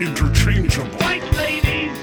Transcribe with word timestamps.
In- 0.00 0.06
in- 0.06 0.12
interchangeable. 0.12 0.88
White 0.98 1.32
ladies. 1.34 1.98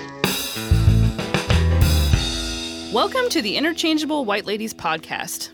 Welcome 2.93 3.27
to 3.29 3.41
the 3.41 3.57
Interchangeable 3.57 4.23
White 4.23 4.45
Ladies 4.45 4.73
podcast. 4.73 5.49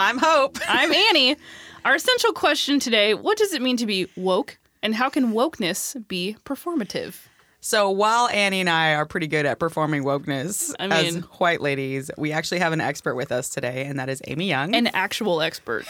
I'm 0.00 0.16
Hope. 0.18 0.58
I'm 0.68 0.92
Annie. 0.92 1.36
Our 1.84 1.94
essential 1.96 2.32
question 2.32 2.80
today 2.80 3.12
what 3.12 3.36
does 3.36 3.52
it 3.52 3.60
mean 3.60 3.76
to 3.76 3.86
be 3.86 4.08
woke, 4.16 4.56
and 4.82 4.94
how 4.94 5.10
can 5.10 5.32
wokeness 5.32 6.06
be 6.08 6.36
performative? 6.46 7.16
So 7.60 7.90
while 7.90 8.28
Annie 8.28 8.60
and 8.60 8.70
I 8.70 8.94
are 8.94 9.04
pretty 9.06 9.26
good 9.26 9.44
at 9.46 9.58
performing 9.58 10.04
wokeness 10.04 10.74
I 10.78 10.86
as 10.86 11.14
mean- 11.14 11.22
white 11.38 11.60
ladies, 11.60 12.10
we 12.16 12.32
actually 12.32 12.60
have 12.60 12.72
an 12.72 12.80
expert 12.80 13.14
with 13.14 13.30
us 13.30 13.50
today, 13.50 13.84
and 13.84 13.98
that 13.98 14.08
is 14.08 14.22
Amy 14.26 14.48
Young. 14.48 14.74
An 14.74 14.86
actual 14.88 15.42
expert. 15.42 15.84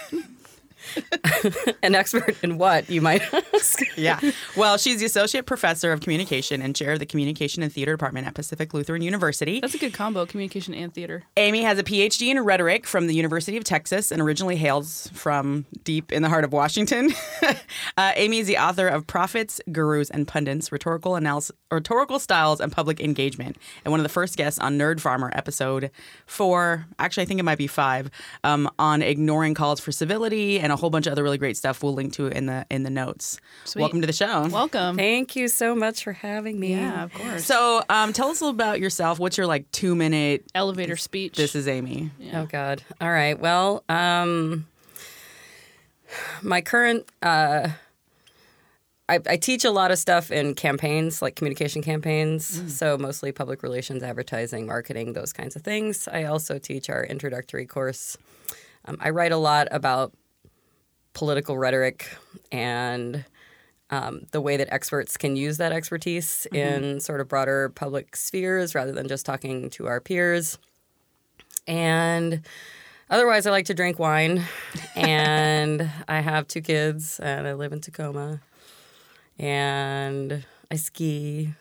An 1.83 1.95
expert 1.95 2.37
in 2.43 2.59
what, 2.59 2.88
you 2.91 3.01
might 3.01 3.23
ask? 3.55 3.80
yeah. 3.97 4.20
Well, 4.56 4.79
she's 4.79 5.01
the 5.01 5.07
associate 5.07 5.47
professor 5.47 5.93
of 5.93 6.01
communication 6.01 6.62
and 6.62 6.74
chair 6.74 6.93
of 6.93 6.98
the 6.98 7.07
communication 7.07 7.62
and 7.62 7.73
theater 7.73 7.93
department 7.93 8.27
at 8.27 8.34
Pacific 8.34 8.74
Lutheran 8.74 9.02
University. 9.02 9.60
That's 9.60 9.74
a 9.74 9.79
good 9.79 9.95
combo 9.95 10.26
communication 10.26 10.74
and 10.74 10.93
theater. 10.93 11.24
Amy 11.37 11.63
has 11.63 11.79
a 11.79 11.82
PhD 11.82 12.29
in 12.29 12.41
rhetoric 12.41 12.87
from 12.87 13.07
the 13.07 13.15
University 13.15 13.57
of 13.57 13.65
Texas 13.65 14.10
and 14.10 14.21
originally 14.21 14.57
hails 14.57 15.09
from 15.13 15.65
deep 15.85 16.13
in 16.13 16.23
the 16.23 16.29
heart 16.29 16.45
of 16.45 16.52
Washington. 16.52 17.13
uh, 17.96 18.13
Amy 18.16 18.38
is 18.38 18.46
the 18.46 18.59
author 18.59 18.88
of 18.88 19.07
Prophets, 19.07 19.60
Gurus, 19.71 20.10
and 20.10 20.26
Pundits: 20.26 20.71
Rhetorical 20.71 21.16
Analysis, 21.16 21.57
Rhetorical 21.71 22.19
Styles 22.19 22.60
and 22.60 22.71
Public 22.71 23.01
Engagement, 23.01 23.57
and 23.85 23.91
one 23.91 24.01
of 24.01 24.04
the 24.04 24.10
first 24.10 24.37
guests 24.37 24.59
on 24.60 24.79
Nerd 24.79 25.01
Farmer 25.01 25.30
episode 25.35 25.91
four. 26.26 26.87
Actually, 26.98 27.23
I 27.23 27.26
think 27.26 27.41
it 27.41 27.45
might 27.45 27.59
be 27.59 27.66
five 27.66 28.10
um, 28.43 28.71
on 28.79 29.02
ignoring 29.02 29.54
calls 29.54 29.80
for 29.80 29.93
civility 29.93 30.60
and 30.60 30.73
a 30.74 30.76
whole 30.76 30.90
bunch 30.90 31.06
of 31.06 31.12
other 31.12 31.22
really 31.22 31.38
great 31.38 31.56
stuff. 31.56 31.82
We'll 31.82 31.94
link 31.94 32.12
to 32.14 32.26
it 32.26 32.34
in 32.34 32.46
the 32.46 32.66
in 32.68 32.82
the 32.82 32.90
notes. 32.90 33.40
Sweet. 33.64 33.80
Welcome 33.80 34.00
to 34.02 34.06
the 34.06 34.12
show. 34.12 34.46
Welcome. 34.48 34.96
Thank 34.96 35.36
you 35.36 35.48
so 35.48 35.74
much 35.74 36.04
for 36.04 36.12
having 36.12 36.60
me. 36.60 36.72
Yeah, 36.72 37.04
of 37.04 37.14
course. 37.14 37.44
So, 37.44 37.82
um, 37.88 38.12
tell 38.12 38.28
us 38.28 38.40
a 38.40 38.44
little 38.44 38.54
about 38.54 38.80
yourself. 38.80 39.18
What's 39.18 39.38
your 39.38 39.46
like 39.46 39.70
two 39.72 39.95
minute? 39.95 40.45
Elevator 40.54 40.96
speech. 40.96 41.36
This 41.36 41.54
is 41.54 41.66
Amy. 41.66 42.10
Oh 42.34 42.46
God. 42.46 42.82
All 43.00 43.10
right. 43.10 43.38
Well, 43.38 43.84
um, 43.88 44.66
my 46.42 46.60
current 46.60 47.08
uh, 47.22 47.68
I, 49.08 49.20
I 49.26 49.36
teach 49.36 49.64
a 49.64 49.70
lot 49.70 49.90
of 49.90 49.98
stuff 49.98 50.30
in 50.30 50.54
campaigns, 50.54 51.20
like 51.20 51.36
communication 51.36 51.82
campaigns. 51.82 52.74
So 52.74 52.96
mostly 52.96 53.32
public 53.32 53.62
relations, 53.62 54.02
advertising, 54.02 54.66
marketing, 54.66 55.12
those 55.12 55.32
kinds 55.32 55.56
of 55.56 55.62
things. 55.62 56.08
I 56.08 56.24
also 56.24 56.58
teach 56.58 56.88
our 56.88 57.04
introductory 57.04 57.66
course. 57.66 58.16
Um, 58.86 58.96
I 59.00 59.10
write 59.10 59.32
a 59.32 59.36
lot 59.36 59.68
about 59.70 60.12
political 61.15 61.57
rhetoric 61.57 62.09
and 62.52 63.24
um, 63.90 64.26
the 64.32 64.41
way 64.41 64.56
that 64.56 64.69
experts 64.72 65.16
can 65.16 65.37
use 65.37 65.56
that 65.59 65.72
expertise 65.72 66.47
in 66.53 67.00
sort 67.00 67.20
of 67.20 67.28
broader 67.28 67.69
public 67.70 68.16
spheres 68.16 68.75
rather 68.75 68.93
than 68.93 69.06
just 69.09 69.25
talking 69.25 69.70
to 69.70 69.87
our 69.87 70.00
peers. 70.00 70.59
And 71.66 72.42
otherwise, 73.09 73.47
I 73.47 73.50
like 73.53 73.66
to 73.66 73.75
drink 73.75 73.98
wine, 73.98 74.42
and 74.97 75.88
I 76.08 76.20
have 76.20 76.48
two 76.48 76.60
kids, 76.60 77.20
and 77.20 77.46
I 77.46 77.54
live 77.54 77.72
in 77.72 77.81
Tacoma, 77.81 78.41
and 79.38 80.44
I 80.70 80.76
ski. 80.76 81.54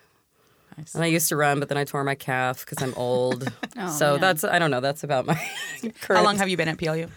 Nice. 0.78 0.96
And 0.96 1.04
I 1.04 1.08
used 1.08 1.30
to 1.30 1.36
run, 1.36 1.60
but 1.60 1.70
then 1.70 1.78
I 1.78 1.84
tore 1.84 2.04
my 2.04 2.16
calf 2.16 2.66
because 2.66 2.82
I'm 2.82 2.94
old. 2.96 3.52
Oh, 3.76 3.90
so 3.90 4.12
man. 4.12 4.22
that's 4.22 4.44
I 4.44 4.60
don't 4.60 4.70
know. 4.70 4.82
That's 4.82 5.04
about 5.04 5.26
my 5.26 5.34
current. 5.82 5.96
How 6.20 6.24
long 6.24 6.38
have 6.38 6.48
you 6.48 6.58
been 6.58 6.68
at 6.68 6.78
PLU? 6.78 7.08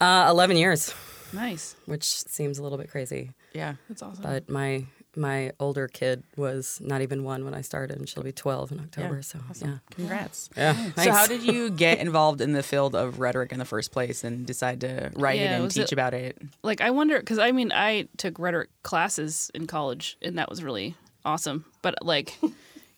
uh, 0.00 0.28
Eleven 0.30 0.56
years, 0.56 0.94
nice. 1.32 1.76
which 1.86 2.04
seems 2.04 2.58
a 2.58 2.62
little 2.62 2.78
bit 2.78 2.90
crazy. 2.90 3.32
Yeah. 3.52 3.74
That's 3.88 4.02
awesome. 4.02 4.22
But 4.22 4.48
my 4.48 4.84
my 5.16 5.50
older 5.58 5.88
kid 5.88 6.22
was 6.36 6.80
not 6.80 7.02
even 7.02 7.24
one 7.24 7.44
when 7.44 7.52
I 7.52 7.62
started, 7.62 7.96
and 7.98 8.08
she'll 8.08 8.22
be 8.22 8.30
twelve 8.32 8.70
in 8.70 8.78
October. 8.78 9.16
Yeah. 9.16 9.20
So 9.22 9.38
yeah, 9.66 9.78
Congrats. 9.90 10.48
yeah. 10.56 10.90
So, 10.96 11.10
how 11.10 11.26
did 11.26 11.42
you 11.42 11.68
get 11.70 11.98
involved 11.98 12.40
in 12.40 12.52
the 12.52 12.62
field 12.62 12.94
of 12.94 13.18
rhetoric 13.18 13.50
in 13.50 13.58
the 13.58 13.64
first 13.64 13.90
place 13.90 14.22
and 14.22 14.46
decide 14.46 14.80
to 14.82 15.10
write 15.16 15.40
Yeah, 15.40 15.56
it 15.58 15.62
and 15.62 15.70
teach 15.70 15.84
it- 15.86 15.92
about 15.92 16.14
it? 16.14 16.38
like 16.62 16.80
I 16.80 16.90
wonder 16.90 17.18
because 17.18 17.40
I 17.40 17.50
mean 17.50 17.72
I 17.72 18.06
took 18.18 18.38
rhetoric 18.38 18.68
classes 18.84 19.50
in 19.52 19.66
college 19.66 20.16
and 20.22 20.38
that 20.38 20.48
was 20.48 20.62
really 20.62 20.94
awesome. 21.24 21.64
But 21.82 21.96
like 22.06 22.38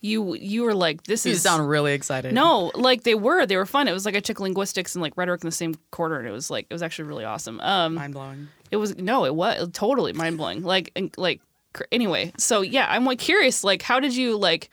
you 0.03 0.35
you 0.35 0.65
were 0.65 0.75
like 0.75 1.05
this 1.05 1.25
You 1.25 1.33
is 1.33 1.43
sound 1.43 1.67
really 1.69 1.95
excited. 1.95 2.35
no 2.35 2.71
like 2.75 3.05
they 3.05 3.15
were 3.15 3.47
they 3.47 3.57
were 3.57 3.65
fun. 3.67 3.89
It 3.89 3.93
was 3.93 4.05
like 4.05 4.17
I 4.17 4.21
took 4.21 4.41
linguistics 4.41 4.95
and 4.95 5.03
like 5.03 5.17
rhetoric 5.17 5.43
in 5.43 5.49
the 5.49 5.53
same 5.53 5.77
quarter 5.93 6.19
and 6.19 6.27
it 6.29 6.33
was 6.33 6.51
like 6.51 6.67
it 6.69 6.75
was 6.75 6.83
actually 6.83 7.07
really 7.09 7.25
awesome. 7.25 7.61
Um, 7.61 7.95
mind 7.95 8.13
blowing. 8.15 8.49
it 8.71 8.77
was 8.77 8.97
no 8.99 9.25
it 9.25 9.35
was 9.35 9.69
totally 9.73 10.13
mind 10.13 10.37
blowing. 10.37 10.63
Like 10.63 10.91
and, 10.97 11.11
like 11.17 11.41
cr- 11.73 11.85
anyway 11.93 12.33
so 12.37 12.61
yeah 12.61 12.87
I'm 12.91 13.05
like 13.05 13.19
curious 13.21 13.63
like 13.65 13.81
how 13.83 14.01
did 14.01 14.15
you 14.15 14.37
like 14.37 14.69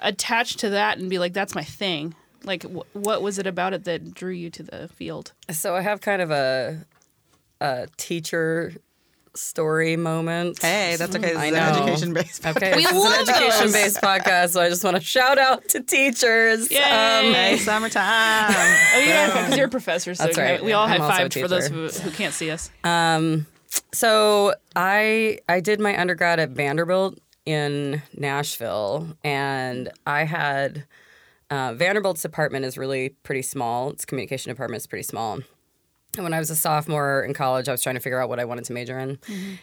attach 0.00 0.56
to 0.56 0.70
that 0.70 0.98
and 0.98 1.08
be 1.10 1.18
like 1.18 1.32
that's 1.32 1.54
my 1.54 1.64
thing. 1.64 2.14
Like 2.44 2.62
wh- 2.64 2.94
what 2.96 3.22
was 3.22 3.38
it 3.38 3.46
about 3.46 3.72
it 3.74 3.84
that 3.84 4.14
drew 4.14 4.32
you 4.32 4.50
to 4.50 4.62
the 4.62 4.88
field? 4.88 5.32
So 5.50 5.74
I 5.76 5.80
have 5.82 6.00
kind 6.00 6.20
of 6.22 6.30
a 6.30 6.84
a 7.60 7.86
teacher 7.96 8.74
story 9.36 9.96
moment. 9.96 10.60
Hey, 10.62 10.96
that's 10.98 11.14
okay. 11.16 11.28
This 11.28 11.36
I 11.36 11.46
is 11.46 11.52
know. 11.52 11.58
an 11.58 11.82
education 11.82 12.12
based. 12.14 12.46
Okay, 12.46 12.76
We 12.76 12.82
this 12.82 12.92
is 12.92 12.98
love 12.98 13.28
an 13.28 13.28
education 13.28 13.72
based 13.72 13.96
podcast, 14.00 14.50
so 14.50 14.60
I 14.60 14.68
just 14.68 14.84
want 14.84 14.96
to 14.96 15.02
shout 15.02 15.38
out 15.38 15.68
to 15.70 15.80
teachers. 15.80 16.70
Yay! 16.70 16.78
Um, 16.78 17.34
Hey, 17.34 17.56
summertime. 17.58 18.04
Oh 18.04 19.02
yeah, 19.06 19.26
because 19.26 19.56
you're 19.56 19.66
a 19.66 19.70
professor, 19.70 20.14
so 20.14 20.24
That's 20.24 20.38
right. 20.38 20.62
we 20.64 20.72
all 20.72 20.86
I'm 20.86 21.00
high 21.00 21.22
also 21.24 21.24
fived 21.38 21.40
for 21.42 21.48
those 21.48 21.66
who, 21.68 21.88
who 21.88 22.10
can't 22.10 22.32
see 22.34 22.50
us. 22.50 22.70
Um, 22.84 23.46
so 23.92 24.54
I 24.76 25.38
I 25.48 25.60
did 25.60 25.80
my 25.80 25.98
undergrad 26.00 26.38
at 26.38 26.50
Vanderbilt 26.50 27.18
in 27.46 28.02
Nashville, 28.16 29.08
and 29.24 29.90
I 30.06 30.24
had 30.24 30.84
uh, 31.50 31.74
Vanderbilt's 31.74 32.22
department 32.22 32.64
is 32.64 32.78
really 32.78 33.10
pretty 33.22 33.42
small. 33.42 33.90
Its 33.90 34.04
communication 34.04 34.50
department 34.50 34.80
is 34.80 34.86
pretty 34.86 35.02
small. 35.02 35.40
And 36.16 36.24
when 36.24 36.32
I 36.34 36.38
was 36.38 36.50
a 36.50 36.56
sophomore 36.56 37.22
in 37.24 37.34
college, 37.34 37.68
I 37.68 37.72
was 37.72 37.82
trying 37.82 37.96
to 37.96 38.00
figure 38.00 38.20
out 38.20 38.28
what 38.28 38.38
I 38.40 38.44
wanted 38.44 38.64
to 38.66 38.72
major 38.72 38.98
in, 38.98 39.18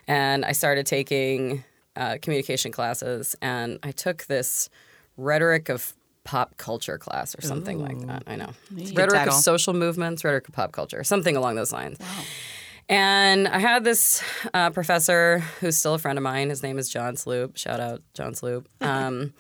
and 0.07 0.43
I 0.45 0.51
started 0.51 0.85
taking 0.85 1.63
uh, 1.95 2.17
communication 2.21 2.71
classes, 2.71 3.35
and 3.41 3.79
I 3.83 3.91
took 3.91 4.25
this 4.25 4.69
rhetoric 5.17 5.69
of 5.69 5.93
pop 6.23 6.55
culture 6.57 6.97
class 6.97 7.35
or 7.35 7.41
something 7.41 7.79
like 7.81 7.99
that. 8.07 8.23
I 8.27 8.35
know 8.35 8.51
rhetoric 8.93 9.19
title. 9.21 9.35
of 9.35 9.41
social 9.41 9.73
movements, 9.73 10.23
rhetoric 10.23 10.47
of 10.47 10.53
pop 10.53 10.71
culture, 10.71 11.03
something 11.03 11.35
along 11.35 11.55
those 11.55 11.71
lines. 11.73 11.97
And 12.89 13.47
I 13.47 13.59
had 13.59 13.83
this 13.83 14.21
uh, 14.53 14.69
professor 14.71 15.39
who's 15.59 15.77
still 15.77 15.93
a 15.93 15.99
friend 15.99 16.17
of 16.17 16.23
mine. 16.23 16.49
His 16.49 16.61
name 16.61 16.77
is 16.77 16.89
John 16.89 17.15
Sloop. 17.15 17.55
Shout 17.57 17.79
out, 17.79 18.01
John 18.13 18.33
Sloop. 18.33 18.67
Um, 18.81 19.33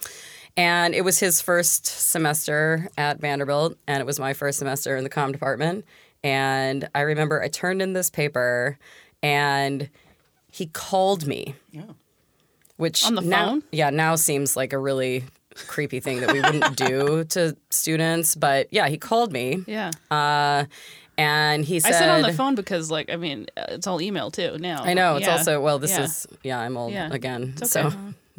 and 0.57 0.93
it 0.93 1.05
was 1.05 1.17
his 1.19 1.39
first 1.41 1.85
semester 1.85 2.89
at 2.97 3.21
Vanderbilt, 3.21 3.77
and 3.87 4.01
it 4.01 4.05
was 4.05 4.19
my 4.19 4.33
first 4.33 4.59
semester 4.59 4.97
in 4.97 5.05
the 5.05 5.09
comm 5.09 5.31
department. 5.31 5.85
And 6.23 6.87
I 6.93 7.01
remember 7.01 7.41
I 7.41 7.47
turned 7.47 7.81
in 7.81 7.93
this 7.93 8.09
paper, 8.09 8.77
and 9.23 9.89
he 10.51 10.67
called 10.67 11.25
me. 11.25 11.55
Yeah. 11.71 11.83
Which 12.77 13.05
On 13.05 13.15
the 13.15 13.21
now, 13.21 13.47
phone? 13.49 13.63
yeah, 13.71 13.89
now 13.91 14.15
seems 14.15 14.55
like 14.57 14.73
a 14.73 14.77
really 14.79 15.23
creepy 15.67 15.99
thing 15.99 16.21
that 16.21 16.31
we 16.33 16.41
wouldn't 16.41 16.75
do 16.77 17.23
to 17.25 17.55
students. 17.69 18.35
But 18.35 18.67
yeah, 18.71 18.87
he 18.87 18.97
called 18.97 19.31
me, 19.31 19.63
Yeah, 19.67 19.91
uh, 20.09 20.65
and 21.17 21.63
he 21.63 21.75
I 21.75 21.79
said, 21.79 21.93
said 21.93 22.09
on 22.09 22.21
the 22.23 22.33
phone 22.33 22.55
because, 22.55 22.89
like, 22.89 23.11
I 23.11 23.17
mean, 23.17 23.47
it's 23.55 23.85
all 23.85 24.01
email 24.01 24.31
too 24.31 24.57
now. 24.57 24.83
I 24.83 24.93
know 24.95 25.17
it's 25.17 25.27
Yeah. 25.27 25.33
also 25.37 25.61
well. 25.61 25.77
This 25.77 25.91
Yeah. 25.91 26.03
is 26.03 26.27
yeah. 26.43 26.59
I'm 26.59 26.75
old 26.77 26.93
Yeah. 26.93 27.09
again, 27.11 27.53
okay. 27.57 27.65
so 27.67 27.91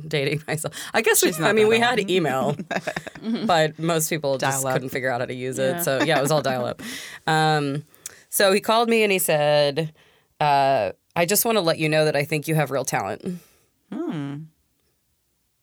dating 0.08 0.42
myself. 0.48 0.74
I 0.94 1.02
guess 1.02 1.22
we, 1.24 1.30
not 1.32 1.42
I 1.42 1.52
mean 1.52 1.68
we 1.68 1.78
had 1.78 1.98
email, 2.10 2.56
but 3.46 3.78
most 3.78 4.08
people 4.10 4.38
just 4.38 4.64
up. 4.64 4.72
couldn't 4.72 4.88
figure 4.90 5.10
out 5.10 5.20
how 5.20 5.26
to 5.26 5.34
use 5.34 5.58
Yeah. 5.58 5.78
it. 5.80 5.82
So 5.84 6.02
yeah, 6.02 6.18
it 6.18 6.22
was 6.22 6.30
all 6.30 6.42
dial 6.42 6.64
up. 6.64 6.82
Um, 7.26 7.84
so 8.28 8.52
he 8.52 8.60
called 8.60 8.88
me 8.88 9.02
and 9.02 9.12
he 9.12 9.18
said, 9.18 9.92
uh, 10.40 10.92
"I 11.14 11.26
just 11.26 11.44
want 11.44 11.56
to 11.56 11.60
let 11.62 11.78
you 11.78 11.88
know 11.88 12.04
that 12.06 12.16
I 12.16 12.24
think 12.24 12.48
you 12.48 12.54
have 12.54 12.70
real 12.70 12.84
talent." 12.84 13.40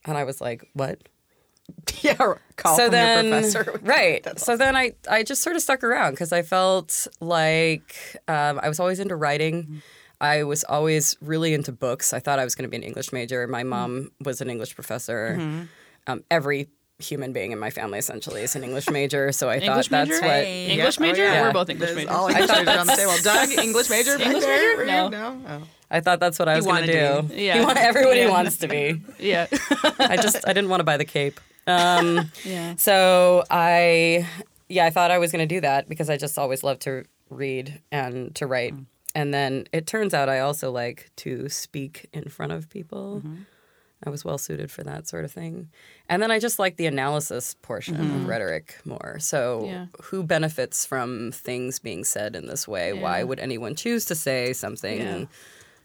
And 0.06 0.18
I 0.18 0.24
was 0.24 0.40
like, 0.42 0.64
"What?" 0.74 1.00
yeah. 2.02 2.16
Call 2.56 2.76
so 2.78 2.86
from 2.86 2.92
then, 2.92 3.26
your 3.26 3.34
professor. 3.42 3.80
right. 3.84 4.40
So 4.40 4.58
then 4.58 4.76
I, 4.76 4.94
I 5.10 5.24
just 5.24 5.44
sort 5.44 5.56
of 5.56 5.62
stuck 5.62 5.84
around 5.84 6.12
because 6.12 6.32
I 6.34 6.42
felt 6.42 7.08
like 7.20 7.96
um, 8.28 8.60
I 8.62 8.68
was 8.70 8.80
always 8.80 9.00
into 9.00 9.16
writing. 9.16 9.82
I 10.22 10.44
was 10.44 10.64
always 10.66 11.16
really 11.22 11.54
into 11.54 11.72
books. 11.72 12.14
I 12.14 12.20
thought 12.20 12.40
I 12.40 12.44
was 12.44 12.56
going 12.56 12.64
to 12.64 12.70
be 12.70 12.78
an 12.78 12.84
English 12.84 13.14
major. 13.14 13.48
My 13.48 13.62
Mm-hmm. 13.62 13.70
mom 13.70 14.12
was 14.24 14.42
an 14.42 14.50
English 14.50 14.76
professor. 14.76 15.68
Um, 16.08 16.24
every 16.32 16.68
human 17.02 17.32
being 17.32 17.52
in 17.54 17.60
my 17.60 17.70
family 17.70 17.98
essentially 18.00 18.42
is 18.42 18.56
an 18.58 18.64
English 18.64 18.90
major, 18.90 19.32
so 19.32 19.48
I 19.48 19.56
English 19.60 19.88
thought 19.88 20.08
that's 20.08 20.10
major? 20.10 20.22
what. 20.22 20.44
Hey, 20.44 20.68
English 20.72 21.00
yep, 21.00 21.06
oh, 21.08 21.12
major? 21.12 21.24
yeah. 21.24 21.42
We're 21.44 21.54
both 21.54 21.70
English 21.70 21.88
There's 21.92 21.96
majors. 21.98 22.12
All 22.16 22.28
I 22.28 22.32
English 22.32 22.50
thought 22.50 22.66
majors 22.66 22.80
on 22.82 22.88
the 22.88 22.96
table. 22.96 23.14
Doug, 23.24 23.50
English 23.52 23.90
major? 23.90 24.12
English 24.22 24.44
major? 24.44 24.78
Were 24.78 24.86
No. 24.86 25.08
No. 25.08 25.42
Oh. 25.48 25.62
I 25.92 26.02
thought 26.02 26.20
that's 26.20 26.38
what 26.38 26.50
I 26.50 26.56
was 26.58 26.66
going 26.66 26.86
to 26.86 26.92
do. 27.28 27.34
Yeah. 27.34 27.60
You 27.60 27.64
want- 27.66 27.78
everybody 27.78 28.20
Yeah. 28.20 28.30
wants 28.30 28.58
to 28.58 28.68
be. 28.68 29.02
Yeah. 29.20 29.48
I 30.00 30.18
just 30.18 30.46
I 30.48 30.52
didn't 30.54 30.70
want 30.70 30.82
to 30.82 30.84
buy 30.84 30.98
the 30.98 31.06
cape. 31.06 31.40
Um, 31.68 32.30
yeah. 32.44 32.76
So 32.76 33.44
I, 33.50 34.28
yeah, 34.68 34.86
I 34.86 34.90
thought 34.90 35.12
I 35.12 35.18
was 35.20 35.32
going 35.32 35.48
to 35.48 35.56
do 35.56 35.62
that 35.62 35.88
because 35.88 36.10
I 36.10 36.18
just 36.18 36.38
always 36.38 36.64
loved 36.64 36.82
to 36.82 37.06
read 37.30 37.82
and 37.92 38.36
to 38.36 38.46
write. 38.46 38.74
And 39.20 39.34
then 39.34 39.66
it 39.74 39.86
turns 39.86 40.14
out 40.14 40.30
I 40.30 40.40
also 40.40 40.72
like 40.72 41.12
to 41.18 41.50
speak 41.50 42.08
in 42.14 42.30
front 42.30 42.54
of 42.54 42.70
people. 42.70 43.18
Mm-hmm. 43.18 43.42
I 44.06 44.10
was 44.10 44.24
well 44.24 44.38
suited 44.38 44.72
for 44.72 44.82
that 44.86 45.10
sort 45.10 45.26
of 45.26 45.32
thing. 45.34 45.68
And 46.08 46.24
then 46.24 46.32
I 46.32 46.40
just 46.40 46.58
like 46.58 46.78
the 46.78 46.86
analysis 46.86 47.54
portion 47.62 47.96
of 47.96 48.06
mm-hmm. 48.06 48.28
rhetoric 48.28 48.78
more. 48.86 49.18
So, 49.20 49.66
Yeah. 49.66 49.86
who 50.04 50.24
benefits 50.24 50.86
from 50.86 51.34
things 51.34 51.80
being 51.80 52.06
said 52.06 52.34
in 52.34 52.48
this 52.48 52.66
way? 52.66 52.94
Why 52.94 53.26
would 53.26 53.42
anyone 53.42 53.76
choose 53.76 54.06
to 54.06 54.16
say 54.16 54.54
something 54.54 55.02
Yeah. 55.02 55.26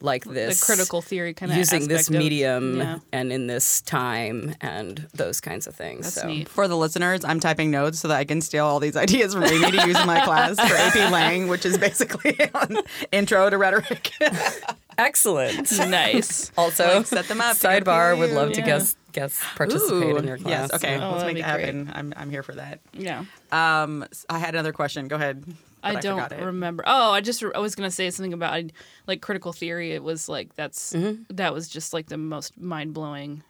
Like 0.04 0.24
this? 0.24 0.60
the 0.60 0.66
critical 0.66 1.02
theory 1.02 1.34
kind 1.34 1.50
of 1.50 1.58
using 1.58 1.88
this 1.88 2.10
medium 2.10 2.78
yeah. 2.78 2.98
and 3.12 3.32
in 3.32 3.46
this 3.46 3.80
time 3.82 4.54
and 4.60 5.08
those 5.14 5.40
kinds 5.40 5.66
of 5.66 5.74
things. 5.74 6.04
That's 6.04 6.22
so. 6.22 6.26
neat. 6.28 6.48
For 6.48 6.68
the 6.68 6.76
listeners, 6.76 7.24
I'm 7.24 7.40
typing 7.40 7.70
notes 7.70 7.98
so 7.98 8.08
that 8.08 8.16
I 8.18 8.24
can 8.24 8.40
steal 8.40 8.66
all 8.66 8.80
these 8.80 8.96
ideas 9.06 9.34
from 9.34 9.44
Amy 9.44 9.70
to 9.72 9.86
use 9.86 9.98
in 10.00 10.06
my 10.06 10.20
class 10.24 10.56
for 10.56 10.74
AP 10.76 10.94
Lang, 11.10 11.48
which 11.48 11.64
is 11.66 11.78
basically 11.78 12.36
on 12.54 12.76
intro 13.10 13.50
to 13.50 13.58
rhetoric. 13.58 14.10
Excellent. 14.98 15.70
Nice. 15.78 16.52
Also, 16.56 16.98
Like, 16.98 17.06
set 17.06 17.26
them 17.26 17.40
up 17.40 17.56
Sidebar 17.56 18.16
would 18.16 18.30
PU. 18.30 18.36
love 18.36 18.52
to 18.52 18.60
Yeah. 18.60 18.66
guest 18.66 18.96
guest 19.12 19.40
participate 19.56 20.16
in 20.16 20.24
your 20.26 20.38
class. 20.38 20.70
Yes, 20.70 20.74
okay, 20.74 20.98
Oh, 21.00 21.12
let's 21.12 21.24
make 21.24 21.36
it 21.36 21.44
happen. 21.44 21.90
I'm, 21.94 22.12
I'm 22.16 22.30
here 22.30 22.42
for 22.42 22.52
that. 22.56 22.80
Yeah. 22.92 23.24
Um, 23.52 24.02
s- 24.04 24.26
I 24.28 24.38
had 24.40 24.54
another 24.54 24.72
question. 24.72 25.06
Go 25.08 25.14
ahead. 25.16 25.44
I 25.84 25.94
but 25.94 26.02
don't 26.02 26.32
remember. 26.40 26.82
Oh, 26.86 27.10
I 27.12 27.20
just 27.20 27.42
I 27.54 27.58
was 27.58 27.74
gonna 27.74 27.90
say 27.90 28.10
something 28.10 28.32
about 28.32 28.64
like 29.06 29.20
critical 29.20 29.52
theory. 29.52 29.92
It 29.92 30.02
was 30.02 30.28
like 30.28 30.54
that's 30.54 30.92
Mm-hmm. 30.92 31.34
that 31.36 31.52
was 31.54 31.68
just 31.68 31.92
like 31.92 32.06
the 32.06 32.16
most 32.18 32.58
mind 32.58 32.94
blowing 32.94 33.42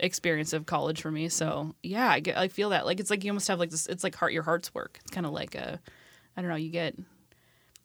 experience 0.00 0.52
of 0.52 0.66
college 0.66 1.00
for 1.00 1.10
me. 1.10 1.28
So 1.28 1.74
yeah, 1.82 2.08
I 2.10 2.20
get 2.20 2.36
I 2.36 2.48
feel 2.48 2.70
that 2.70 2.84
like 2.86 2.98
it's 3.00 3.10
like 3.10 3.24
you 3.24 3.30
almost 3.30 3.48
have 3.48 3.58
like 3.58 3.70
this. 3.70 3.86
It's 3.86 4.02
like 4.04 4.14
heart 4.16 4.32
your 4.32 4.42
heart's 4.42 4.74
work. 4.74 4.98
It's 5.02 5.10
kind 5.12 5.26
of 5.26 5.32
like 5.32 5.54
a 5.54 5.80
I 6.36 6.40
don't 6.40 6.50
know. 6.50 6.56
You 6.56 6.70
get 6.70 6.94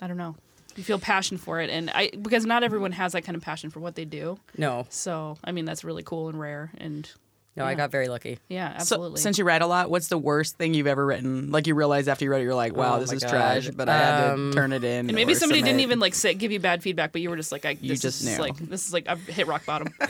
I 0.01 0.07
don't 0.07 0.18
know. 0.18 0.35
You 0.75 0.83
feel 0.83 1.00
passion 1.00 1.38
for 1.39 1.59
it, 1.59 1.71
and 1.71 1.89
I 1.89 2.12
because 2.21 2.45
not 2.45 2.63
everyone 2.63 2.91
has 2.91 3.13
that 3.13 3.23
kind 3.23 3.35
of 3.35 3.41
passion 3.41 3.69
for 3.71 3.80
what 3.80 3.95
they 3.95 4.06
do. 4.06 4.38
No, 4.57 4.85
So 4.89 5.38
I 5.44 5.51
mean 5.51 5.65
that's 5.65 5.83
really 5.83 6.03
cool 6.03 6.30
and 6.30 6.39
rare. 6.39 6.71
And 6.77 7.09
no, 7.57 7.65
I 7.65 7.75
got 7.75 7.92
very 7.92 8.07
lucky. 8.07 8.39
yeah, 8.48 8.77
So, 8.77 8.95
absolutely. 8.95 9.19
since 9.21 9.38
you 9.38 9.44
write 9.44 9.62
a 9.62 9.68
lot, 9.68 9.89
what's 9.89 10.07
the 10.07 10.18
worst 10.18 10.57
thing 10.57 10.74
you've 10.74 10.88
ever 10.88 11.06
written? 11.06 11.51
Like 11.51 11.68
you 11.68 11.75
realize 11.75 12.07
after 12.07 12.24
you 12.25 12.31
wrote 12.31 12.42
it, 12.42 12.44
you're 12.45 12.56
like, 12.56 12.75
"Wow, 12.75 12.95
Oh 12.95 13.00
this 13.00 13.12
is 13.12 13.24
God. 13.24 13.30
trash," 13.30 13.69
but 13.69 13.89
I 13.89 13.98
had 13.98 14.30
Um, 14.31 14.51
to 14.51 14.56
turn 14.57 14.71
it 14.74 14.83
in. 14.83 15.07
and 15.09 15.13
maybe 15.15 15.33
somebody 15.33 15.59
didn't 15.62 15.74
submit. 15.74 15.83
even 15.83 16.00
like 16.00 16.13
say, 16.15 16.33
give 16.33 16.51
you 16.51 16.59
bad 16.59 16.81
feedback, 16.83 17.12
but 17.12 17.21
you 17.21 17.30
were 17.30 17.36
just 17.36 17.51
like, 17.51 17.65
I, 17.65 17.74
this 17.74 17.83
You 17.83 17.92
is 17.94 18.01
just 18.01 18.24
knew. 18.25 18.38
like 18.38 18.57
this 18.57 18.86
is 18.88 18.94
like 18.94 19.07
I've 19.09 19.25
hit 19.27 19.48
rock 19.48 19.65
bottom. 19.65 19.88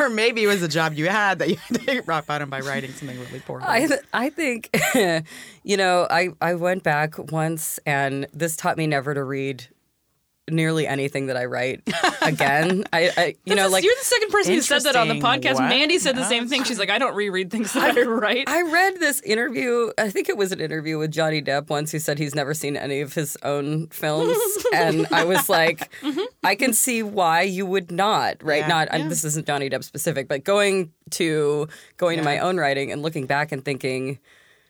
or 0.00 0.08
maybe 0.10 0.42
it 0.42 0.46
was 0.48 0.62
a 0.62 0.68
job 0.68 0.94
you 0.94 1.08
had 1.08 1.38
that 1.38 1.48
you 1.48 1.56
had 1.56 1.78
to 1.78 1.92
hit 1.92 2.06
rock 2.06 2.26
bottom 2.26 2.50
by 2.50 2.60
writing 2.60 2.90
something 2.92 3.18
really 3.20 3.40
poor. 3.40 3.60
I 3.62 3.86
th- 3.86 4.00
I 4.12 4.30
think, 4.30 4.70
you 5.62 5.76
know, 5.76 6.06
I 6.10 6.30
I 6.40 6.54
went 6.54 6.82
back 6.82 7.18
once, 7.32 7.78
and 7.86 8.26
this 8.32 8.56
taught 8.56 8.76
me 8.76 8.86
never 8.86 9.14
to 9.14 9.22
read 9.22 9.66
nearly 10.50 10.86
anything 10.86 11.26
that 11.26 11.36
I 11.36 11.46
write 11.46 11.82
again. 12.22 12.84
I, 12.92 13.10
I 13.16 13.34
you 13.44 13.54
know, 13.54 13.66
is- 13.66 13.72
like 13.72 13.84
you're 13.84 13.94
the 13.98 14.04
second 14.04 14.30
person 14.30 14.54
who 14.54 14.60
said 14.60 14.82
that 14.82 14.96
on 14.96 15.08
the 15.08 15.14
podcast. 15.14 15.54
What? 15.54 15.68
Mandy 15.68 15.98
said 15.98 16.16
the 16.16 16.24
same 16.24 16.48
thing. 16.48 16.64
She's 16.64 16.78
like, 16.78 16.90
I 16.90 16.98
don't 16.98 17.14
reread 17.14 17.50
things 17.50 17.72
that 17.72 17.96
I 17.96 18.02
write. 18.02 18.48
I 18.48 18.62
read 18.62 19.00
this 19.00 19.20
interview. 19.22 19.90
I 19.98 20.10
think 20.10 20.28
it 20.28 20.36
was 20.36 20.52
an 20.52 20.60
interview 20.60 20.98
with 20.98 21.10
Johnny 21.12 21.42
Depp 21.42 21.68
once. 21.68 21.92
Who 21.92 21.98
said 21.98 22.18
he's 22.18 22.34
never 22.34 22.54
seen 22.54 22.76
any 22.76 23.00
of 23.00 23.14
his 23.14 23.36
own 23.42 23.88
films, 23.88 24.36
and 24.74 25.06
I 25.10 25.24
was 25.24 25.48
like, 25.48 25.92
mm-hmm. 26.00 26.22
I 26.42 26.54
can 26.54 26.72
see 26.72 27.02
why 27.02 27.42
you 27.42 27.66
would 27.66 27.90
not. 27.90 28.42
Right? 28.42 28.60
Yeah. 28.60 28.68
Not. 28.68 28.88
And 28.90 29.10
this 29.10 29.24
isn't 29.24 29.46
Johnny 29.46 29.70
Depp 29.70 29.84
specific, 29.84 30.28
but 30.28 30.44
going 30.44 30.92
to 31.12 31.68
going 31.96 32.18
to 32.18 32.24
my 32.24 32.38
own 32.38 32.56
writing 32.58 32.92
and 32.92 33.02
looking 33.02 33.26
back 33.26 33.52
and 33.52 33.64
thinking, 33.64 34.18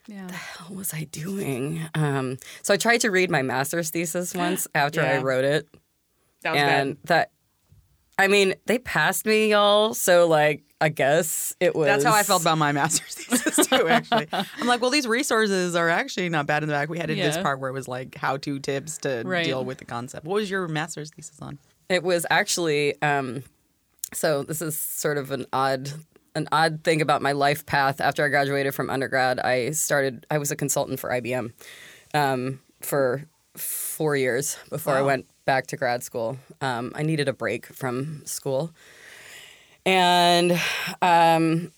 yeah. 0.06 0.22
what 0.22 0.28
the 0.28 0.34
hell 0.34 0.74
was 0.76 0.94
I 0.94 1.04
doing? 1.04 1.80
Um, 1.94 2.38
so 2.62 2.74
I 2.74 2.76
tried 2.76 3.00
to 3.02 3.10
read 3.10 3.30
my 3.30 3.42
master's 3.42 3.90
thesis 3.90 4.34
once 4.34 4.66
after 4.74 5.02
I 5.02 5.18
wrote 5.18 5.44
it, 5.44 5.68
that 6.42 6.52
was 6.52 6.62
and 6.62 6.94
bad. 7.02 7.08
that. 7.08 7.30
I 8.16 8.28
mean, 8.28 8.54
they 8.66 8.78
passed 8.78 9.26
me, 9.26 9.50
y'all. 9.50 9.92
So, 9.92 10.28
like, 10.28 10.62
I 10.80 10.88
guess 10.88 11.52
it 11.58 11.74
was. 11.74 11.86
That's 11.86 12.04
how 12.04 12.14
I 12.14 12.22
felt 12.22 12.42
about 12.42 12.58
my 12.58 12.70
master's 12.80 13.12
thesis 13.14 13.66
too. 13.66 13.88
Actually, 13.88 14.28
I'm 14.32 14.68
like, 14.68 14.80
well, 14.80 14.90
these 14.92 15.08
resources 15.08 15.74
are 15.74 15.88
actually 15.88 16.28
not 16.28 16.46
bad 16.46 16.62
in 16.62 16.68
the 16.68 16.74
back. 16.74 16.88
We 16.88 16.98
had 16.98 17.08
this 17.10 17.16
Yeah. 17.36 17.42
part 17.42 17.58
where 17.58 17.70
it 17.70 17.72
was 17.72 17.88
like 17.88 18.14
how-to 18.14 18.60
tips 18.60 18.98
to 18.98 19.22
Right. 19.26 19.44
deal 19.44 19.64
with 19.64 19.78
the 19.78 19.84
concept. 19.84 20.26
What 20.26 20.34
was 20.34 20.48
your 20.48 20.68
master's 20.68 21.10
thesis 21.10 21.42
on? 21.42 21.58
It 21.88 22.04
was 22.04 22.24
actually 22.30 23.00
um 23.02 23.42
so 24.12 24.44
this 24.44 24.62
is 24.62 24.78
sort 24.78 25.18
of 25.18 25.32
an 25.32 25.46
odd 25.52 25.90
an 26.34 26.48
odd 26.52 26.82
thing 26.84 27.00
about 27.00 27.22
my 27.22 27.32
life 27.32 27.64
path 27.66 28.00
after 28.00 28.24
I 28.24 28.28
graduated 28.28 28.74
from 28.74 28.90
undergrad. 28.90 29.38
I 29.40 29.70
started 29.70 30.26
I 30.30 30.38
was 30.38 30.50
a 30.50 30.56
consultant 30.56 31.00
for 31.00 31.10
IBM 31.10 31.52
um 32.14 32.60
for 32.80 33.24
4 33.56 34.16
years 34.16 34.56
before 34.68 34.94
I 34.94 35.02
went 35.02 35.26
back 35.44 35.66
to 35.68 35.76
grad 35.76 36.02
school. 36.02 36.38
Um 36.60 36.92
I 36.94 37.02
needed 37.02 37.28
a 37.28 37.32
break 37.32 37.66
from 37.66 38.22
school. 38.26 38.72
And 39.86 40.58
um 41.02 41.72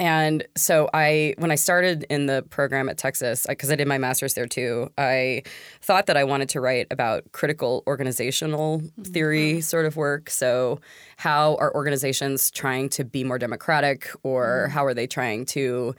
and 0.00 0.46
so 0.56 0.88
I, 0.94 1.34
when 1.36 1.50
I 1.50 1.56
started 1.56 2.06
in 2.08 2.24
the 2.24 2.42
program 2.48 2.88
at 2.88 2.96
Texas, 2.96 3.44
because 3.46 3.70
I 3.70 3.76
did 3.76 3.86
my 3.86 3.98
master's 3.98 4.32
there 4.32 4.46
too, 4.46 4.90
I 4.96 5.42
thought 5.82 6.06
that 6.06 6.16
I 6.16 6.24
wanted 6.24 6.48
to 6.48 6.60
write 6.60 6.86
about 6.90 7.30
critical 7.32 7.84
organizational 7.86 8.80
theory 9.04 9.60
sort 9.60 9.84
of 9.84 9.96
work. 9.96 10.30
So, 10.30 10.80
how 11.18 11.56
are 11.56 11.72
organizations 11.74 12.50
trying 12.50 12.88
to 12.90 13.04
be 13.04 13.24
more 13.24 13.38
democratic, 13.38 14.08
or 14.22 14.68
how 14.68 14.86
are 14.86 14.94
they 14.94 15.06
trying 15.06 15.44
to 15.46 15.94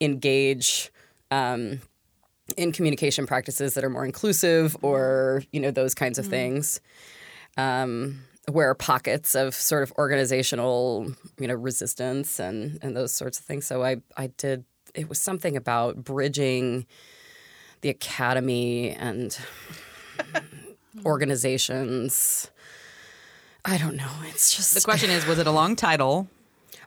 engage? 0.00 0.92
Um, 1.32 1.80
in 2.56 2.72
communication 2.72 3.28
practices 3.28 3.74
that 3.74 3.84
are 3.84 3.90
more 3.90 4.04
inclusive 4.04 4.76
or 4.82 5.44
you 5.52 5.60
know 5.60 5.70
those 5.70 5.94
kinds 5.94 6.18
of 6.18 6.26
things? 6.26 6.80
Um, 7.56 8.22
where 8.50 8.74
pockets 8.74 9.34
of 9.34 9.54
sort 9.54 9.82
of 9.82 9.92
organizational, 9.98 11.12
you 11.38 11.48
know, 11.48 11.54
resistance 11.54 12.38
and 12.38 12.78
and 12.82 12.96
those 12.96 13.12
sorts 13.12 13.38
of 13.38 13.44
things. 13.44 13.66
So 13.66 13.82
I 13.82 13.96
I 14.16 14.28
did. 14.36 14.64
It 14.94 15.08
was 15.08 15.18
something 15.18 15.56
about 15.56 15.96
bridging 16.04 16.86
the 17.80 17.88
academy 17.88 18.90
and 18.90 19.38
organizations. 21.04 22.50
I 23.64 23.78
don't 23.78 23.96
know. 23.96 24.10
It's 24.24 24.54
just 24.56 24.74
The 24.74 24.80
question 24.80 25.10
is, 25.10 25.26
was 25.26 25.38
it 25.38 25.46
a 25.46 25.50
long 25.52 25.76
title? 25.76 26.28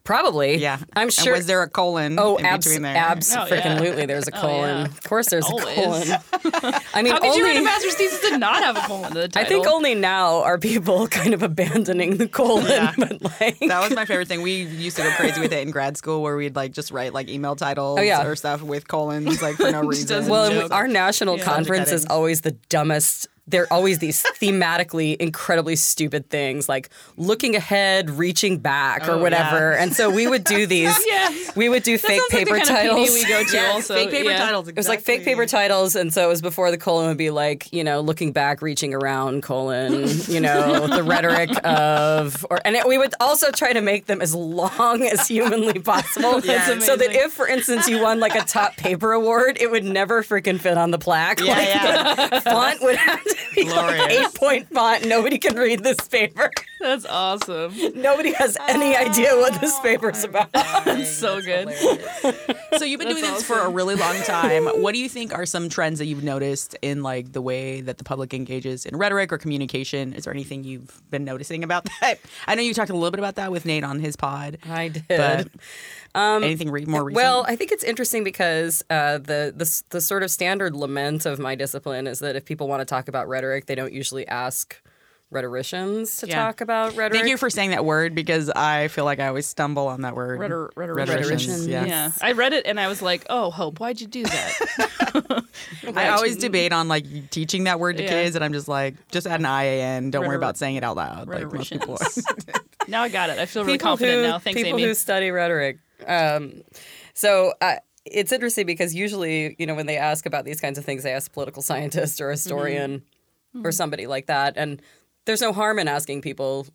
Probably. 0.04 0.58
Yeah, 0.58 0.78
I'm 0.96 1.04
And 1.04 1.14
sure. 1.14 1.34
was 1.36 1.46
there 1.46 1.62
a 1.62 1.70
colon? 1.70 2.18
Oh, 2.20 2.38
in 2.38 2.46
abs- 2.46 2.66
between 2.66 2.82
there? 2.84 2.96
abs- 2.96 3.34
Oh, 3.36 3.46
yeah. 3.50 3.78
freaking 3.80 4.08
There's 4.08 4.28
a 4.28 4.36
Oh, 4.38 4.42
colon. 4.42 4.70
yeah. 4.80 4.86
Of 4.86 5.04
course, 5.04 5.28
there's 5.30 5.46
Always. 5.46 6.10
a 6.10 6.22
colon. 6.42 6.74
I 6.94 7.02
mean, 7.02 7.14
How 7.14 7.20
could 7.20 7.28
only, 7.30 7.38
you 7.40 7.46
write 7.46 7.58
a 7.58 7.62
master's 7.62 7.96
thesis 7.96 8.24
and 8.32 8.40
not 8.40 8.62
have 8.64 8.78
a 8.78 8.82
colon 8.82 9.14
to 9.14 9.28
the 9.28 9.40
I 9.40 9.44
think 9.46 9.66
only 9.68 9.96
now 9.96 10.44
are 10.44 10.58
people 10.58 11.08
kind 11.20 11.34
of 11.34 11.42
abandoning 11.44 12.18
the 12.18 12.28
colon, 12.28 12.66
Yeah. 12.68 12.94
but 12.98 13.22
like 13.22 13.60
That 13.60 13.80
was 13.82 13.96
my 13.96 14.06
favorite 14.06 14.28
thing. 14.28 14.42
We 14.42 14.64
used 14.64 14.98
to 14.98 15.04
go 15.04 15.12
crazy 15.12 15.40
with 15.42 15.54
it 15.54 15.60
in 15.66 15.72
grad 15.72 15.98
school, 15.98 16.22
where 16.22 16.36
we'd 16.36 16.56
like 16.56 16.74
just 16.74 16.92
write 16.92 17.14
like 17.14 17.30
email 17.30 17.56
titles 17.56 18.00
Oh, 18.00 18.02
yeah. 18.02 18.26
or 18.26 18.36
stuff 18.36 18.62
with 18.62 18.88
colons, 18.88 19.42
like 19.42 19.56
for 19.56 19.72
no 19.72 19.82
reason. 19.84 20.28
Well, 20.28 20.52
joke. 20.52 20.72
our 20.72 20.88
national 20.88 21.38
Yeah. 21.38 21.46
conference 21.46 21.92
is 21.92 22.06
always 22.06 22.42
the 22.42 22.52
dumbest. 22.70 23.28
They're 23.46 23.72
always 23.72 24.00
these 24.00 24.24
thematically 24.42 25.18
incredibly 25.18 25.76
stupid 25.76 26.30
things 26.30 26.70
like 26.70 26.90
looking 27.18 27.56
ahead, 27.56 28.10
reaching 28.10 28.60
back, 28.60 29.08
or 29.08 29.14
Oh, 29.14 29.18
whatever. 29.22 29.74
yeah. 29.74 29.84
And 29.84 29.94
so 29.94 30.10
we 30.10 30.28
would 30.28 30.44
do 30.46 30.66
these. 30.76 30.98
Yeah. 31.08 31.30
We 31.56 31.68
would 31.70 31.84
do 31.84 31.98
That 31.98 32.08
fake 32.08 32.20
sounds 32.22 32.34
like 32.34 32.46
the 32.46 32.52
paper 32.52 32.58
kind 32.58 32.62
of 32.62 32.68
titles. 32.94 33.14
We 33.14 33.26
go 33.28 33.44
to 33.44 33.50
Yes, 33.54 33.74
also. 33.76 33.96
fake 33.96 34.12
paper 34.12 34.30
yeah. 34.30 34.38
titles. 34.46 34.68
It 34.70 34.76
was 34.78 34.88
like 34.88 35.02
fake 35.02 35.24
paper 35.26 35.46
titles, 35.46 35.96
and 35.96 36.14
so 36.14 36.24
it 36.26 36.28
was 36.30 36.42
before 36.42 36.72
the 36.72 36.78
colon 36.78 37.08
would 37.10 37.18
be 37.18 37.30
like, 37.32 37.72
you 37.74 37.84
know, 37.84 38.00
looking 38.02 38.32
back, 38.32 38.62
reaching 38.62 38.94
around, 38.94 39.44
colon, 39.44 40.08
you 40.28 40.40
know, 40.40 40.88
the 40.88 41.04
rhetoric 41.04 41.50
of, 41.66 42.46
or, 42.50 42.60
and 42.66 42.76
it, 42.76 42.88
we 42.88 42.98
would 42.98 43.14
also 43.20 43.52
try 43.52 43.74
to 43.74 43.82
make 43.82 44.06
them 44.06 44.22
as 44.22 44.34
long 44.34 45.04
as 45.04 45.28
humanly 45.28 45.80
possible, 45.80 46.40
That's 46.42 46.86
so 46.86 46.96
that 46.96 47.12
if, 47.12 47.34
for 47.34 47.48
instance, 47.48 47.88
you 47.88 48.02
won 48.02 48.20
like 48.20 48.36
a 48.36 48.42
top 48.46 48.78
paper 48.78 49.12
award, 49.12 49.58
it 49.60 49.70
would 49.70 49.84
never 49.84 50.24
freaking 50.24 50.60
fit 50.60 50.78
on 50.78 50.92
the 50.92 50.98
plaque. 50.98 51.40
Yeah, 51.42 51.54
like, 51.54 51.68
yeah. 51.68 52.28
the 52.30 52.42
font 52.42 52.82
would 52.82 52.96
have 52.96 53.24
Glorious. 53.56 54.06
eight 54.08 54.36
point 54.36 54.70
font. 54.70 55.06
Nobody 55.06 55.38
can 55.38 55.56
read 55.56 55.84
this 55.84 56.08
paper. 56.08 56.52
That's 56.80 57.06
awesome. 57.06 57.74
Nobody 57.96 58.34
has 58.34 58.58
any 58.68 58.96
idea 58.96 59.36
what 59.36 59.60
this 59.62 59.80
paper's 59.80 60.24
about. 60.24 60.50
so 61.06 61.42
good. 61.42 61.70
So 62.78 62.84
you've 62.84 63.00
been 63.00 63.10
doing 63.10 63.22
That's 63.22 63.36
this 63.36 63.44
for 63.44 63.60
a 63.60 63.70
really 63.70 63.96
long 63.96 64.16
time. 64.24 64.66
what 64.82 64.94
do 64.94 65.00
you 65.00 65.08
think 65.08 65.34
are 65.34 65.46
some 65.46 65.70
trends 65.70 66.00
that 66.00 66.08
you've 66.08 66.24
noticed 66.24 66.76
in 66.82 67.02
like 67.02 67.32
the 67.32 67.42
way 67.42 67.82
that 67.82 67.98
the 68.00 68.04
public 68.04 68.34
engages 68.34 68.86
in 68.86 68.98
rhetoric 68.98 69.32
or 69.32 69.38
communication? 69.38 70.14
Is 70.14 70.26
there 70.26 70.34
anything 70.34 70.64
you've 70.64 71.02
been 71.10 71.24
noticing 71.24 71.64
about 71.64 71.88
that? 72.02 72.16
I 72.48 72.56
know 72.56 72.62
you 72.62 72.74
talked 72.74 72.90
a 72.90 72.94
little 72.94 73.12
bit 73.12 73.20
about 73.20 73.36
that 73.36 73.52
with 73.52 73.66
Nate 73.66 73.84
on 73.84 74.00
his 74.00 74.16
pod. 74.16 74.58
I 74.70 74.90
did. 74.90 75.06
But 75.08 75.48
anything 76.16 76.70
re- 76.72 76.86
more 76.86 77.04
recent? 77.04 77.16
Well, 77.24 77.46
I 77.48 77.56
think 77.56 77.72
it's 77.72 77.84
interesting 77.84 78.24
because 78.24 78.84
uh, 78.90 79.18
the, 79.18 79.54
the 79.56 79.82
the 79.90 80.02
sort 80.02 80.24
of 80.24 80.32
standard 80.32 80.76
lament 80.76 81.26
of 81.26 81.40
my 81.40 81.56
discipline 81.56 82.08
is 82.08 82.20
that 82.20 82.36
if 82.36 82.46
people 82.46 82.68
want 82.68 82.82
to 82.82 82.86
talk 82.86 83.08
about 83.08 83.28
rhetoric, 83.28 83.66
they 83.66 83.76
don't 83.76 83.94
usually 83.94 84.28
ask 84.28 84.82
rhetoricians 85.32 86.18
to 86.18 86.28
Yeah. 86.28 86.36
talk 86.46 86.62
about 86.62 86.96
rhetoric. 86.96 87.14
Thank 87.14 87.28
you 87.28 87.38
for 87.38 87.50
saying 87.50 87.72
that 87.72 87.84
word 87.84 88.14
because 88.14 88.52
I 88.52 88.88
feel 88.90 89.04
like 89.04 89.20
I 89.20 89.28
always 89.28 89.48
stumble 89.48 89.88
on 89.88 90.02
that 90.02 90.16
word. 90.16 90.40
Rhetor- 90.40 90.70
rhetoricians. 90.76 91.10
Rhetoricians, 91.10 91.68
Yeah. 91.68 91.86
Yeah. 91.86 92.12
I 92.22 92.34
read 92.34 92.54
it 92.54 92.68
and 92.68 92.80
I 92.80 92.88
was 92.88 93.02
like, 93.02 93.26
oh, 93.32 93.50
Hope, 93.50 93.80
why'd 93.80 94.00
you 94.00 94.06
do 94.06 94.24
that? 94.24 95.44
I 95.96 96.10
always 96.10 96.38
debate 96.38 96.72
on 96.72 96.88
like 96.88 97.32
teaching 97.32 97.64
that 97.64 97.80
word 97.80 97.98
to 97.98 98.04
Yeah. 98.04 98.10
kids, 98.10 98.36
and 98.36 98.44
I'm 98.46 98.54
just 98.54 98.68
like, 98.68 98.96
just 99.10 99.26
add 99.28 99.40
an 99.40 99.46
IAN. 99.46 100.12
Don't 100.12 100.28
worry 100.28 100.36
about 100.36 100.58
saying 100.58 100.76
it 100.76 100.84
out 100.84 100.96
loud. 100.96 101.28
Like 101.28 101.52
most 101.52 101.72
people. 101.72 101.96
Rhetoricians. 101.96 102.26
now 102.88 103.02
I 103.04 103.10
got 103.10 103.30
it. 103.30 103.40
I 103.40 103.46
feel 103.46 103.64
really 103.64 103.78
people 103.80 103.90
confident 103.92 104.18
who, 104.18 104.28
now. 104.28 104.40
Thanks, 104.40 104.62
people 104.62 104.78
Amy. 104.80 104.84
who 104.88 104.94
study 104.94 105.32
rhetoric. 105.32 105.78
Um, 106.08 106.62
so 107.14 107.54
uh, 107.62 107.76
it's 108.06 108.32
interesting 108.32 108.66
because 108.66 108.94
usually, 108.94 109.56
you 109.60 109.66
know, 109.66 109.76
when 109.76 109.86
they 109.86 109.98
ask 109.98 110.26
about 110.26 110.46
these 110.46 110.60
kinds 110.60 110.78
of 110.78 110.86
things, 110.86 111.04
they 111.04 111.14
ask 111.14 111.32
a 111.32 111.34
political 111.34 111.62
scientist 111.70 112.22
or 112.22 112.30
a 112.30 112.32
historian 112.34 113.04
or 113.64 113.72
somebody 113.72 114.08
like 114.08 114.26
that. 114.28 114.54
And 114.58 114.82
there's 115.26 115.42
no 115.42 115.54
harm 115.54 115.80
in 115.80 115.88
asking 115.88 116.22
people 116.22 116.68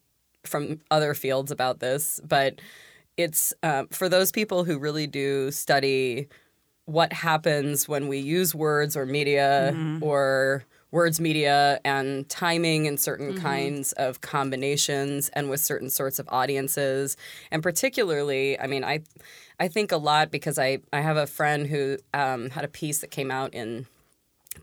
from 0.45 0.81
other 0.91 1.15
fields 1.15 1.51
about 1.51 1.81
this, 1.81 2.21
but 2.27 2.61
it's 3.17 3.53
um, 3.63 3.89
for 3.89 4.09
those 4.09 4.31
people 4.31 4.65
who 4.65 4.79
really 4.79 5.07
do 5.07 5.51
study 5.51 6.29
what 6.85 7.13
happens 7.13 7.89
when 7.89 8.09
we 8.09 8.19
use 8.19 8.55
words 8.55 8.97
or 8.97 9.05
media 9.05 9.75
or 10.01 10.65
words 10.91 11.21
media 11.21 11.79
and 11.85 12.29
timing 12.29 12.87
in 12.87 12.97
certain 12.97 13.39
kinds 13.41 13.93
of 13.93 14.21
combinations 14.21 15.29
and 15.31 15.51
with 15.51 15.61
certain 15.61 15.91
sorts 15.91 16.19
of 16.19 16.27
audiences 16.31 17.17
and 17.51 17.63
particularly 17.63 18.59
i 18.59 18.67
mean 18.67 18.83
i 18.85 19.01
i 19.61 19.69
think 19.69 19.93
a 19.93 19.97
lot 19.99 20.31
because 20.31 20.59
i 20.59 20.79
i 20.93 21.01
have 21.01 21.17
a 21.17 21.27
friend 21.27 21.67
who 21.67 21.99
um, 22.15 22.49
had 22.51 22.65
a 22.65 22.69
piece 22.69 23.01
that 23.01 23.11
came 23.11 23.31
out 23.31 23.53
in 23.53 23.87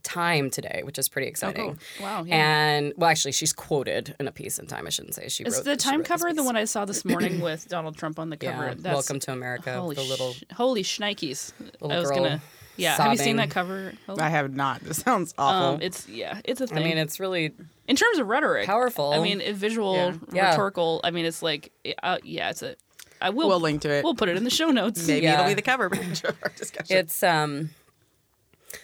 time 0.04 0.50
today 0.50 0.82
which 0.84 0.98
is 0.98 1.08
pretty 1.08 1.28
exciting 1.28 1.78
Wow, 2.02 2.24
yeah. 2.26 2.36
and 2.36 2.94
well 2.98 3.10
actually 3.10 3.32
she's 3.32 3.54
quoted 3.54 4.14
in 4.20 4.28
a 4.28 4.32
piece 4.32 4.60
in 4.60 4.66
time 4.68 4.86
i 4.88 4.90
shouldn't 4.90 5.14
say 5.16 5.30
she 5.30 5.44
Is 5.44 5.56
wrote 5.56 5.64
the 5.66 5.78
time 5.78 6.04
cover 6.04 6.34
the 6.34 6.44
one 6.44 6.58
I 6.58 6.66
saw 6.66 6.86
this 6.86 7.06
morning 7.06 7.40
with 7.48 7.68
Donald 7.70 7.96
Trump 7.98 8.20
on 8.20 8.30
the 8.30 8.36
cover? 8.38 8.76
yeah 8.78 8.92
welcome 8.94 9.20
to 9.22 9.32
america 9.32 9.74
holy 9.80 9.96
the 9.96 10.02
little 10.04 10.34
sh- 10.34 10.44
holy 10.54 10.84
shnikes. 10.84 11.54
little 11.82 11.92
I 11.94 12.00
was 12.00 12.10
girl 12.10 12.18
gonna. 12.24 12.42
Yeah, 12.78 12.98
have 12.98 13.12
you 13.12 13.18
seen 13.18 13.38
that 13.38 13.50
cover? 13.50 13.94
Hope? 14.08 14.20
I 14.22 14.30
have 14.30 14.54
not. 14.54 14.82
This 14.84 14.98
sounds 14.98 15.34
awful. 15.38 15.76
Um, 15.76 15.82
it's 15.82 16.08
yeah, 16.10 16.42
it's 16.44 16.62
a 16.62 16.66
i 16.66 16.68
thing. 16.68 16.78
I 16.78 16.84
mean 16.84 16.98
it's 16.98 17.20
really 17.20 17.54
in 17.88 17.96
terms 17.96 18.18
of 18.20 18.28
rhetoric, 18.28 18.66
Powerful. 18.66 19.14
I 19.14 19.20
mean, 19.20 19.42
visual, 19.56 19.96
Yeah. 19.96 20.14
Yeah. 20.34 20.50
rhetorical. 20.50 21.02
I 21.04 21.12
mean, 21.12 21.26
it's 21.26 21.42
like, 21.44 21.72
uh, 22.04 22.18
yeah, 22.24 22.50
it's 22.50 22.62
a. 22.64 22.76
I 23.22 23.30
will. 23.30 23.48
We'll 23.48 23.60
link 23.60 23.82
to 23.84 23.90
it. 23.90 24.04
We'll 24.04 24.16
put 24.16 24.28
it 24.30 24.38
in 24.38 24.44
the 24.44 24.50
show 24.50 24.70
notes. 24.72 25.08
Maybe 25.08 25.26
Yeah. 25.26 25.36
it'll 25.36 25.48
be 25.48 25.54
the 25.54 25.62
cover 25.62 25.90
page 25.90 26.24
of 26.26 26.36
our 26.44 26.52
discussion. 26.58 26.98
It's 26.98 27.24
um 27.24 27.70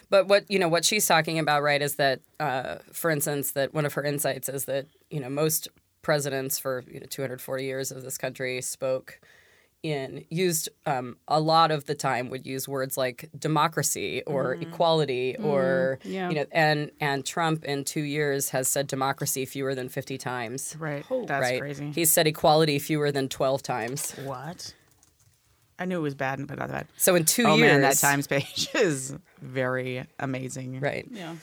but 0.10 0.28
what 0.28 0.50
you 0.50 0.58
know 0.60 0.70
what 0.70 0.86
she's 0.86 1.06
talking 1.06 1.38
about 1.40 1.62
right 1.64 1.82
is 1.82 1.96
that 1.96 2.22
uh 2.40 2.76
for 2.94 3.12
instance 3.12 3.52
that 3.52 3.74
one 3.74 3.86
of 3.86 3.94
her 3.94 4.04
insights 4.04 4.48
is 4.48 4.66
that 4.66 4.86
you 5.10 5.20
know 5.20 5.30
most 5.30 5.68
presidents 6.02 6.58
for 6.58 6.84
you 6.90 7.00
know 7.00 7.06
240 7.10 7.64
years 7.66 7.92
of 7.92 8.04
this 8.04 8.18
country 8.18 8.62
spoke 8.62 9.20
in 9.84 10.24
used 10.30 10.70
um, 10.86 11.18
a 11.28 11.40
lot 11.40 11.72
of 11.72 11.86
the 11.86 11.96
time 11.96 12.30
would 12.30 12.46
use 12.46 12.68
words 12.68 12.98
like 12.98 13.30
democracy 13.38 14.22
or 14.28 14.54
equality 14.54 15.36
or 15.38 15.98
yeah. 16.04 16.30
you 16.30 16.36
know 16.36 16.46
and 16.52 16.92
and 17.00 17.26
Trump 17.26 17.64
in 17.64 17.84
2 17.84 18.02
years 18.02 18.50
has 18.50 18.68
said 18.68 18.86
democracy 18.86 19.46
fewer 19.46 19.74
than 19.74 19.90
50 19.90 20.18
times 20.18 20.76
right. 20.78 21.04
Oh. 21.10 21.26
That's 21.26 21.42
right 21.42 21.60
crazy. 21.60 21.92
he's 21.92 22.12
said 22.12 22.28
equality 22.28 22.78
fewer 22.78 23.12
than 23.12 23.28
12 23.28 23.64
times 23.64 24.12
what? 24.24 24.74
I 25.80 25.86
knew 25.86 25.98
it 25.98 26.02
was 26.02 26.14
bad, 26.14 26.46
but 26.46 26.60
not 26.60 26.68
that 26.68 26.74
bad. 26.74 26.88
so 26.98 27.16
in 27.16 27.26
2 27.26 27.46
Oh 27.48 27.56
years 27.56 27.72
man, 27.72 27.82
that 27.82 27.98
Times 27.98 28.28
page 28.36 28.70
is 28.76 29.16
very 29.42 30.06
amazing. 30.20 30.80
right 30.80 31.08
Yeah. 31.10 31.36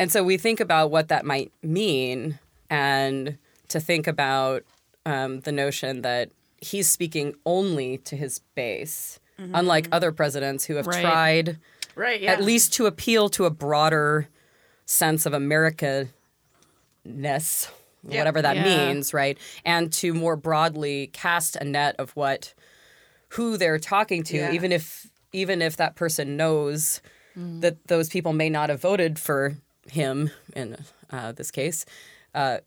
And 0.00 0.10
so 0.10 0.24
we 0.24 0.36
think 0.36 0.58
about 0.58 0.90
what 0.90 1.08
that 1.08 1.24
might 1.24 1.52
mean 1.62 2.40
and 2.68 3.38
to 3.68 3.78
think 3.78 4.08
about 4.08 4.64
um, 5.06 5.40
the 5.40 5.52
notion 5.52 6.02
that 6.02 6.30
he's 6.64 6.88
speaking 6.88 7.34
only 7.44 7.98
to 7.98 8.16
his 8.16 8.40
base, 8.54 9.18
unlike 9.38 9.88
other 9.92 10.12
presidents 10.12 10.64
who 10.64 10.74
have 10.76 10.86
Right. 10.86 11.00
tried 11.02 11.58
Right. 11.96 12.22
at 12.24 12.42
least 12.42 12.72
to 12.74 12.86
appeal 12.86 13.28
to 13.30 13.44
a 13.44 13.50
broader 13.50 14.28
sense 14.86 15.26
of 15.26 15.32
America 15.34 16.08
ness, 17.04 17.68
whatever 18.02 18.40
that 18.42 18.56
Yeah. 18.56 18.64
means, 18.64 19.12
right? 19.14 19.38
And 19.64 19.92
to 19.94 20.14
more 20.14 20.36
broadly 20.36 21.08
cast 21.12 21.56
a 21.56 21.64
net 21.64 21.96
of 21.98 22.10
what 22.16 22.54
who 23.30 23.56
they're 23.56 23.78
talking 23.80 24.22
to, 24.24 24.36
Yeah. 24.36 24.52
even 24.52 24.70
if 24.72 25.08
even 25.32 25.60
if 25.60 25.76
that 25.76 25.96
person 25.96 26.36
knows 26.36 27.00
that 27.34 27.88
those 27.88 28.08
people 28.08 28.32
may 28.32 28.48
not 28.48 28.70
have 28.70 28.80
voted 28.80 29.18
for 29.18 29.56
him 29.90 30.30
in 30.54 30.76
uh, 31.10 31.32
this 31.32 31.50
case, 31.50 31.84
uh, 32.34 32.58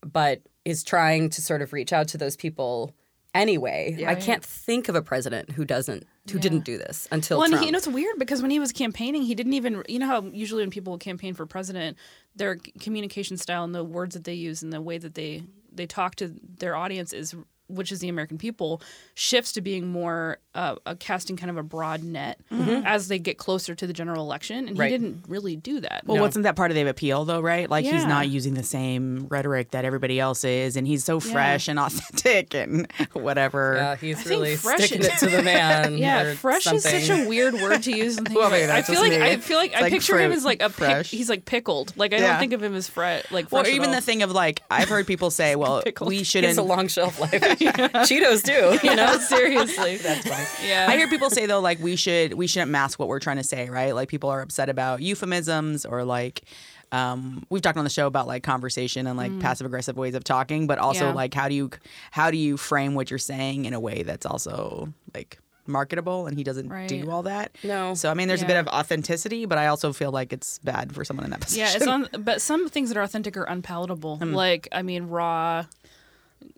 but 0.00 0.40
is 0.64 0.84
trying 0.84 1.28
to 1.30 1.42
sort 1.42 1.60
of 1.62 1.72
reach 1.72 1.92
out 1.92 2.06
to 2.08 2.16
those 2.18 2.36
people 2.36 2.94
anyway. 3.34 4.04
I 4.06 4.14
can't 4.14 4.44
think 4.44 4.88
of 4.88 4.94
a 4.94 5.02
president 5.02 5.50
who 5.50 5.64
doesn't 5.64 6.06
who 6.30 6.38
didn't 6.38 6.64
do 6.64 6.78
this 6.78 7.08
until 7.10 7.38
Well, 7.38 7.50
he, 7.50 7.66
you 7.66 7.72
know, 7.72 7.78
it's 7.78 7.88
weird 7.88 8.18
because 8.18 8.42
when 8.42 8.50
he 8.50 8.60
was 8.60 8.72
campaigning, 8.72 9.22
he 9.22 9.34
didn't 9.34 9.54
even, 9.54 9.82
you 9.88 9.98
know, 9.98 10.06
how 10.06 10.22
usually 10.22 10.62
when 10.62 10.70
people 10.70 10.96
campaign 10.98 11.34
for 11.34 11.46
president, 11.46 11.96
their 12.36 12.58
communication 12.80 13.36
style 13.36 13.64
and 13.64 13.74
the 13.74 13.84
words 13.84 14.14
that 14.14 14.24
they 14.24 14.34
use 14.34 14.62
and 14.62 14.72
the 14.72 14.80
way 14.80 14.98
that 14.98 15.14
they 15.14 15.42
they 15.74 15.86
talk 15.86 16.14
to 16.16 16.34
their 16.58 16.76
audience 16.76 17.12
is, 17.12 17.34
which 17.72 17.90
is 17.92 18.00
the 18.00 18.08
American 18.08 18.38
people, 18.38 18.80
shifts 19.14 19.52
to 19.52 19.60
being 19.60 19.86
more 19.88 20.38
uh, 20.54 20.76
a 20.86 20.94
casting 20.96 21.36
kind 21.36 21.50
of 21.50 21.56
a 21.56 21.62
broad 21.62 22.02
net 22.02 22.38
as 22.50 23.08
they 23.08 23.18
get 23.18 23.38
closer 23.38 23.74
to 23.74 23.86
the 23.86 23.92
general 23.92 24.22
election, 24.22 24.68
and 24.68 24.78
Right. 24.78 24.90
he 24.90 24.98
didn't 24.98 25.24
really 25.28 25.56
do 25.56 25.80
that. 25.80 26.02
Well, 26.06 26.20
wasn't 26.20 26.42
that 26.44 26.56
part 26.56 26.70
of 26.70 26.74
the 26.74 26.86
appeal 26.88 27.24
though, 27.24 27.40
right? 27.40 27.68
Like 27.70 27.84
he's 27.84 28.04
not 28.04 28.28
using 28.28 28.54
the 28.54 28.62
same 28.62 29.26
rhetoric 29.28 29.70
that 29.70 29.84
everybody 29.84 30.20
else 30.20 30.44
is, 30.44 30.76
and 30.76 30.86
he's 30.86 31.04
so 31.04 31.20
fresh 31.20 31.68
and 31.68 31.78
authentic 31.78 32.54
and 32.54 32.86
whatever. 33.12 33.74
Yeah, 33.76 33.96
he's 33.96 34.16
think 34.18 34.28
really 34.28 34.56
fresh 34.56 34.78
sticking 34.80 35.00
is- 35.00 35.06
it 35.08 35.18
to 35.18 35.28
the 35.28 35.42
man. 35.42 35.96
Yeah, 36.02 36.22
or 36.22 36.34
fresh 36.34 36.66
is 36.66 36.82
such 36.82 37.08
a 37.10 37.26
weird 37.28 37.54
word 37.54 37.82
to 37.84 37.96
use. 37.96 38.16
And 38.18 38.26
think 38.28 38.38
Well, 38.38 38.48
about. 38.48 38.58
maybe 38.60 38.72
I 38.72 38.82
feel 38.82 38.94
just 38.96 39.02
like 39.10 39.20
me. 39.20 39.26
I 39.26 39.36
feel 39.38 39.56
like 39.56 39.70
It's 39.72 39.78
I 39.78 39.82
like 39.82 39.92
picture 39.92 40.18
him 40.18 40.32
as 40.32 40.44
like 40.44 40.60
a 40.62 40.68
pic, 40.68 40.74
fresh. 40.76 41.10
he's 41.10 41.28
like 41.28 41.44
pickled. 41.44 41.92
Like 41.96 42.12
I 42.12 42.16
Yeah. 42.18 42.28
don't 42.32 42.40
think 42.40 42.52
of 42.52 42.62
him 42.62 42.74
as 42.74 42.88
fre- 42.88 43.20
like 43.30 43.46
Or 43.46 43.48
fresh. 43.62 43.68
at 43.68 43.74
even 43.74 43.88
all. 43.90 43.94
the 43.94 44.00
thing 44.00 44.22
of 44.22 44.32
like 44.32 44.62
I've 44.70 44.88
heard 44.88 45.06
people 45.06 45.30
say, 45.30 45.54
well, 45.56 45.82
we 46.04 46.22
shouldn't. 46.24 46.50
It's 46.50 46.58
a 46.58 46.62
long 46.62 46.88
shelf 46.88 47.20
life. 47.20 47.60
Cheetos 48.06 48.42
do. 48.42 48.78
You 48.88 48.96
know. 48.96 49.18
seriously. 49.18 49.96
That's 49.96 50.26
funny. 50.28 50.68
Yeah. 50.68 50.86
I 50.88 50.96
hear 50.96 51.08
people 51.08 51.30
say 51.30 51.46
though, 51.46 51.60
like 51.60 51.78
we 51.80 51.96
should 51.96 52.34
we 52.34 52.46
shouldn't 52.46 52.70
mask 52.70 52.98
what 52.98 53.08
we're 53.08 53.20
trying 53.20 53.36
to 53.38 53.44
say, 53.44 53.68
right? 53.70 53.94
Like 53.94 54.08
people 54.08 54.30
are 54.30 54.40
upset 54.40 54.68
about 54.68 55.00
euphemisms 55.02 55.84
or 55.86 56.04
like 56.04 56.42
um, 56.90 57.46
we've 57.48 57.62
talked 57.62 57.78
on 57.78 57.84
the 57.84 57.90
show 57.90 58.06
about 58.06 58.26
like 58.26 58.42
conversation 58.42 59.06
and 59.06 59.16
like 59.16 59.38
passive 59.40 59.66
aggressive 59.66 59.96
ways 59.96 60.14
of 60.14 60.24
talking, 60.24 60.66
but 60.66 60.78
also 60.78 61.06
Yeah. 61.06 61.12
like 61.14 61.32
how 61.34 61.48
do 61.48 61.54
you 61.54 61.70
how 62.10 62.30
do 62.30 62.36
you 62.36 62.56
frame 62.56 62.94
what 62.94 63.10
you're 63.10 63.18
saying 63.18 63.64
in 63.64 63.72
a 63.72 63.80
way 63.80 64.02
that's 64.02 64.26
also 64.26 64.92
like 65.14 65.38
marketable 65.66 66.26
and 66.26 66.36
he 66.36 66.42
doesn't 66.44 66.68
Right. 66.68 66.88
do 66.88 67.08
all 67.10 67.22
that. 67.22 67.52
No. 67.62 67.94
So 67.94 68.10
I 68.10 68.14
mean 68.14 68.28
there's 68.28 68.42
a 68.42 68.46
bit 68.46 68.56
of 68.56 68.66
authenticity, 68.68 69.46
but 69.46 69.58
I 69.58 69.68
also 69.68 69.92
feel 69.92 70.10
like 70.10 70.32
it's 70.32 70.58
bad 70.58 70.92
for 70.94 71.04
someone 71.04 71.24
in 71.24 71.30
that 71.30 71.40
position. 71.40 71.64
Yeah, 71.66 71.76
it's 71.76 71.86
on. 71.86 72.08
But 72.18 72.42
some 72.42 72.68
things 72.68 72.88
that 72.90 72.98
are 72.98 73.02
authentic 73.02 73.36
are 73.36 73.44
unpalatable. 73.44 74.16
Hmm. 74.18 74.34
Like 74.34 74.68
I 74.72 74.82
mean, 74.82 75.04
raw, 75.04 75.64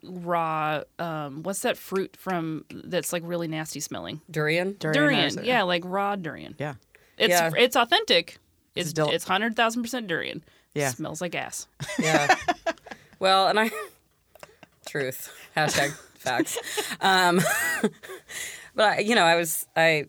raw. 0.03 0.83
Um, 0.99 1.43
what's 1.43 1.61
that 1.61 1.77
fruit 1.77 2.17
from 2.17 2.65
that's 2.71 3.13
like 3.13 3.23
really 3.25 3.49
nasty 3.49 3.81
smelling? 3.81 4.21
Durian. 4.31 4.77
Durian. 4.79 5.39
or- 5.39 5.43
Yeah, 5.43 5.63
like 5.63 5.83
raw 5.85 6.17
durian. 6.17 6.55
Yeah. 6.59 6.75
It's 7.19 7.31
Yeah. 7.31 7.51
it's 7.57 7.77
authentic. 7.77 8.39
It's 8.75 8.91
Still- 8.91 9.11
it's 9.11 9.25
hundred 9.25 9.57
thousand 9.57 9.83
percent 9.83 10.07
durian. 10.07 10.43
Yeah. 10.75 10.91
Smells 10.91 11.21
like 11.21 11.35
ass. 11.35 11.69
Yeah. 11.99 12.35
well, 13.19 13.49
and 13.49 13.61
I. 13.61 13.71
Truth. 14.89 15.33
Hashtag 15.57 15.93
facts. 16.19 16.59
Um, 17.01 17.41
but 18.75 18.85
I, 18.85 18.99
you 19.01 19.15
know, 19.15 19.25
I 19.25 19.37
was 19.37 19.67
I. 19.77 20.07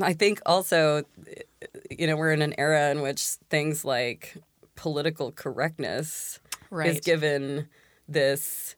I 0.00 0.12
think 0.12 0.40
also, 0.46 1.02
you 1.90 2.06
know, 2.06 2.16
we're 2.16 2.30
in 2.32 2.40
an 2.42 2.54
era 2.56 2.90
in 2.90 3.00
which 3.02 3.20
things 3.50 3.84
like 3.84 4.36
political 4.76 5.32
correctness 5.32 6.38
is 6.84 7.00
given 7.00 7.68
this 8.08 8.76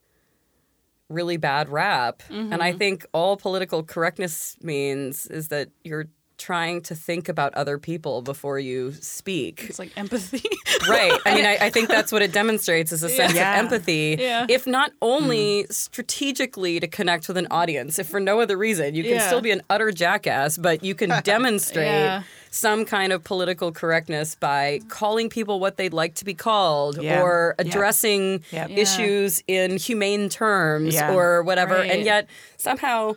really 1.09 1.37
bad 1.37 1.69
rap. 1.69 2.23
And 2.29 2.51
Mm-hmm. 2.51 2.63
I 2.63 2.73
think 2.73 3.07
all 3.13 3.37
political 3.37 3.83
correctness 3.83 4.57
means 4.63 5.27
is 5.27 5.49
that 5.49 5.69
you're 5.83 6.07
trying 6.37 6.81
to 6.83 6.95
think 6.95 7.29
about 7.29 7.55
other 7.55 7.79
people 7.79 8.21
before 8.23 8.59
you 8.59 8.93
speak. 8.93 9.65
It's 9.69 9.79
like 9.79 9.93
empathy. 9.97 10.43
Right. 10.89 11.19
I 11.25 11.35
mean, 11.35 11.47
I, 11.47 11.57
I 11.63 11.71
think 11.71 11.89
that's 11.89 12.13
what 12.13 12.21
it 12.21 12.33
demonstrates 12.33 12.93
is 12.93 13.03
a 13.03 13.09
sense 13.09 13.33
Yeah. 13.33 13.55
of 13.59 13.65
empathy. 13.65 14.17
Yeah. 14.19 14.45
If 14.51 14.67
not 14.67 14.93
only 15.01 15.63
mm-hmm. 15.63 15.73
strategically 15.73 16.79
to 16.81 16.87
connect 16.87 17.27
with 17.29 17.39
an 17.39 17.47
audience, 17.51 17.99
if 17.99 18.09
for 18.09 18.21
no 18.21 18.41
other 18.41 18.59
reason, 18.59 18.95
you 18.95 19.03
can 19.03 19.13
Yeah. 19.13 19.27
still 19.27 19.41
be 19.41 19.51
an 19.51 19.63
utter 19.71 19.93
jackass, 19.93 20.59
but 20.59 20.85
you 20.85 20.95
can 20.95 21.11
demonstrate 21.25 21.87
Yeah. 21.87 22.23
some 22.51 22.85
kind 22.85 23.13
of 23.15 23.25
political 23.25 23.73
correctness 23.73 24.35
by 24.35 24.81
calling 24.89 25.31
people 25.31 25.59
what 25.61 25.77
they'd 25.79 25.95
like 25.95 26.15
to 26.17 26.25
be 26.25 26.35
called 26.35 27.01
Yeah. 27.01 27.23
or 27.23 27.55
Yeah. 27.59 27.65
addressing 27.67 28.45
Yep. 28.51 28.71
Yeah. 28.71 28.77
issues 28.77 29.43
in 29.47 29.79
humane 29.79 30.29
terms 30.29 30.95
Yeah. 30.95 31.15
or 31.15 31.43
whatever. 31.45 31.77
Right. 31.77 31.91
And 31.93 32.05
yet 32.05 32.27
somehow 32.59 33.15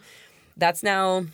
that's 0.56 0.84
now 0.84 1.26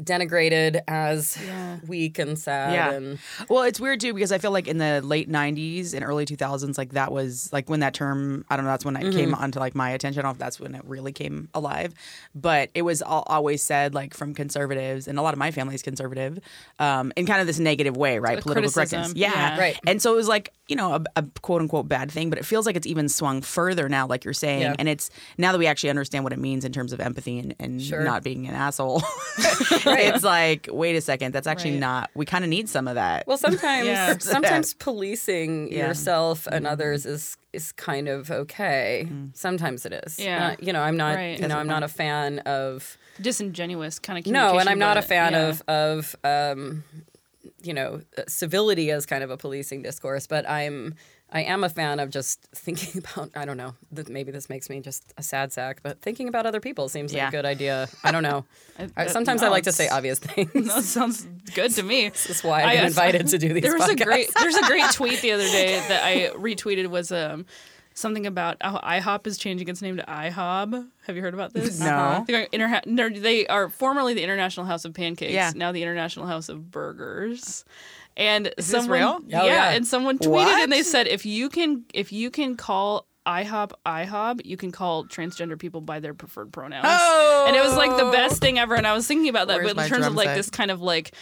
denigrated 0.00 0.80
as 0.88 1.36
Yeah. 1.44 1.78
weak 1.86 2.18
and 2.18 2.38
sad 2.38 2.72
Yeah. 2.72 2.90
and 2.92 3.18
Well, 3.48 3.62
it's 3.62 3.78
weird 3.80 4.00
too 4.00 4.14
because 4.14 4.32
I 4.32 4.38
feel 4.38 4.50
like 4.50 4.66
in 4.68 4.78
the 4.78 5.00
late 5.02 5.30
'90s 5.30 5.94
and 5.94 6.04
early 6.04 6.24
2000s, 6.24 6.78
like 6.78 6.92
that 6.92 7.12
was 7.12 7.50
like 7.52 7.68
when 7.68 7.80
that 7.80 7.94
term. 7.94 8.44
I 8.48 8.56
don't 8.56 8.64
know. 8.64 8.70
That's 8.70 8.84
when 8.84 8.96
it 8.96 9.12
came 9.12 9.34
onto 9.34 9.58
like 9.58 9.74
my 9.74 9.90
attention. 9.90 10.20
I 10.20 10.22
don't 10.22 10.30
know 10.30 10.32
if 10.32 10.38
that's 10.38 10.58
when 10.60 10.74
it 10.74 10.82
really 10.84 11.12
came 11.12 11.48
alive, 11.54 11.92
but 12.34 12.70
it 12.74 12.82
was 12.82 13.02
al- 13.02 13.24
always 13.26 13.62
said 13.62 13.94
like 13.94 14.14
from 14.14 14.34
conservatives 14.34 15.06
and 15.08 15.18
a 15.18 15.22
lot 15.22 15.34
of 15.34 15.38
my 15.38 15.50
family 15.50 15.74
is 15.74 15.82
conservative, 15.82 16.38
um, 16.78 17.12
in 17.16 17.26
kind 17.26 17.40
of 17.40 17.46
this 17.46 17.58
negative 17.58 17.96
way, 17.96 18.18
right? 18.18 18.38
a 18.38 18.42
Political 18.42 18.70
criticism. 18.70 18.98
correctness, 19.02 19.20
yeah. 19.20 19.32
Yeah. 19.56 19.58
Right. 19.58 19.78
And 19.86 20.00
so 20.00 20.12
it 20.12 20.16
was 20.16 20.28
like 20.28 20.52
you 20.68 20.76
know 20.76 20.94
a, 20.94 21.04
a 21.16 21.24
quote 21.42 21.60
unquote 21.60 21.88
bad 21.88 22.10
thing, 22.10 22.30
but 22.30 22.38
it 22.38 22.46
feels 22.46 22.64
like 22.66 22.76
it's 22.76 22.86
even 22.86 23.08
swung 23.08 23.42
further 23.42 23.88
now, 23.88 24.06
like 24.06 24.24
you're 24.24 24.32
saying, 24.34 24.62
Yeah. 24.62 24.74
and 24.78 24.88
it's 24.88 25.10
now 25.38 25.52
that 25.52 25.58
we 25.58 25.66
actually 25.66 25.90
understand 25.90 26.24
what 26.24 26.32
it 26.32 26.38
means 26.38 26.64
in 26.64 26.72
terms 26.72 26.92
of 26.92 27.00
empathy 27.00 27.38
and, 27.38 27.54
and 27.60 27.82
Sure. 27.82 28.02
not 28.04 28.22
being 28.22 28.46
an 28.46 28.54
asshole. 28.54 29.02
it's 29.86 30.24
like 30.24 30.68
wait 30.70 30.96
a 30.96 31.00
second, 31.00 31.32
that's 31.32 31.46
actually 31.46 31.72
Right. 31.72 31.80
not. 31.80 32.10
We 32.14 32.24
kind 32.26 32.44
of 32.44 32.50
need 32.50 32.68
some 32.68 32.88
of 32.88 32.94
that. 32.96 33.26
Well, 33.26 33.38
sometimes 33.38 33.86
Yeah. 33.86 34.16
sometimes 34.18 34.74
policing 34.78 35.72
Yeah. 35.72 35.88
yourself 35.88 36.46
and 36.46 36.66
others 36.66 37.06
is 37.06 37.36
is 37.52 37.72
kind 37.72 38.08
of 38.08 38.30
okay. 38.30 39.06
Sometimes 39.34 39.84
it 39.84 39.92
is. 39.92 40.18
Yeah. 40.18 40.48
Uh, 40.48 40.56
you 40.60 40.72
know, 40.72 40.80
I'm 40.82 40.96
not. 40.96 41.16
Right. 41.16 41.38
You 41.38 41.48
know, 41.48 41.58
I'm 41.58 41.66
not 41.66 41.82
a 41.82 41.88
fan 41.88 42.38
of. 42.40 42.96
Disingenuous 43.20 43.98
kind 43.98 44.18
of 44.18 44.24
communication. 44.24 44.54
No, 44.54 44.58
and 44.58 44.68
I'm 44.70 44.78
not 44.78 44.96
a 44.96 45.02
fan 45.02 45.32
yeah. 45.32 45.48
of 45.48 45.62
of 45.68 46.16
um, 46.24 46.82
you 47.62 47.74
know, 47.74 48.00
civility 48.26 48.90
as 48.90 49.04
kind 49.04 49.22
of 49.22 49.30
a 49.30 49.36
policing 49.36 49.82
discourse. 49.82 50.26
But 50.26 50.48
I'm. 50.48 50.94
I 51.34 51.42
am 51.44 51.64
a 51.64 51.68
fan 51.70 51.98
of 51.98 52.10
just 52.10 52.42
thinking 52.54 53.02
about. 53.14 53.30
I 53.34 53.44
don't 53.46 53.56
know. 53.56 53.74
Th- 53.94 54.08
maybe 54.08 54.30
this 54.32 54.50
makes 54.50 54.68
me 54.68 54.80
just 54.80 55.14
a 55.16 55.22
sad 55.22 55.50
sack, 55.52 55.80
but 55.82 56.00
thinking 56.02 56.28
about 56.28 56.44
other 56.44 56.60
people 56.60 56.88
seems 56.90 57.12
like 57.14 57.28
a 57.28 57.30
good 57.30 57.46
idea. 57.46 57.88
I 58.04 58.12
don't 58.12 58.22
know. 58.22 58.44
I, 58.96 59.06
sometimes 59.06 59.40
no, 59.40 59.46
I 59.46 59.50
like 59.50 59.64
to 59.64 59.72
say 59.72 59.88
obvious 59.88 60.18
things. 60.28 60.52
That 60.68 60.84
sounds 60.84 61.26
good 61.54 61.70
to 61.72 61.82
me. 61.82 62.10
This 62.10 62.28
is 62.28 62.44
why 62.44 62.62
I've 62.62 62.68
I- 62.68 62.76
been 62.76 62.84
invited 62.86 63.26
to 63.28 63.38
do 63.38 63.52
these. 63.54 63.62
There 63.62 63.72
was 63.72 63.88
a 63.88 63.94
podcasts. 63.94 64.04
great 64.04 64.28
there's 64.38 64.56
a 64.56 64.66
great 64.66 64.90
tweet 64.92 65.20
the 65.22 65.32
other 65.32 65.46
day 65.48 65.82
that 65.88 66.04
I 66.04 66.36
retweeted 66.36 66.88
was 66.88 67.10
um 67.10 67.46
something 67.94 68.26
about 68.26 68.56
how 68.60 68.78
IHOP 68.78 69.26
is 69.26 69.38
changing 69.38 69.68
its 69.68 69.82
name 69.82 69.96
to 69.96 70.02
IHOB. 70.04 70.88
Have 71.06 71.16
you 71.16 71.22
heard 71.22 71.34
about 71.34 71.52
this? 71.52 71.80
No. 71.80 71.86
Uh-huh. 71.86 72.24
They're 72.26 72.46
interha- 72.46 72.82
they're- 72.86 73.68
formerly 73.68 74.14
the 74.14 74.22
International 74.22 74.66
House 74.66 74.84
of 74.84 74.94
Pancakes, 74.94 75.32
Yeah. 75.32 75.52
now 75.54 75.72
the 75.72 75.82
International 75.82 76.26
House 76.26 76.48
of 76.48 76.70
Burgers. 76.70 77.64
And 78.16 78.52
this 78.56 78.66
someone, 78.66 78.90
real? 78.90 79.08
Oh, 79.20 79.24
yeah, 79.26 79.42
Oh, 79.42 79.46
yeah. 79.46 79.70
and 79.70 79.86
someone 79.86 80.18
tweeted 80.18 80.30
What? 80.30 80.62
and 80.62 80.70
they 80.72 80.82
said 80.82 81.06
if 81.08 81.24
you 81.24 81.48
can 81.48 81.84
if 81.94 82.12
you 82.12 82.30
can 82.30 82.56
call 82.56 83.06
IHOP 83.26 83.72
IHOB, 83.86 84.44
you 84.44 84.56
can 84.56 84.72
call 84.72 85.04
transgender 85.04 85.58
people 85.58 85.80
by 85.80 86.00
their 86.00 86.14
preferred 86.14 86.52
pronouns. 86.52 86.86
Oh! 86.88 87.44
And 87.46 87.56
it 87.56 87.62
was 87.62 87.76
like 87.76 87.96
the 87.96 88.10
best 88.10 88.40
thing 88.40 88.58
ever. 88.58 88.74
And 88.74 88.86
I 88.86 88.94
was 88.94 89.06
thinking 89.06 89.28
about 89.28 89.48
that, 89.48 89.58
Where's 89.58 89.74
but 89.74 89.84
in 89.84 89.88
terms 89.88 90.06
of 90.06 90.14
like 90.14 90.26
set? 90.28 90.36
this 90.36 90.50
kind 90.50 90.70
of 90.70 90.80
like 90.80 91.12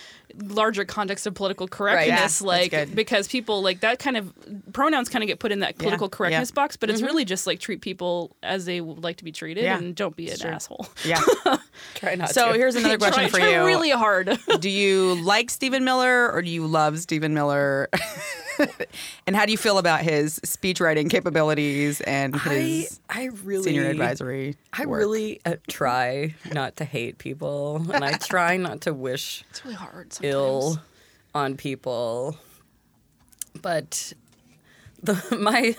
larger 0.43 0.85
context 0.85 1.27
of 1.27 1.35
political 1.35 1.67
Yeah, 1.67 1.77
correctness, 1.77 2.21
that's 2.21 2.43
like 2.43 2.95
because 2.95 3.29
people 3.29 3.63
like 3.63 3.81
that 3.81 3.99
kind 3.99 4.17
of 4.17 4.33
pronouns 4.73 5.09
kind 5.09 5.23
of 5.23 5.29
get 5.29 5.41
put 5.41 5.53
in 5.53 5.61
that 5.61 5.77
political 5.77 6.07
yeah. 6.07 6.17
correctness 6.17 6.51
box, 6.51 6.77
but 6.77 6.89
it's 6.89 7.01
mm-hmm. 7.01 7.07
really 7.07 7.25
just 7.25 7.47
like 7.47 7.61
treat 7.61 7.81
people 7.83 8.35
as 8.43 8.65
they 8.65 8.81
would 8.81 9.03
like 9.05 9.17
to 9.19 9.25
be 9.25 9.33
treated 9.33 9.65
Yeah. 9.65 9.77
and 9.77 9.95
don't 9.95 10.17
be 10.17 10.31
an 10.31 10.39
True. 10.39 10.51
asshole. 10.51 10.87
Yeah. 11.05 11.21
Try 11.97 12.15
not 12.15 12.31
So 12.31 12.53
to. 12.53 12.59
here's 12.59 12.77
another 12.77 12.97
question 12.99 13.25
try, 13.25 13.29
for 13.29 13.39
try 13.39 13.51
you. 13.51 13.65
really 13.67 13.91
hard. 13.91 14.39
do 14.61 14.71
you 14.71 15.23
like 15.23 15.51
Stephen 15.51 15.85
Miller 15.85 16.31
or 16.33 16.41
do 16.41 16.49
you 16.51 16.67
love 16.67 16.99
Stephen 16.99 17.35
Miller? 17.35 17.89
and 19.27 19.37
how 19.37 19.47
do 19.47 19.53
you 19.53 19.59
feel 19.59 19.79
about 19.79 20.01
his 20.01 20.41
speech 20.45 20.81
writing 20.81 21.09
capabilities 21.09 22.01
and 22.03 22.39
his 22.41 23.01
I 23.09 23.31
really 23.45 23.65
senior 23.65 23.87
advisory? 23.87 24.57
I 24.73 24.87
work? 24.87 24.99
really 25.01 25.41
uh, 25.45 25.57
try 25.69 26.35
not 26.53 26.77
to 26.77 26.85
hate 26.85 27.19
people, 27.19 27.85
and 27.93 28.05
I 28.05 28.13
try 28.13 28.57
not 28.57 28.83
to 28.83 28.95
wish 28.95 29.45
it's 29.51 29.65
really 29.65 29.77
hard. 29.77 30.13
Sometimes. 30.13 30.35
ill 30.35 30.79
on 31.35 31.57
people. 31.57 32.37
But 33.61 34.13
the 35.03 35.15
my 35.41 35.75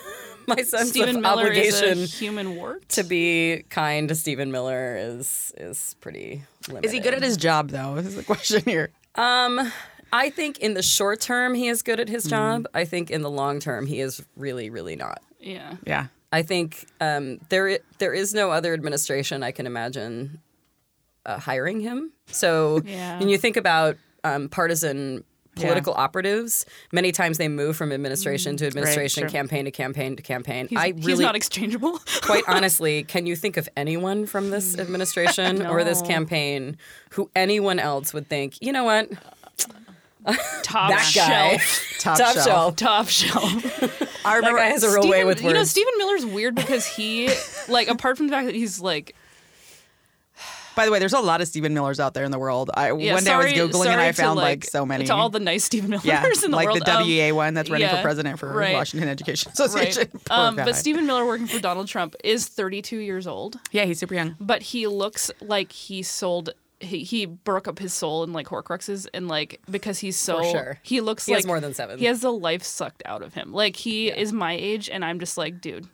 my 0.48 0.62
sense 0.64 0.90
Stephen 0.90 1.18
of 1.18 1.22
Miller 1.22 1.44
obligation 1.44 2.00
is 2.00 2.14
a 2.14 2.18
human 2.18 2.56
wart. 2.56 2.88
to 2.90 3.04
be 3.04 3.64
kind 3.70 4.10
to 4.10 4.16
Stephen 4.16 4.52
Miller 4.52 4.98
is 4.98 5.54
is 5.58 5.96
pretty 6.02 6.44
limited. 6.68 6.86
Is 6.86 6.92
he 6.92 7.00
good 7.00 7.14
at 7.14 7.24
his 7.24 7.38
job 7.38 7.70
though? 7.70 7.96
This 7.96 8.08
is 8.08 8.16
the 8.16 8.24
question 8.24 8.62
here. 8.66 8.92
Um, 9.16 9.72
I 10.14 10.30
think 10.30 10.60
in 10.60 10.74
the 10.74 10.82
short 10.84 11.22
term 11.22 11.54
he 11.56 11.68
is 11.68 11.82
good 11.82 12.00
at 12.00 12.08
Mm-hmm. 12.08 12.14
his 12.16 12.24
job. 12.26 12.68
I 12.74 12.86
think 12.86 13.10
in 13.12 13.22
the 13.22 13.30
long 13.30 13.60
term 13.60 13.86
he 13.86 14.00
is 14.02 14.24
really 14.36 14.70
really 14.70 14.96
not. 14.96 15.22
yeah. 15.40 15.76
Yeah. 15.86 16.08
I 16.34 16.44
think 16.44 16.88
um, 17.02 17.40
there 17.50 17.80
there 17.98 18.14
is 18.14 18.34
no 18.34 18.52
other 18.52 18.74
administration 18.74 19.44
I 19.44 19.52
can 19.52 19.66
imagine 19.68 20.40
uh, 21.26 21.38
hiring 21.40 21.82
him. 21.82 22.12
So 22.28 22.82
Yeah. 22.86 23.20
when 23.20 23.28
you 23.30 23.38
think 23.38 23.58
about 23.58 23.98
um, 24.24 24.48
partisan 24.50 25.24
political 25.58 25.94
operatives, 25.94 26.66
many 26.94 27.12
times 27.12 27.38
they 27.38 27.50
move 27.50 27.76
from 27.76 27.92
administration 27.92 28.56
to 28.58 28.66
administration, 28.66 29.24
sure. 29.24 29.30
campaign 29.30 29.66
to 29.66 29.72
campaign 29.72 30.16
to 30.16 30.24
campaign. 30.24 30.68
He's, 30.70 30.80
I 30.80 30.94
he's 30.98 31.20
not 31.20 31.36
exchangeable. 31.36 32.00
quite 32.22 32.46
honestly, 32.48 33.04
can 33.04 33.26
you 33.26 33.36
think 33.36 33.58
of 33.58 33.68
anyone 33.76 34.26
from 34.26 34.50
this 34.52 34.80
administration 34.80 35.66
or 35.68 35.84
this 35.84 36.02
campaign 36.02 36.78
who 37.12 37.30
anyone 37.36 37.80
else 37.80 38.14
would 38.14 38.30
think, 38.30 38.62
you 38.62 38.72
know 38.72 38.86
what, 38.86 39.10
Top 40.64 40.90
that 40.90 41.12
guy, 41.16 41.58
shelf. 41.58 41.88
Top, 42.00 42.18
top 42.18 42.34
shelf. 42.34 42.46
shelf. 42.46 42.76
Top 42.76 43.08
shelf. 43.10 44.02
I 44.26 44.42
That 44.42 44.54
guy 44.56 44.66
has 44.70 44.84
a 44.84 44.92
real 44.92 45.08
way 45.10 45.24
with 45.24 45.38
words. 45.42 45.44
You 45.44 45.54
know, 45.54 45.64
Stephen 45.64 45.94
Miller's 45.98 46.26
weird 46.26 46.56
because 46.56 46.86
he, 46.86 47.30
like, 47.68 47.88
apart 47.90 48.18
from 48.18 48.28
the 48.28 48.34
fact 48.34 48.48
that 48.48 48.56
he's 48.56 48.80
like, 48.80 49.16
By 50.76 50.86
the 50.86 50.92
way, 50.92 51.00
there's 51.00 51.14
a 51.14 51.20
lot 51.20 51.42
of 51.42 51.48
Stephen 51.48 51.74
Millers 51.74 52.00
out 52.00 52.14
there 52.16 52.24
in 52.24 52.32
the 52.32 52.40
world. 52.40 52.72
I 52.74 52.88
yeah, 52.88 53.14
one 53.14 53.24
day 53.24 53.30
sorry, 53.30 53.60
I 53.60 53.64
was 53.64 53.72
googling 53.72 53.86
and 53.88 53.94
sorry 53.94 54.04
I 54.08 54.12
to, 54.12 54.14
found 54.14 54.38
like, 54.38 54.46
like 54.46 54.64
so 54.66 54.86
many. 54.86 55.06
to 55.06 55.14
all 55.14 55.30
the 55.30 55.40
nice 55.40 55.64
Stephen 55.66 55.90
Millers 55.92 56.06
yeah, 56.06 56.24
in 56.26 56.50
the 56.52 56.56
like 56.58 56.68
world. 56.70 56.82
the 56.86 56.92
Um, 56.92 57.04
WEA 57.08 57.32
one 57.34 57.54
that's 57.54 57.70
running 57.70 57.88
yeah, 57.88 57.98
for 57.98 58.02
president 58.02 58.40
for 58.40 58.52
right. 58.54 58.74
Washington 58.74 59.10
Education 59.10 59.52
Association. 59.52 60.08
Right. 60.30 60.32
Um, 60.32 60.56
but 60.56 60.76
Stephen 60.76 61.06
Miller 61.06 61.26
working 61.26 61.46
for 61.48 61.60
Donald 61.60 61.88
Trump 61.88 62.16
is 62.24 62.48
32 62.48 62.98
years 62.98 63.28
old, 63.28 63.60
yeah, 63.72 63.86
he's 63.86 64.00
super 64.00 64.16
young. 64.16 64.36
but 64.40 64.62
he 64.62 64.88
looks 64.88 65.30
like 65.42 65.72
he 65.72 66.02
sold. 66.04 66.52
He, 66.82 67.04
he 67.04 67.26
broke 67.26 67.68
up 67.68 67.80
his 67.80 67.94
soul 67.94 68.24
in 68.24 68.34
like 68.34 68.48
Horcruxes 68.48 69.08
and 69.14 69.28
like 69.28 69.62
because 69.70 70.00
he's 70.00 70.18
so 70.18 70.40
For 70.44 70.50
sure. 70.50 70.80
he 70.84 71.00
looks 71.02 71.26
He 71.26 71.32
like 71.34 71.40
has 71.40 71.46
more 71.48 71.60
than 71.60 71.74
seven. 71.74 72.00
He 72.00 72.06
has 72.06 72.22
the 72.22 72.32
life 72.32 72.64
sucked 72.64 73.04
out 73.06 73.22
of 73.22 73.34
him. 73.34 73.54
Like 73.54 73.76
he 73.76 74.10
is 74.10 74.34
my 74.34 74.54
age 74.54 74.90
and 74.90 75.06
I'm 75.06 75.20
just 75.20 75.38
like, 75.38 75.62
dude, 75.62 75.88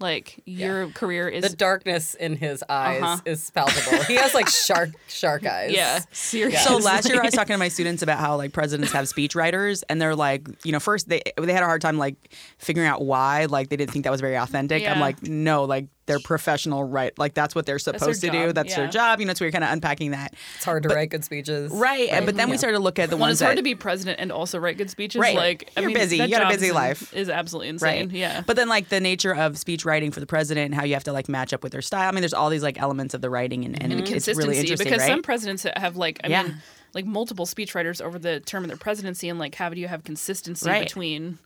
like 0.00 0.42
your 0.44 0.88
career 0.88 1.28
is 1.28 1.48
the 1.48 1.56
darkness 1.56 2.14
in 2.14 2.36
his 2.36 2.62
eyes 2.68 3.00
Uh-huh. 3.02 3.20
is 3.24 3.48
palpable. 3.50 4.02
He 4.04 4.16
has 4.16 4.34
like 4.34 4.48
shark 4.48 4.90
shark 5.08 5.46
eyes. 5.46 5.72
yeah, 5.72 6.00
seriously. 6.10 6.58
So 6.58 6.76
last 6.78 7.08
year 7.08 7.20
I 7.22 7.24
was 7.24 7.32
talking 7.32 7.54
to 7.54 7.58
my 7.58 7.68
students 7.68 8.02
about 8.02 8.18
how 8.18 8.36
like 8.36 8.52
presidents 8.52 8.92
have 8.92 9.08
speech 9.08 9.34
writers 9.36 9.82
and 9.84 10.02
they're 10.02 10.16
like, 10.16 10.48
you 10.64 10.72
know, 10.72 10.80
first 10.80 11.08
they 11.08 11.22
they 11.40 11.52
had 11.52 11.62
a 11.62 11.66
hard 11.66 11.80
time 11.80 11.96
like 11.96 12.16
figuring 12.58 12.88
out 12.88 13.02
why, 13.02 13.46
like 13.46 13.68
they 13.68 13.76
didn't 13.76 13.92
think 13.92 14.02
that 14.04 14.10
was 14.10 14.20
very 14.20 14.36
authentic. 14.36 14.86
I'm 14.86 15.00
like, 15.00 15.22
no, 15.22 15.64
like 15.64 15.86
they're 16.06 16.18
professional, 16.20 16.84
right? 16.84 17.16
Like 17.18 17.34
that's 17.34 17.54
what 17.54 17.66
they're 17.66 17.78
supposed 17.78 18.20
to 18.20 18.30
do. 18.30 18.46
job, 18.46 18.54
That's 18.54 18.74
their 18.76 18.88
job. 18.88 19.20
You 19.20 19.26
know, 19.26 19.34
so 19.34 19.44
we're 19.44 19.50
kind 19.52 19.64
of 19.64 19.70
unpacking 19.70 20.10
that, 20.10 20.34
It's 20.56 20.64
hard 20.64 20.82
to 20.84 20.88
write 20.90 21.10
good 21.10 21.24
speeches. 21.24 21.72
right? 21.72 22.08
and 22.10 22.26
But 22.26 22.36
then 22.36 22.50
we 22.50 22.58
started 22.58 22.76
to 22.78 22.82
look 22.82 22.98
at 22.98 23.10
the 23.10 23.16
Well, 23.16 23.22
ones 23.22 23.34
it's 23.34 23.42
hard 23.42 23.52
that 23.52 23.60
to 23.60 23.62
be 23.62 23.74
president 23.74 24.20
and 24.20 24.30
also 24.30 24.58
write 24.58 24.76
good 24.76 24.90
speeches. 24.90 25.20
Right. 25.20 25.36
Like 25.36 25.70
I 25.76 25.80
You're 25.80 25.88
mean, 25.88 25.96
busy. 25.98 26.16
You 26.18 26.28
got 26.28 26.42
a 26.42 26.54
busy 26.54 26.72
life. 26.72 27.14
Is 27.14 27.28
absolutely 27.28 27.68
right? 27.78 28.02
insane. 28.02 28.10
Yeah. 28.18 28.42
But 28.46 28.56
then 28.56 28.68
like 28.68 28.88
the 28.88 29.00
nature 29.00 29.34
of 29.34 29.56
speech 29.58 29.84
writing 29.84 30.10
for 30.10 30.20
the 30.20 30.26
president 30.26 30.66
and 30.66 30.74
how 30.74 30.84
you 30.84 30.94
have 30.94 31.04
to 31.04 31.12
like 31.12 31.28
match 31.28 31.52
up 31.52 31.62
with 31.62 31.72
their 31.72 31.82
style. 31.82 32.08
I 32.08 32.12
mean, 32.12 32.20
there's 32.22 32.34
all 32.34 32.50
these 32.50 32.62
like 32.62 32.80
elements 32.80 33.14
of 33.14 33.20
the 33.20 33.30
writing 33.30 33.64
and, 33.64 33.82
and, 33.82 33.92
and 33.92 34.08
it's 34.08 34.28
really 34.28 34.58
interesting, 34.58 34.84
because 34.86 35.00
right? 35.00 35.08
some 35.08 35.22
presidents 35.22 35.64
have 35.76 35.96
like 35.96 36.20
I 36.24 36.28
Yeah. 36.28 36.42
mean 36.44 36.56
like 36.94 37.06
multiple 37.06 37.46
speechwriters 37.46 38.00
over 38.00 38.18
the 38.18 38.40
term 38.40 38.64
of 38.64 38.68
their 38.68 38.76
presidency 38.76 39.28
and 39.28 39.38
like 39.38 39.54
how 39.54 39.68
do 39.68 39.80
you 39.80 39.88
have 39.88 40.04
consistency 40.04 40.68
Right. 40.68 40.84
between 40.84 41.38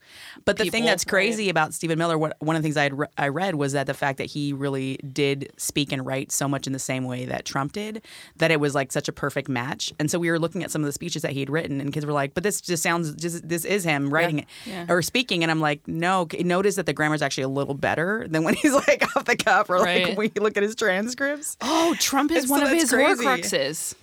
But 0.45 0.57
the 0.57 0.65
thing 0.65 0.83
people, 0.83 0.89
that's 0.89 1.05
right? 1.07 1.11
crazy 1.11 1.49
about 1.49 1.75
Stephen 1.75 1.99
Miller, 1.99 2.19
what, 2.19 2.37
one 2.41 2.57
of 2.57 2.63
the 2.63 2.67
things 2.67 2.77
I 2.77 2.83
had 2.85 2.99
re- 2.99 3.07
I 3.17 3.29
read 3.29 3.55
was 3.55 3.73
that 3.73 3.87
the 3.87 3.95
fact 3.95 4.19
that 4.19 4.27
he 4.27 4.53
really 4.53 4.97
did 5.13 5.53
speak 5.57 5.93
and 5.93 6.05
write 6.05 6.33
so 6.33 6.49
much 6.49 6.67
in 6.67 6.73
the 6.73 6.79
same 6.79 7.05
way 7.05 7.25
that 7.27 7.45
Trump 7.45 7.73
did, 7.73 8.03
that 8.37 8.51
it 8.51 8.61
was 8.61 8.75
like 8.75 8.93
such 8.93 9.09
a 9.09 9.13
perfect 9.13 9.49
match. 9.49 9.93
And 9.99 10.11
so 10.11 10.19
we 10.19 10.31
were 10.31 10.39
looking 10.39 10.63
at 10.65 10.71
some 10.71 10.83
of 10.83 10.87
the 10.87 10.93
speeches 10.93 11.23
that 11.23 11.33
he 11.33 11.41
had 11.41 11.51
written, 11.51 11.81
and 11.81 11.93
kids 11.93 12.05
were 12.07 12.13
like, 12.13 12.35
"But 12.35 12.43
this 12.43 12.61
just 12.61 12.83
sounds 12.83 13.15
just 13.15 13.49
this 13.49 13.65
is 13.65 13.85
him 13.85 14.11
writing 14.11 14.41
it 14.41 14.47
Yeah. 14.67 14.87
or 14.89 15.03
speaking." 15.03 15.43
And 15.43 15.51
I'm 15.51 15.61
like, 15.61 15.87
"No, 15.89 16.27
notice 16.41 16.77
that 16.77 16.87
the 16.87 16.93
grammar's 16.93 17.23
actually 17.23 17.45
a 17.45 17.49
little 17.49 17.75
better 17.75 18.27
than 18.29 18.45
when 18.45 18.55
he's 18.63 18.73
like 18.75 19.05
off 19.17 19.25
the 19.25 19.37
cuff 19.37 19.71
or 19.71 19.79
like 19.79 20.05
Right. 20.07 20.17
when 20.17 20.31
you 20.35 20.43
look 20.43 20.57
at 20.57 20.63
his 20.63 20.75
transcripts." 20.75 21.57
Oh, 21.61 21.95
Trump 21.99 22.31
is 22.31 22.45
It's- 22.45 22.51
one 22.51 22.63
of 22.63 22.69
his 22.71 22.91
crazy. 22.91 23.25
horcruxes. 23.25 23.95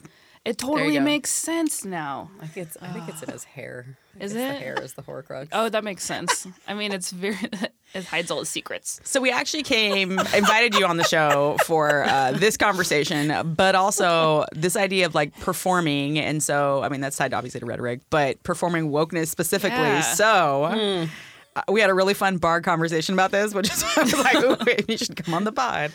It 0.45 0.59
totally 0.59 0.99
makes 0.99 1.31
sense 1.31 1.83
now. 1.83 2.29
I 2.39 2.45
think 2.45 2.67
it's 2.67 2.77
I 2.79 2.87
think 2.89 3.09
it's 3.09 3.23
in 3.23 3.31
his 3.31 3.43
hair. 3.55 3.97
Is 4.19 4.31
it? 4.33 4.35
The 4.35 4.53
hair 4.53 4.79
is 4.81 4.93
the 4.93 5.01
Horcrux. 5.01 5.49
Oh, 5.51 5.67
that 5.67 5.83
makes 5.83 6.03
sense. 6.03 6.47
I 6.67 6.73
mean, 6.75 6.91
it's 6.93 7.11
very 7.11 7.37
it 7.93 8.05
hides 8.05 8.29
all 8.29 8.41
its 8.41 8.49
secrets. 8.49 9.01
So 9.03 9.19
we 9.19 9.31
actually 9.31 9.63
came, 9.63 10.11
invited 10.11 10.75
you 10.75 10.85
on 10.85 10.97
the 10.97 11.03
show 11.03 11.57
for 11.65 12.03
uh, 12.03 12.31
this 12.31 12.57
conversation, 12.57 13.55
but 13.55 13.73
also 13.75 14.45
this 14.53 14.77
idea 14.77 15.07
of 15.07 15.15
like 15.15 15.37
performing, 15.39 16.19
and 16.19 16.41
so 16.43 16.83
I 16.83 16.89
mean 16.89 17.01
that's 17.01 17.17
tied 17.17 17.33
obviously 17.33 17.59
to 17.61 17.65
rhetoric, 17.65 18.01
but 18.11 18.41
performing 18.43 18.91
wokeness 18.91 19.27
specifically. 19.27 19.79
Yeah. 19.79 20.01
So 20.01 21.07
uh, 21.55 21.63
we 21.69 21.81
had 21.81 21.89
a 21.89 21.93
really 21.93 22.13
fun 22.13 22.37
bar 22.37 22.61
conversation 22.61 23.13
about 23.13 23.31
this, 23.31 23.53
which 23.53 23.71
is 23.71 23.81
why 23.81 23.93
I 23.97 24.03
was 24.03 24.13
like, 24.19 24.35
"Ooh, 24.35 24.57
wait, 24.65 24.89
you 24.89 24.97
should 24.97 25.15
come 25.15 25.33
on 25.33 25.43
the 25.43 25.51
pod. 25.51 25.91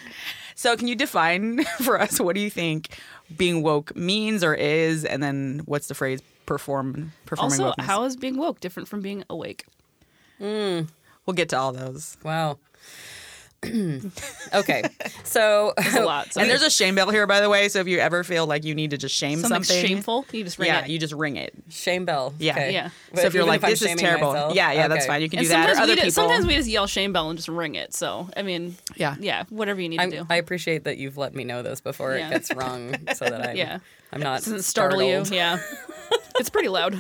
So 0.55 0.77
can 0.77 0.89
you 0.89 0.95
define 0.95 1.65
for 1.83 2.01
us 2.01 2.21
what 2.21 2.35
do 2.35 2.41
you 2.41 2.51
think 2.51 2.99
being 3.37 3.63
woke 3.63 3.95
means 3.97 4.43
or 4.45 4.55
is, 4.55 5.05
and 5.05 5.23
then 5.23 5.63
what's 5.65 5.89
the 5.89 5.95
phrase 5.95 6.21
perform 6.47 7.13
performing 7.27 7.61
Also, 7.61 7.73
wokeness? 7.73 7.85
how 7.85 8.05
is 8.05 8.17
being 8.17 8.37
woke 8.37 8.61
different 8.61 8.89
from 8.89 9.01
being 9.01 9.25
awake? 9.31 9.65
Hmm. 10.39 10.83
we'll 11.27 11.35
get 11.35 11.49
to 11.51 11.59
all 11.59 11.73
those. 11.73 12.17
Wow. 12.25 12.59
Okay, 13.65 14.83
so 15.25 15.75
a 15.97 16.01
lot. 16.01 16.33
So 16.33 16.41
And 16.41 16.49
there's 16.49 16.63
a 16.63 16.71
shame 16.71 16.95
bell 16.95 17.11
here, 17.11 17.27
by 17.27 17.41
the 17.41 17.49
way. 17.51 17.69
So 17.69 17.81
if 17.81 17.89
you 17.89 17.99
ever 17.99 18.25
feel 18.25 18.47
like 18.47 18.65
you 18.65 18.75
need 18.75 18.91
to 18.91 18.99
just 18.99 19.15
shame 19.15 19.41
something, 19.41 19.63
something, 19.65 19.87
shameful. 19.87 20.25
You 20.33 20.45
just 20.45 20.59
ring 20.59 20.69
yeah, 20.69 20.85
it. 20.85 20.91
you 20.91 20.99
just 20.99 21.13
ring 21.13 21.37
it. 21.37 21.53
shame 21.69 22.05
bell. 22.05 22.33
Yeah. 22.39 22.53
Okay. 22.53 22.73
Yeah. 22.73 22.91
But 23.11 23.21
so 23.21 23.27
if 23.27 23.35
you're 23.35 23.45
like, 23.45 23.63
I'm 23.63 23.71
this 23.71 23.83
is 23.83 23.95
terrible, 23.97 24.33
myself- 24.33 24.55
yeah, 24.55 24.73
yeah, 24.73 24.89
that's 24.89 25.07
fine. 25.07 25.21
You 25.23 25.29
can 25.29 25.41
and 25.41 25.47
do 25.47 25.51
that. 25.51 25.69
Or 25.71 25.75
sometimes 25.75 25.83
other 25.83 25.91
we 25.93 25.95
people. 25.97 26.07
just, 26.07 26.15
sometimes 26.17 26.47
we 26.47 26.55
just 26.55 26.69
yell 26.69 26.87
shame 26.87 27.13
bell 27.13 27.29
and 27.31 27.39
just 27.39 27.49
ring 27.49 27.75
it. 27.75 27.93
So 27.95 28.29
I 28.37 28.43
mean, 28.43 28.77
yeah. 28.97 29.17
yeah, 29.21 29.45
whatever 29.51 29.81
you 29.81 29.89
need 29.89 29.99
to 29.99 30.03
I'm, 30.03 30.11
do. 30.11 30.27
I 30.31 30.37
appreciate 30.37 30.85
that 30.85 30.97
you've 30.99 31.19
let 31.19 31.35
me 31.35 31.45
know 31.45 31.63
this 31.63 31.81
before 31.81 32.17
Yeah. 32.17 32.29
it 32.29 32.31
gets 32.31 32.55
wrong, 32.55 32.95
so 33.15 33.27
that 33.27 33.49
I'm, 33.51 33.57
Yeah. 33.57 33.79
I'm 34.13 34.21
not 34.21 34.41
Doesn't 34.41 34.63
startle 34.63 35.03
you. 35.03 35.23
Yeah, 35.31 35.61
it's 36.37 36.51
pretty 36.51 36.69
loud. 36.69 36.99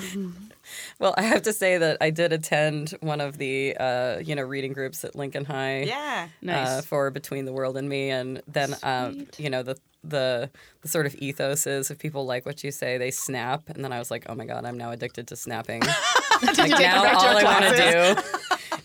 Well, 0.99 1.15
I 1.17 1.23
have 1.23 1.43
to 1.43 1.53
say 1.53 1.79
that 1.79 1.99
I 2.01 2.11
did 2.11 2.33
attend 2.33 2.91
one 3.01 3.21
of 3.21 3.39
the 3.39 3.77
uh, 3.79 4.19
you 4.19 4.35
know 4.35 4.43
reading 4.43 4.73
groups 4.73 5.05
at 5.05 5.15
Lincoln 5.15 5.45
High. 5.45 5.83
Yeah. 5.83 6.29
Nice. 6.43 6.69
uh, 6.69 6.83
for 6.83 7.11
Between 7.11 7.45
the 7.45 7.53
World 7.53 7.77
and 7.77 7.89
Me, 7.89 8.11
and 8.11 8.43
then 8.47 8.75
um, 8.83 9.27
you 9.39 9.51
know 9.51 9.63
the 9.63 9.77
the 10.03 10.51
the 10.83 10.89
sort 10.89 11.07
of 11.07 11.15
ethos 11.17 11.67
is 11.67 11.91
if 11.91 11.99
people 11.99 12.25
like 12.27 12.47
what 12.47 12.65
you 12.65 12.71
say, 12.71 12.99
they 12.99 13.11
snap, 13.11 13.69
and 13.69 13.85
then 13.85 13.93
I 13.93 13.99
was 13.99 14.11
like, 14.11 14.27
oh 14.29 14.35
my 14.35 14.45
god, 14.47 14.65
I'm 14.65 14.79
now 14.79 14.91
addicted 14.91 15.29
to 15.29 15.37
snapping. 15.37 15.83
like 16.43 16.57
now, 16.71 17.05
all 17.19 17.37
I 17.37 17.45
want 17.45 17.77
to 17.77 18.15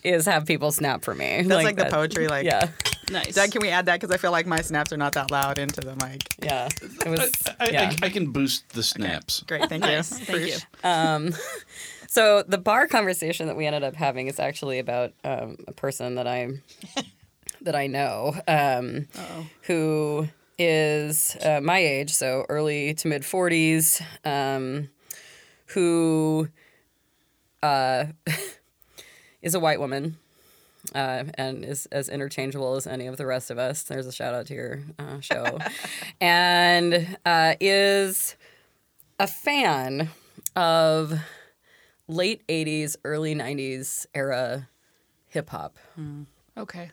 do 0.02 0.08
is 0.08 0.26
have 0.26 0.46
people 0.46 0.72
snap 0.72 1.04
for 1.04 1.14
me. 1.14 1.42
That's 1.42 1.64
like, 1.64 1.76
the 1.76 1.84
that- 1.84 1.92
poetry. 1.92 2.28
Like, 2.28 2.44
Yeah, 2.44 2.68
nice. 3.10 3.34
Doug, 3.34 3.50
can 3.50 3.60
we 3.62 3.68
add 3.68 3.86
that? 3.86 4.00
Because 4.00 4.14
I 4.14 4.18
feel 4.18 4.32
like 4.32 4.46
my 4.46 4.60
snaps 4.60 4.92
are 4.92 4.96
not 4.96 5.12
that 5.14 5.30
loud 5.30 5.58
into 5.58 5.80
the 5.80 5.94
mic. 6.06 6.22
yeah. 6.42 6.68
It 7.04 7.08
was 7.08 7.32
I, 7.60 7.70
yeah. 7.70 7.92
I, 8.02 8.06
I 8.06 8.10
can 8.10 8.30
boost 8.32 8.68
the 8.70 8.82
snaps. 8.82 9.42
Great. 9.46 9.68
Thank 9.68 9.82
Nice. 9.82 10.18
you. 10.18 10.24
Thank 10.26 10.46
you. 10.46 10.56
Um, 10.84 11.34
so 12.08 12.42
the 12.46 12.58
bar 12.58 12.86
conversation 12.86 13.46
that 13.48 13.56
we 13.56 13.66
ended 13.66 13.82
up 13.84 13.94
having 13.94 14.26
is 14.28 14.38
actually 14.38 14.78
about 14.78 15.12
um, 15.24 15.56
a 15.66 15.72
person 15.72 16.14
that 16.16 16.26
I 16.26 16.50
that 17.62 17.74
I 17.74 17.86
know 17.86 18.34
um, 18.46 19.06
who 19.62 20.28
is 20.58 21.36
uh, 21.42 21.60
my 21.62 21.78
age, 21.78 22.12
so 22.14 22.46
early 22.48 22.94
to 22.94 23.08
mid 23.08 23.24
forties, 23.24 24.00
um, 24.24 24.88
who 25.68 26.48
uh, 27.62 28.04
is 29.42 29.54
a 29.54 29.60
white 29.60 29.80
woman. 29.80 30.16
Uh, 30.94 31.24
and 31.34 31.64
is 31.64 31.86
as 31.86 32.08
interchangeable 32.08 32.76
as 32.76 32.86
any 32.86 33.06
of 33.06 33.16
the 33.16 33.26
rest 33.26 33.50
of 33.50 33.58
us. 33.58 33.82
There's 33.82 34.06
a 34.06 34.12
shout 34.12 34.34
out 34.34 34.46
to 34.46 34.54
your 34.54 34.80
uh, 34.98 35.20
show, 35.20 35.58
and 36.20 37.16
uh, 37.26 37.54
is 37.60 38.36
a 39.18 39.26
fan 39.26 40.10
of 40.54 41.18
late 42.08 42.46
80s, 42.46 42.96
early 43.04 43.34
90s 43.34 44.06
era 44.14 44.68
hip 45.26 45.50
hop, 45.50 45.76
Okay. 46.56 46.90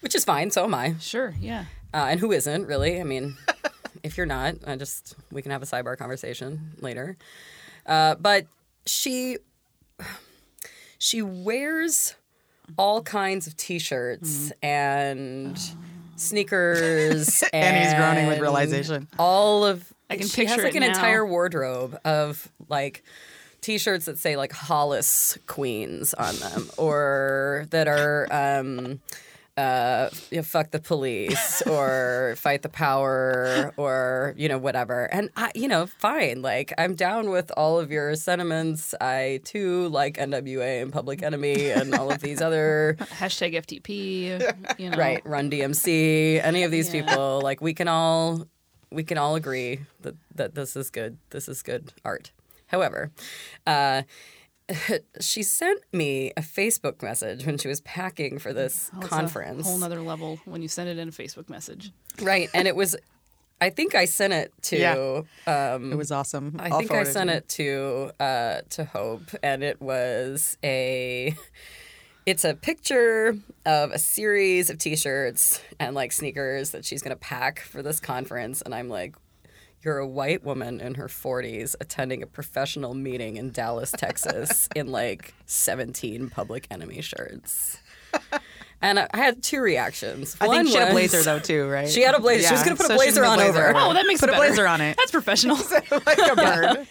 which 0.00 0.14
is 0.14 0.24
fine. 0.24 0.50
So 0.50 0.64
am 0.64 0.74
I. 0.74 0.96
Sure. 1.00 1.34
Yeah. 1.40 1.66
Uh, 1.94 2.06
and 2.10 2.18
who 2.20 2.32
isn't, 2.32 2.66
really? 2.66 3.00
I 3.00 3.04
mean, 3.04 3.36
if 4.02 4.16
you're 4.16 4.26
not, 4.26 4.56
I 4.66 4.74
just, 4.76 5.14
we 5.30 5.40
can 5.40 5.52
have 5.52 5.62
a 5.62 5.66
sidebar 5.66 5.96
conversation 5.96 6.72
later. 6.80 7.16
Uh, 7.86 8.16
but 8.16 8.46
she, 8.86 9.38
she 10.98 11.22
wears 11.22 12.16
all 12.76 13.02
kinds 13.02 13.46
of 13.46 13.56
t 13.56 13.78
shirts 13.78 14.52
and 14.62 15.58
sneakers. 16.16 17.42
And 17.52 17.76
he's 17.84 17.94
groaning 17.94 18.26
with 18.26 18.40
realization. 18.40 19.08
all 19.18 19.64
of 19.64 19.92
I 20.10 20.16
can 20.16 20.26
she 20.26 20.42
has 20.44 20.52
picture 20.52 20.64
like 20.64 20.74
an 20.74 20.80
now. 20.82 20.88
entire 20.88 21.24
wardrobe 21.26 21.98
of 22.04 22.50
like 22.68 23.02
t-shirts 23.60 24.04
that 24.04 24.18
say 24.18 24.36
like 24.36 24.52
Hollis 24.52 25.38
Queens 25.46 26.12
on 26.14 26.36
them 26.36 26.68
or 26.76 27.66
that 27.70 27.88
are 27.88 28.28
um 28.30 29.00
uh 29.56 30.08
you 30.32 30.38
know, 30.38 30.42
fuck 30.42 30.72
the 30.72 30.80
police 30.80 31.62
or 31.66 32.34
fight 32.36 32.62
the 32.62 32.68
power 32.68 33.72
or 33.76 34.34
you 34.36 34.48
know 34.48 34.58
whatever 34.58 35.04
and 35.12 35.30
i 35.36 35.52
you 35.54 35.68
know 35.68 35.86
fine 35.86 36.42
like 36.42 36.72
i'm 36.76 36.94
down 36.96 37.30
with 37.30 37.52
all 37.56 37.78
of 37.78 37.92
your 37.92 38.16
sentiments 38.16 38.94
i 39.00 39.38
too 39.44 39.86
like 39.90 40.16
nwa 40.16 40.82
and 40.82 40.92
public 40.92 41.22
enemy 41.22 41.70
and 41.70 41.94
all 41.94 42.10
of 42.10 42.20
these 42.20 42.42
other 42.42 42.96
Hashtag 43.00 43.54
FTP. 43.54 44.78
You 44.80 44.90
know. 44.90 44.96
right 44.96 45.22
run 45.24 45.48
dmc 45.50 45.86
any 46.42 46.64
of 46.64 46.72
these 46.72 46.92
Yeah. 46.92 47.02
people 47.02 47.40
like 47.40 47.60
we 47.60 47.74
can 47.74 47.86
all 47.86 48.46
we 48.90 49.04
can 49.04 49.18
all 49.18 49.36
agree 49.36 49.80
that 50.00 50.16
that 50.34 50.54
this 50.56 50.74
is 50.74 50.90
good 50.90 51.16
this 51.30 51.48
is 51.48 51.62
good 51.62 51.92
art 52.04 52.32
however 52.66 53.12
uh 53.68 54.02
she 55.20 55.42
sent 55.42 55.80
me 55.92 56.32
a 56.36 56.40
facebook 56.40 57.02
message 57.02 57.44
when 57.44 57.58
she 57.58 57.68
was 57.68 57.80
packing 57.82 58.38
for 58.38 58.52
this 58.52 58.90
Oh, 58.94 58.98
it's 58.98 59.06
a 59.06 59.08
conference 59.10 59.66
whole 59.66 59.78
nother 59.78 60.00
level 60.00 60.38
when 60.46 60.62
you 60.62 60.68
send 60.68 60.88
it 60.88 60.98
in 60.98 61.08
a 61.08 61.12
Facebook 61.12 61.48
message. 61.50 61.92
right 62.22 62.48
and 62.54 62.66
it 62.66 62.74
was 62.74 62.96
i 63.60 63.68
think 63.70 63.94
i 63.94 64.04
sent 64.06 64.32
it 64.32 64.52
to 64.62 64.78
Yeah. 64.78 65.22
um 65.74 65.92
It 65.92 65.96
was 65.96 66.10
awesome. 66.10 66.56
I 66.58 66.70
I'll 66.70 66.78
think 66.78 66.90
I 66.90 66.94
forward 66.94 67.12
sent 67.12 67.30
to 67.30 67.36
it 67.36 67.48
to 67.50 68.24
uh, 68.24 68.60
to 68.70 68.84
Hope, 68.86 69.30
and 69.42 69.62
it 69.62 69.80
was 69.82 70.56
a. 70.64 71.34
It's 72.26 72.42
a 72.42 72.54
picture 72.54 73.36
of 73.66 73.90
a 73.92 73.98
series 73.98 74.70
of 74.70 74.78
T-shirts 74.78 75.60
and 75.78 75.94
like 75.94 76.10
sneakers 76.10 76.70
that 76.70 76.82
she's 76.86 77.02
gonna 77.02 77.16
pack 77.16 77.60
for 77.60 77.82
this 77.82 78.00
conference, 78.00 78.62
and 78.62 78.74
I'm 78.74 78.88
like, 78.88 79.14
"You're 79.84 79.98
a 79.98 80.06
white 80.06 80.44
woman 80.44 80.80
in 80.80 80.94
her 80.94 81.08
40s 81.08 81.74
attending 81.80 82.22
a 82.22 82.26
professional 82.26 82.94
meeting 82.94 83.36
in 83.36 83.50
Dallas, 83.50 83.92
Texas, 83.92 84.68
in 84.76 84.88
like 84.88 85.34
17 85.46 86.30
Public 86.30 86.66
Enemy 86.70 87.00
shirts." 87.02 87.78
And 88.82 88.98
I 89.00 89.08
I 89.12 89.16
had 89.16 89.42
two 89.42 89.60
reactions. 89.60 90.36
I 90.40 90.44
think 90.44 90.54
One 90.54 90.66
she 90.66 90.74
had 90.74 90.82
a 90.90 90.94
was- 90.94 91.10
blazer 91.10 91.22
though 91.22 91.38
too, 91.38 91.68
right? 91.68 91.88
She 91.88 92.02
had 92.02 92.14
a 92.14 92.20
blazer. 92.20 92.48
She 92.48 92.52
was 92.52 92.62
gonna 92.62 92.76
put 92.76 92.90
a 92.90 92.94
blazer 92.94 93.24
on 93.24 93.40
over. 93.40 93.72
Oh, 93.74 93.94
that 93.94 94.06
makes 94.06 94.20
Put 94.20 94.28
it 94.28 94.32
a 94.34 94.38
better. 94.38 94.48
blazer 94.48 94.66
on 94.66 94.80
it. 94.82 94.96
That's 94.98 95.10
professional. 95.10 95.56
like 96.06 96.18
a 96.18 96.36
bird. 96.36 96.86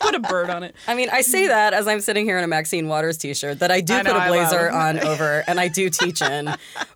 Put 0.00 0.14
a 0.16 0.18
bird 0.20 0.50
on 0.50 0.64
it. 0.64 0.74
I 0.88 0.94
mean, 0.94 1.08
I 1.12 1.20
say 1.20 1.46
that 1.46 1.72
as 1.72 1.86
I'm 1.86 2.00
sitting 2.00 2.24
here 2.24 2.36
in 2.36 2.42
a 2.44 2.48
Maxine 2.48 2.88
Waters 2.88 3.16
t-shirt 3.18 3.60
that 3.60 3.70
I 3.70 3.80
do 3.80 3.94
I 3.94 4.02
know, 4.02 4.12
put 4.12 4.20
I 4.20 4.26
a 4.26 4.28
blazer 4.30 4.70
love. 4.72 4.74
on 4.74 4.98
over 5.06 5.44
and 5.46 5.60
I 5.60 5.68
do 5.68 5.88
teach 5.88 6.20
in. 6.20 6.46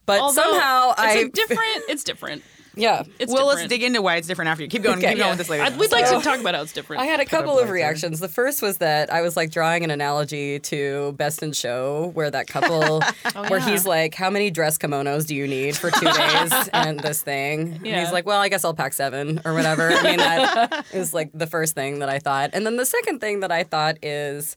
But 0.04 0.20
Although 0.20 0.42
somehow 0.42 0.90
it's 0.92 1.00
I 1.00 1.12
a 1.12 1.28
different. 1.28 1.82
It's 1.88 2.02
different. 2.04 2.42
Yeah. 2.78 3.02
It's 3.18 3.32
well, 3.32 3.46
let's 3.46 3.56
different. 3.62 3.70
dig 3.70 3.82
into 3.82 4.00
why 4.02 4.16
it's 4.16 4.26
different 4.28 4.48
after 4.50 4.62
you. 4.62 4.68
Keep 4.68 4.82
going. 4.82 4.98
Okay. 4.98 5.08
keep 5.08 5.18
going 5.18 5.26
Yeah. 5.26 5.30
with 5.30 5.38
this 5.38 5.48
later. 5.50 5.64
I, 5.64 5.76
we'd 5.76 5.92
like 5.92 6.06
So- 6.06 6.18
to 6.18 6.24
talk 6.24 6.40
about 6.40 6.54
how 6.54 6.62
it's 6.62 6.72
different. 6.72 7.02
I 7.02 7.06
had 7.06 7.20
a 7.20 7.24
couple 7.24 7.52
of 7.58 7.66
blazer. 7.66 7.72
reactions. 7.72 8.20
The 8.20 8.28
first 8.28 8.62
was 8.62 8.78
that 8.78 9.12
I 9.12 9.20
was 9.22 9.36
like 9.36 9.50
drawing 9.50 9.84
an 9.84 9.90
analogy 9.90 10.58
to 10.60 11.12
Best 11.12 11.42
in 11.42 11.52
Show, 11.52 12.10
where 12.14 12.30
that 12.30 12.46
couple, 12.46 13.02
oh, 13.36 13.48
where 13.48 13.58
yeah. 13.60 13.68
he's 13.70 13.86
like, 13.86 14.14
"How 14.14 14.30
many 14.30 14.50
dress 14.50 14.78
kimonos 14.78 15.26
do 15.26 15.34
you 15.34 15.46
need 15.46 15.76
for 15.76 15.90
two 15.90 16.06
days?" 16.10 16.68
and 16.72 17.00
this 17.00 17.22
thing, 17.22 17.74
and 17.74 17.86
Yeah. 17.86 18.00
he's 18.04 18.12
like, 18.12 18.26
"Well, 18.26 18.40
I 18.40 18.48
guess 18.48 18.64
I'll 18.64 18.74
pack 18.74 18.92
seven 18.92 19.40
or 19.44 19.54
whatever." 19.54 19.90
I 19.90 20.02
mean, 20.02 20.18
that 20.18 20.86
is 20.92 21.12
like 21.14 21.30
the 21.34 21.46
first 21.46 21.74
thing 21.74 21.98
that 21.98 22.08
I 22.08 22.18
thought, 22.18 22.50
and 22.52 22.64
then 22.64 22.76
the 22.76 22.86
second 22.86 23.20
thing 23.20 23.40
that 23.40 23.52
I 23.52 23.64
thought 23.64 23.96
is, 24.02 24.56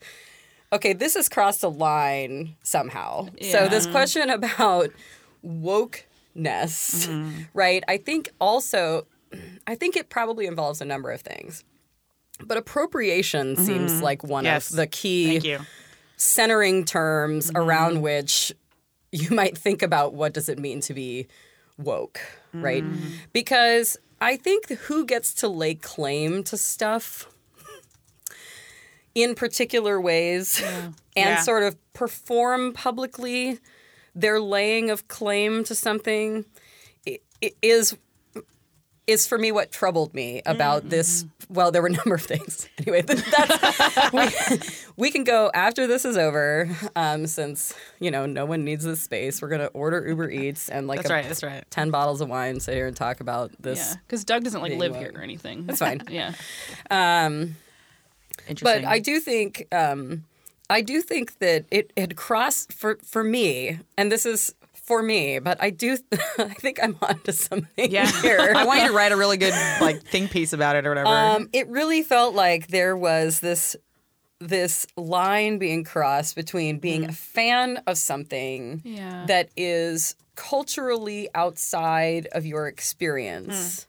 okay, 0.73 0.93
this 0.93 1.15
has 1.15 1.27
crossed 1.27 1.63
a 1.63 1.67
line 1.67 2.55
somehow. 2.63 3.27
So 3.51 3.67
this 3.67 3.87
question 3.87 4.29
about 4.29 4.89
wokeness, 6.35 7.07
mm-hmm. 7.07 7.41
right? 7.53 7.83
I 7.87 7.97
think 7.97 8.29
also, 8.39 9.07
I 9.67 9.75
think 9.75 9.95
it 9.95 10.09
probably 10.09 10.45
involves 10.45 10.81
a 10.81 10.85
number 10.85 11.11
of 11.11 11.21
things. 11.21 11.63
But 12.43 12.57
appropriation 12.57 13.55
mm-hmm. 13.55 13.65
seems 13.65 14.01
like 14.01 14.23
one 14.23 14.45
Yes. 14.45 14.71
of 14.71 14.75
the 14.77 14.87
key 14.87 15.57
centering 16.17 16.85
terms 16.85 17.47
mm-hmm. 17.47 17.57
around 17.57 18.01
which 18.01 18.51
you 19.11 19.29
might 19.35 19.57
think 19.57 19.81
about 19.81 20.13
what 20.13 20.33
does 20.33 20.49
it 20.49 20.57
mean 20.59 20.81
to 20.81 20.93
be 20.93 21.27
woke, 21.77 22.19
right? 22.53 22.83
Because 23.33 23.97
I 24.19 24.37
think 24.37 24.69
who 24.69 25.05
gets 25.05 25.33
to 25.35 25.47
lay 25.47 25.75
claim 25.75 26.43
to 26.45 26.57
stuff 26.57 27.27
in 29.13 29.35
particular 29.35 29.99
ways 29.99 30.61
and 30.63 30.95
Yeah. 31.15 31.41
sort 31.41 31.63
of 31.63 31.75
perform 31.93 32.71
publicly 32.73 33.59
their 34.15 34.39
laying 34.39 34.89
of 34.89 35.07
claim 35.07 35.63
to 35.65 35.75
something 35.75 36.45
i- 37.07 37.19
i- 37.43 37.53
is 37.61 37.97
is 39.07 39.27
for 39.27 39.37
me 39.37 39.51
what 39.51 39.71
troubled 39.71 40.13
me 40.13 40.41
about 40.45 40.89
this. 40.89 41.25
Well, 41.49 41.71
there 41.71 41.81
were 41.81 41.87
a 41.89 41.91
number 41.91 42.15
of 42.15 42.21
things. 42.21 42.69
Anyway, 42.77 43.01
that's, 43.01 44.13
we, 44.13 44.59
we 44.95 45.11
can 45.11 45.23
go 45.23 45.51
after 45.53 45.85
this 45.85 46.05
is 46.05 46.17
over, 46.17 46.69
um, 46.95 47.27
since 47.27 47.73
you 47.99 48.09
know 48.11 48.25
no 48.25 48.45
one 48.45 48.63
needs 48.63 48.83
this 48.85 49.01
space. 49.01 49.41
We're 49.41 49.49
gonna 49.49 49.69
order 49.73 50.07
Uber 50.07 50.29
Eats 50.29 50.69
and 50.69 50.87
like 50.87 50.99
That's 50.99 51.09
a- 51.09 51.13
right. 51.13 51.27
That's 51.27 51.43
right. 51.43 51.63
ten 51.71 51.89
bottles 51.91 52.21
of 52.21 52.29
wine, 52.29 52.59
sit 52.59 52.75
here 52.75 52.87
and 52.87 52.95
talk 52.95 53.19
about 53.19 53.51
this. 53.59 53.79
Yeah, 53.79 53.95
because 54.07 54.23
Doug 54.23 54.43
doesn't 54.43 54.61
like 54.61 54.73
live 54.77 54.91
woke. 54.93 55.01
here 55.01 55.11
or 55.15 55.21
anything. 55.21 55.65
That's 55.65 55.79
fine. 55.79 56.01
yeah. 56.09 56.33
Um, 56.89 57.55
Interesting. 58.47 58.83
but 58.83 58.89
I 58.89 58.99
do 58.99 59.19
think 59.19 59.67
um, 59.71 60.23
I 60.71 60.81
do 60.81 61.01
think 61.01 61.39
that 61.39 61.65
it 61.71 61.91
had 61.97 62.15
crossed 62.15 62.73
for 62.73 62.97
for 63.03 63.23
me, 63.23 63.79
and 63.97 64.11
this 64.11 64.25
is 64.25 64.55
for 64.73 65.03
me. 65.03 65.39
But 65.39 65.61
I 65.61 65.69
do 65.69 65.97
I 66.37 66.45
think 66.49 66.79
I'm 66.81 66.97
onto 67.01 67.31
something 67.31 67.91
yeah. 67.91 68.09
here. 68.21 68.53
I 68.55 68.65
want 68.65 68.81
you 68.81 68.87
to 68.87 68.93
write 68.93 69.11
a 69.11 69.17
really 69.17 69.37
good 69.37 69.53
like 69.79 70.01
think 70.03 70.31
piece 70.31 70.53
about 70.53 70.75
it 70.75 70.85
or 70.85 70.89
whatever. 70.89 71.09
Um, 71.09 71.49
it 71.53 71.67
really 71.67 72.01
felt 72.03 72.35
like 72.35 72.67
there 72.67 72.97
was 72.97 73.39
this 73.39 73.75
this 74.39 74.87
line 74.97 75.59
being 75.59 75.83
crossed 75.83 76.35
between 76.35 76.79
being 76.79 77.05
a 77.05 77.11
fan 77.11 77.81
of 77.85 77.97
something 77.97 78.81
Yeah. 78.83 79.25
that 79.27 79.49
is 79.55 80.15
culturally 80.35 81.29
outside 81.35 82.27
of 82.31 82.43
your 82.45 82.67
experience 82.67 83.87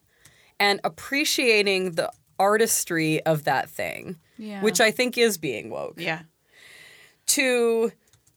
and 0.61 0.79
appreciating 0.85 1.93
the 1.93 2.13
artistry 2.39 3.25
of 3.25 3.45
that 3.45 3.71
thing, 3.71 4.17
Yeah. 4.37 4.61
which 4.61 4.79
I 4.81 4.91
think 4.91 5.17
is 5.17 5.39
being 5.39 5.71
woke, 5.71 5.99
yeah. 5.99 6.23
To 7.37 7.93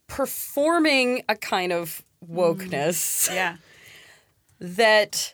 performing 0.08 1.23
a 1.29 1.36
kind 1.36 1.71
of 1.73 2.03
wokeness 2.27 3.27
mm-hmm. 3.27 3.36
Yeah. 3.36 3.55
that 4.60 5.34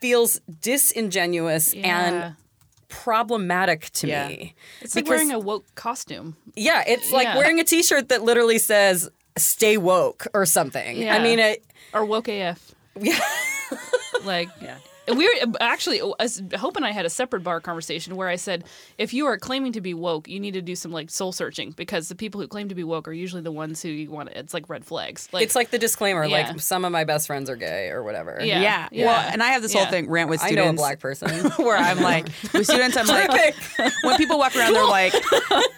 feels 0.00 0.40
disingenuous 0.60 1.72
and 1.74 2.34
problematic 2.88 3.90
to 3.90 4.08
Yeah. 4.08 4.28
me. 4.28 4.54
It's 4.80 4.94
like 4.94 5.04
because- 5.04 5.16
wearing 5.18 5.32
a 5.32 5.38
woke 5.38 5.66
costume. 5.74 6.36
Yeah, 6.54 6.82
it's 6.86 7.12
like 7.12 7.24
Yeah. 7.24 7.36
wearing 7.38 7.60
a 7.60 7.64
T-shirt 7.64 8.08
that 8.08 8.22
literally 8.22 8.58
says 8.58 9.08
"Stay 9.38 9.76
woke" 9.76 10.26
or 10.34 10.44
something. 10.46 10.96
Yeah. 10.96 11.14
I 11.14 11.18
mean, 11.22 11.38
it, 11.38 11.64
or 11.94 12.04
woke 12.04 12.28
AF. 12.28 12.74
yeah, 13.00 13.18
Like, 14.24 14.48
And 14.60 14.80
we 15.14 15.24
were 15.24 15.48
uh, 15.48 15.56
actually, 15.60 16.00
oh, 16.00 16.14
as 16.18 16.42
Hope 16.56 16.76
and 16.76 16.84
I 16.84 16.90
had 16.92 17.06
a 17.06 17.10
separate 17.10 17.42
bar 17.42 17.60
conversation 17.60 18.16
where 18.16 18.28
I 18.28 18.36
said, 18.36 18.64
if 18.98 19.12
you 19.14 19.26
are 19.26 19.38
claiming 19.38 19.72
to 19.72 19.80
be 19.80 19.94
woke, 19.94 20.28
you 20.28 20.40
need 20.40 20.54
to 20.54 20.62
do 20.62 20.74
some 20.76 20.92
like 20.92 21.10
soul 21.10 21.32
searching 21.32 21.70
because 21.72 22.08
the 22.08 22.14
people 22.14 22.40
who 22.40 22.46
claim 22.48 22.68
to 22.68 22.74
be 22.74 22.84
woke 22.84 23.08
are 23.08 23.12
usually 23.12 23.42
the 23.42 23.52
ones 23.52 23.82
who 23.82 23.88
you 23.88 24.10
want. 24.10 24.30
to 24.30 24.38
It's 24.38 24.54
like 24.54 24.68
red 24.68 24.84
flags. 24.84 25.28
Like, 25.32 25.42
it's 25.42 25.54
like 25.54 25.70
the 25.70 25.78
disclaimer, 25.78 26.24
Yeah. 26.24 26.48
like 26.50 26.60
some 26.60 26.84
of 26.84 26.92
my 26.92 27.04
best 27.04 27.26
friends 27.26 27.48
are 27.50 27.56
gay 27.56 27.88
or 27.88 28.02
whatever. 28.02 28.38
Yeah. 28.40 28.60
Yeah. 28.60 28.88
Yeah. 28.92 29.06
Well, 29.06 29.30
and 29.32 29.42
I 29.42 29.48
have 29.48 29.62
this 29.62 29.72
whole 29.72 29.86
thing 29.86 30.08
rant 30.10 30.28
with 30.30 30.40
students. 30.40 30.60
I 30.60 30.62
students. 30.62 30.80
know 30.80 30.84
a 30.84 30.88
black 30.88 31.00
person. 31.00 31.64
where 31.64 31.76
I'm 31.76 32.00
like, 32.00 32.26
with 32.52 32.66
students, 32.66 32.96
I'm 32.96 33.06
like, 33.06 33.54
when 34.02 34.16
people 34.16 34.38
walk 34.38 34.56
around, 34.56 34.72
they're 34.74 34.84
like, 34.86 35.14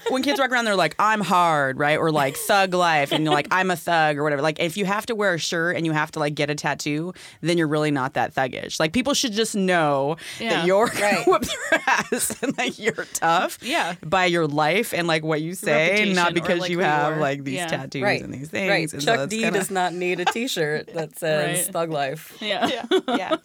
when 0.09 0.23
kids 0.23 0.38
walk 0.40 0.51
around, 0.51 0.64
they're 0.64 0.77
like, 0.77 0.95
I'm 0.99 1.21
hard, 1.21 1.79
right? 1.79 1.99
Or 1.99 2.11
like 2.11 2.37
thug 2.37 2.75
life. 2.75 3.12
And 3.12 3.25
you're 3.25 3.33
like, 3.33 3.49
I'm 3.51 3.71
a 3.71 3.77
thug 3.77 4.16
or 4.18 4.23
whatever. 4.23 4.42
Like, 4.42 4.61
if 4.61 4.77
you 4.77 4.85
have 4.85 5.07
to 5.07 5.14
wear 5.14 5.35
a 5.35 5.38
shirt 5.38 5.77
and 5.77 5.87
you 5.87 5.92
have 5.92 6.11
to 6.12 6.18
like 6.18 6.35
get 6.35 6.51
a 6.51 6.55
tattoo, 6.55 7.12
then 7.40 7.59
you're 7.59 7.68
really 7.68 7.90
not 7.90 8.14
that 8.14 8.35
thuggish. 8.35 8.79
Like, 8.81 8.92
people 8.92 9.14
should 9.22 9.32
just 9.32 9.54
know 9.54 10.16
Yeah. 10.38 10.50
that 10.50 10.66
you're 10.66 10.88
going 10.88 11.02
Right. 11.02 11.24
to 11.24 11.30
whip 11.30 11.42
their 11.42 11.80
ass 11.87 12.37
and 12.42 12.58
like 12.58 12.78
you're 12.78 13.06
tough 13.14 13.58
Yeah. 13.62 13.94
by 14.04 14.26
your 14.26 14.46
life 14.46 14.92
and 14.92 15.06
like 15.06 15.22
what 15.24 15.40
you 15.40 15.54
say, 15.54 15.90
Reputation 15.90 16.14
not 16.16 16.35
because 16.35 16.58
like, 16.61 16.70
you 16.70 16.80
have 16.80 17.14
are. 17.14 17.20
like 17.20 17.44
these 17.44 17.54
Yeah. 17.54 17.66
tattoos 17.68 18.02
right. 18.02 18.22
and 18.22 18.32
these 18.35 18.48
things. 18.48 18.68
Right. 18.68 18.92
And 18.92 19.02
Chuck 19.02 19.20
it's 19.20 19.30
D 19.30 19.40
kinda- 19.42 19.58
does 19.58 19.70
not 19.70 19.92
need 19.94 20.20
a 20.20 20.24
T-shirt 20.24 20.92
that 20.94 21.18
says 21.22 21.64
Right. 21.66 21.72
"Thug 21.72 21.90
Life." 21.90 22.37
yeah. 22.40 22.66
Yeah. 22.68 22.85
yeah. 23.16 23.37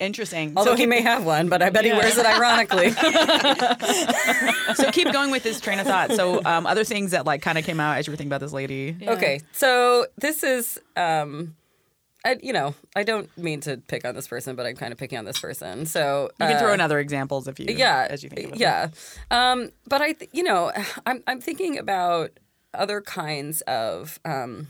Interesting. 0.00 0.54
Although 0.56 0.72
so 0.72 0.76
he 0.76 0.86
may 0.86 1.00
have 1.00 1.24
one, 1.24 1.48
but 1.48 1.62
I 1.62 1.70
bet 1.70 1.84
Yeah. 1.84 1.94
he 1.94 1.98
wears 2.00 2.18
it 2.18 2.26
ironically. 2.26 2.90
so 4.74 4.90
keep 4.90 5.12
going 5.12 5.30
with 5.30 5.42
this 5.44 5.60
train 5.60 5.78
of 5.78 5.86
thought. 5.86 6.12
So 6.12 6.42
um, 6.44 6.66
other 6.66 6.84
things 6.84 7.12
that 7.12 7.24
like 7.26 7.42
kind 7.42 7.58
of 7.58 7.64
came 7.64 7.78
out 7.80 7.98
as 7.98 8.06
you 8.06 8.10
were 8.12 8.16
thinking 8.16 8.30
about 8.30 8.40
this 8.40 8.52
lady. 8.52 8.96
Yeah. 8.98 9.12
Okay, 9.12 9.40
so 9.52 10.06
this 10.18 10.42
is, 10.42 10.78
um, 10.96 11.54
I, 12.24 12.38
you 12.42 12.52
know, 12.52 12.74
I 12.94 13.02
don't 13.02 13.36
mean 13.36 13.60
to 13.62 13.78
pick 13.78 14.04
on 14.04 14.14
this 14.14 14.28
person, 14.28 14.54
but 14.54 14.64
I'm 14.64 14.76
kind 14.76 14.92
of 14.92 14.98
picking 14.98 15.18
on 15.18 15.24
this 15.24 15.40
person. 15.40 15.86
So 15.86 16.30
You 16.40 16.46
can 16.46 16.58
throw 16.58 16.70
uh, 16.70 16.74
in 16.74 16.80
other 16.80 16.98
examples 16.98 17.48
if 17.48 17.58
you 17.58 17.66
yeah, 17.68 18.06
as 18.08 18.22
you 18.22 18.30
think 18.30 18.48
about 18.48 18.60
yeah. 18.60 18.88
Um, 19.30 19.70
but 19.88 20.00
I, 20.00 20.12
th- 20.12 20.30
you 20.32 20.42
know, 20.42 20.70
I'm 21.06 21.22
I'm 21.26 21.40
thinking 21.40 21.78
about 21.78 22.30
other 22.74 23.00
kinds 23.00 23.60
of. 23.62 24.20
Um, 24.24 24.68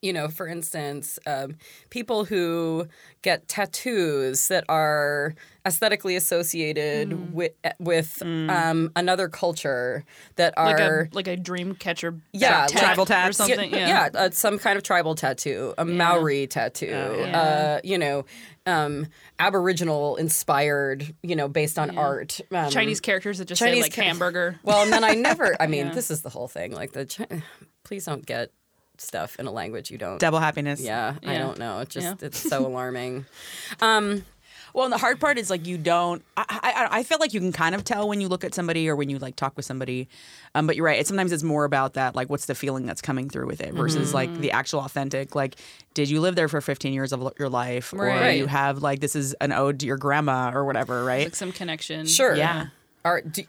you 0.00 0.12
know, 0.12 0.28
for 0.28 0.46
instance, 0.46 1.18
um, 1.26 1.56
people 1.90 2.24
who 2.24 2.86
get 3.22 3.48
tattoos 3.48 4.46
that 4.46 4.64
are 4.68 5.34
aesthetically 5.64 6.16
associated 6.16 7.10
Mm. 7.10 7.30
with 7.32 7.52
with 7.78 8.20
um, 8.22 8.90
another 8.96 9.28
culture 9.28 10.04
that 10.36 10.54
Like 10.56 10.80
are 10.80 11.08
a 11.12 11.14
like 11.14 11.28
a 11.28 11.36
dream 11.36 11.74
catcher. 11.74 12.18
Yeah, 12.32 12.66
tat- 12.66 12.96
tribal 12.96 13.02
or 13.12 13.32
something. 13.32 13.70
yeah, 13.70 14.08
Yeah. 14.14 14.20
uh, 14.20 14.30
some 14.30 14.58
kind 14.58 14.76
of 14.76 14.82
tribal 14.82 15.14
tattoo, 15.14 15.74
a 15.78 15.84
Maori 15.84 16.46
tattoo, 16.46 16.86
yeah. 16.86 17.40
uh, 17.40 17.80
you 17.84 17.98
know, 17.98 18.24
um, 18.66 19.06
Aboriginal 19.38 20.16
inspired, 20.16 21.14
you 21.22 21.36
know, 21.36 21.48
based 21.48 21.78
on 21.78 21.96
art. 21.96 22.40
Um, 22.50 22.70
Chinese 22.70 23.00
characters 23.00 23.38
that 23.38 23.46
just 23.46 23.58
say 23.60 23.66
Chinese 23.66 23.82
like 23.84 23.92
char- 23.92 24.04
hamburger. 24.04 24.58
Well, 24.62 24.82
and 24.82 24.92
then 24.92 25.04
I 25.04 25.14
never. 25.14 25.56
I 25.60 25.66
mean, 25.66 25.86
Yeah. 25.86 25.92
this 25.94 26.10
is 26.10 26.22
the 26.22 26.30
whole 26.30 26.48
thing. 26.48 26.72
Like 26.72 26.92
the, 26.92 27.06
Chi- 27.06 27.42
please 27.84 28.04
don't 28.04 28.24
get 28.24 28.50
stuff 28.98 29.36
in 29.40 29.46
a 29.46 29.50
language 29.50 29.90
you 29.90 29.98
don't. 29.98 30.18
double 30.18 30.38
happiness. 30.38 30.80
yeah, 30.80 31.14
I 31.26 31.38
don't 31.38 31.58
know. 31.58 31.80
It 31.80 31.88
just 31.88 32.06
Yeah. 32.06 32.26
it's 32.26 32.38
so 32.38 32.64
alarming. 32.70 33.26
Um, 33.80 34.24
Well, 34.74 34.84
and 34.84 34.92
the 34.92 34.98
hard 34.98 35.20
part 35.20 35.38
is 35.38 35.50
like 35.50 35.66
you 35.66 35.76
don't. 35.78 36.22
I, 36.36 36.44
I 36.62 36.98
I 36.98 37.02
feel 37.02 37.18
like 37.18 37.34
you 37.34 37.40
can 37.40 37.52
kind 37.52 37.74
of 37.74 37.84
tell 37.84 38.08
when 38.08 38.20
you 38.20 38.28
look 38.28 38.44
at 38.44 38.54
somebody 38.54 38.88
or 38.88 38.96
when 38.96 39.10
you 39.10 39.18
like 39.18 39.36
talk 39.36 39.56
with 39.56 39.64
somebody. 39.64 40.08
Um, 40.54 40.66
but 40.66 40.76
you're 40.76 40.86
right. 40.86 40.98
It 40.98 41.06
sometimes 41.06 41.32
it's 41.32 41.42
more 41.42 41.64
about 41.64 41.94
that. 41.94 42.14
Like, 42.14 42.30
what's 42.30 42.46
the 42.46 42.54
feeling 42.54 42.86
that's 42.86 43.02
coming 43.02 43.28
through 43.28 43.46
with 43.46 43.60
it 43.60 43.74
versus 43.74 44.14
like 44.14 44.32
the 44.38 44.52
actual 44.52 44.80
authentic. 44.80 45.34
Like, 45.34 45.56
did 45.94 46.08
you 46.10 46.20
live 46.20 46.34
there 46.34 46.48
for 46.48 46.60
15 46.60 46.92
years 46.92 47.12
of 47.12 47.32
your 47.38 47.48
life, 47.48 47.92
or 47.92 48.30
you 48.30 48.46
have 48.46 48.82
like 48.82 49.00
this 49.00 49.14
is 49.16 49.34
an 49.34 49.52
ode 49.52 49.80
to 49.80 49.86
your 49.86 49.98
grandma 49.98 50.52
or 50.54 50.64
whatever, 50.64 51.04
right? 51.04 51.24
Like 51.24 51.36
some 51.36 51.52
connection. 51.52 52.06
sure. 52.06 52.34
Yeah. 52.34 52.66
Are 53.04 53.20
do, 53.20 53.42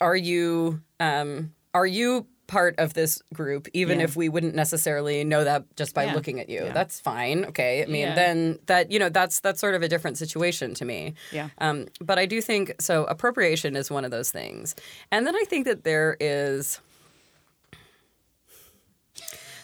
are 0.00 0.16
you 0.16 0.80
um 0.98 1.52
are 1.74 1.86
you 1.86 2.26
part 2.50 2.74
of 2.78 2.94
this 2.94 3.22
group 3.32 3.68
even 3.72 3.98
Yeah. 3.98 4.04
if 4.06 4.16
we 4.16 4.28
wouldn't 4.28 4.56
necessarily 4.56 5.22
know 5.22 5.44
that 5.44 5.64
just 5.76 5.94
by 5.94 6.04
Yeah. 6.06 6.14
looking 6.14 6.40
at 6.40 6.48
you 6.48 6.64
Yeah. 6.64 6.72
that's 6.72 6.98
fine 6.98 7.44
okay 7.46 7.82
i 7.84 7.86
mean 7.86 8.14
then 8.16 8.58
that 8.66 8.90
you 8.90 8.98
know 8.98 9.08
that's 9.08 9.38
that's 9.38 9.60
sort 9.60 9.76
of 9.76 9.82
a 9.82 9.88
different 9.88 10.18
situation 10.18 10.74
to 10.74 10.84
me 10.84 11.14
Yeah. 11.30 11.50
um, 11.58 11.86
but 12.00 12.18
i 12.18 12.26
do 12.26 12.40
think 12.42 12.74
so 12.80 13.04
appropriation 13.04 13.76
is 13.76 13.88
one 13.88 14.04
of 14.04 14.10
those 14.10 14.32
things 14.32 14.74
and 15.12 15.26
then 15.26 15.36
i 15.36 15.44
think 15.46 15.64
that 15.66 15.84
there 15.84 16.16
is 16.18 16.80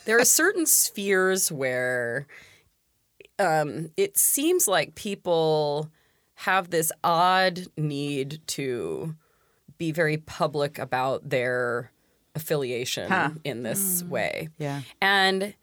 there 0.04 0.18
are 0.20 0.24
certain 0.24 0.66
spheres 0.66 1.50
where 1.50 2.26
um, 3.40 3.90
it 3.96 4.16
seems 4.16 4.68
like 4.68 4.94
people 4.94 5.90
have 6.34 6.70
this 6.70 6.92
odd 7.02 7.66
need 7.76 8.40
to 8.46 9.14
be 9.78 9.90
very 9.92 10.16
public 10.18 10.78
about 10.78 11.28
their 11.28 11.90
affiliation 12.36 13.10
Huh. 13.10 13.30
in 13.44 13.62
this 13.62 14.02
hmm. 14.02 14.10
way. 14.10 14.48
Yeah. 14.58 14.82
And 15.00 15.54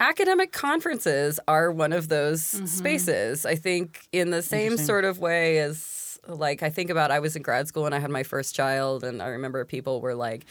academic 0.00 0.52
conferences 0.52 1.38
are 1.46 1.70
one 1.70 1.92
of 1.92 2.08
those 2.08 2.42
mm-hmm. 2.42 2.66
spaces. 2.66 3.46
I 3.46 3.54
think 3.54 4.08
in 4.12 4.30
the 4.30 4.42
same 4.42 4.76
sort 4.76 5.04
of 5.04 5.18
way 5.18 5.58
as 5.58 6.18
like 6.26 6.62
I 6.62 6.70
think 6.70 6.90
about 6.90 7.10
I 7.10 7.20
was 7.20 7.36
in 7.36 7.42
grad 7.42 7.68
school 7.68 7.86
and 7.86 7.94
I 7.94 8.00
had 8.00 8.10
my 8.10 8.24
first 8.24 8.54
child 8.54 9.04
and 9.04 9.22
I 9.22 9.28
remember 9.28 9.64
people 9.64 10.00
were 10.00 10.14
like 10.14 10.44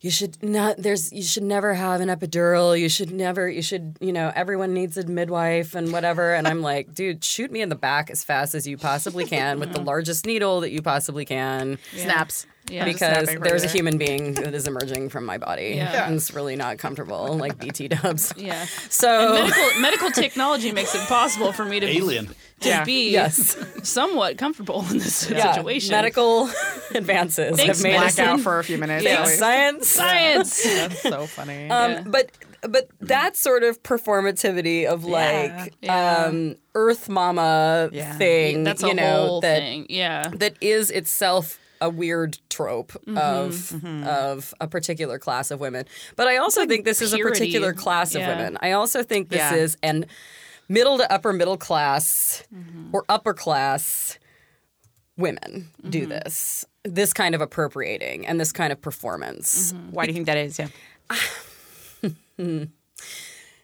you 0.00 0.10
should 0.10 0.42
not 0.42 0.76
there's 0.78 1.12
you 1.12 1.22
should 1.22 1.42
never 1.42 1.74
have 1.74 2.00
an 2.00 2.08
epidural 2.08 2.78
you 2.78 2.88
should 2.88 3.10
never 3.10 3.48
you 3.48 3.60
should 3.60 3.96
you 4.00 4.12
know 4.12 4.32
everyone 4.34 4.72
needs 4.72 4.96
a 4.96 5.06
midwife 5.06 5.74
and 5.74 5.92
whatever 5.92 6.34
and 6.34 6.48
i'm 6.48 6.62
like 6.62 6.94
dude 6.94 7.22
shoot 7.22 7.50
me 7.50 7.60
in 7.60 7.68
the 7.68 7.74
back 7.74 8.08
as 8.08 8.24
fast 8.24 8.54
as 8.54 8.66
you 8.66 8.78
possibly 8.78 9.26
can 9.26 9.60
with 9.60 9.72
the 9.72 9.80
largest 9.82 10.24
needle 10.24 10.60
that 10.60 10.70
you 10.70 10.80
possibly 10.80 11.24
can 11.24 11.78
Snaps. 11.94 12.46
Yeah. 12.70 12.84
because 12.84 13.26
there's 13.42 13.64
a 13.64 13.68
human 13.68 13.98
being 13.98 14.34
that 14.34 14.54
is 14.54 14.66
emerging 14.66 15.08
from 15.10 15.24
my 15.26 15.38
body 15.38 15.74
Yeah. 15.76 16.06
and 16.06 16.14
it's 16.16 16.32
really 16.32 16.56
not 16.56 16.78
comfortable 16.78 17.36
like 17.36 17.58
bt 17.58 17.88
dubs 17.88 18.32
Yeah. 18.36 18.64
so 18.88 19.32
medical 19.34 19.80
medical 19.80 20.10
technology 20.10 20.72
makes 20.72 20.94
it 20.94 21.00
possible 21.08 21.52
for 21.52 21.64
me 21.64 21.80
to 21.80 21.86
Alien. 21.86 22.26
to 22.60 22.68
Yeah. 22.68 22.84
be 22.84 23.10
yes 23.10 23.56
somewhat 23.82 24.38
comfortable 24.38 24.84
in 24.90 24.98
this 24.98 25.28
yeah, 25.30 25.52
situation. 25.54 25.90
medical 25.92 26.48
advances 26.94 27.56
Thanks, 27.56 27.78
have 27.78 27.82
made 27.82 27.96
us 27.96 28.00
medicine. 28.16 28.24
Black 28.24 28.34
out 28.38 28.40
for 28.40 28.58
a 28.58 28.64
few 28.64 28.78
minutes. 28.78 29.04
Yeah. 29.10 29.22
at 29.22 29.28
science 29.28 29.88
science. 29.88 30.62
That's 30.62 31.02
so 31.02 31.26
funny. 31.26 31.68
Um, 31.70 31.90
Yeah. 31.92 32.02
But 32.06 32.30
but 32.62 32.88
that 33.00 33.36
sort 33.36 33.62
of 33.62 33.82
performativity 33.82 34.84
of 34.84 35.04
like 35.04 35.74
Yeah. 35.80 36.24
um, 36.26 36.56
Earth 36.74 37.08
Mama 37.08 37.88
Yeah. 37.92 38.16
thing, 38.18 38.64
That's 38.64 38.82
a 38.82 38.88
you 38.88 38.94
know, 38.94 39.26
whole 39.26 39.40
that 39.40 39.60
thing. 39.60 39.86
Yeah. 39.88 40.28
that 40.34 40.54
is 40.60 40.90
itself 40.90 41.58
a 41.80 41.90
weird 41.90 42.38
trope 42.48 42.92
Mm-hmm. 42.92 43.18
of 43.18 43.52
mm-hmm. 43.54 44.06
of 44.06 44.54
a 44.60 44.68
particular 44.68 45.18
class 45.18 45.50
of 45.50 45.60
women. 45.60 45.86
But 46.16 46.28
I 46.28 46.36
also 46.36 46.66
think 46.66 46.84
this 46.84 47.00
is 47.02 47.12
a 47.14 47.18
particular 47.18 47.72
class 47.72 48.14
of 48.14 48.20
Yeah. 48.20 48.36
women. 48.36 48.58
I 48.60 48.72
also 48.72 49.02
think 49.02 49.28
this 49.30 49.38
Yeah. 49.38 49.54
is 49.54 49.76
an 49.82 50.06
middle 50.68 50.98
to 50.98 51.12
upper 51.12 51.32
middle 51.32 51.56
class 51.56 52.44
mm-hmm. 52.54 52.94
or 52.94 53.04
upper 53.08 53.34
class 53.34 54.18
women 55.16 55.68
do 55.88 56.00
mm-hmm. 56.00 56.10
this. 56.10 56.64
This 56.84 57.12
kind 57.12 57.34
of 57.34 57.40
appropriating 57.40 58.26
and 58.26 58.40
this 58.40 58.52
kind 58.52 58.72
of 58.72 58.80
performance. 58.80 59.74
Why 59.90 60.06
do 60.06 60.10
you 60.10 60.14
think 60.14 60.26
that 60.26 60.38
is? 60.38 60.58
Yeah. 60.58 60.68
Hmm. 62.38 62.64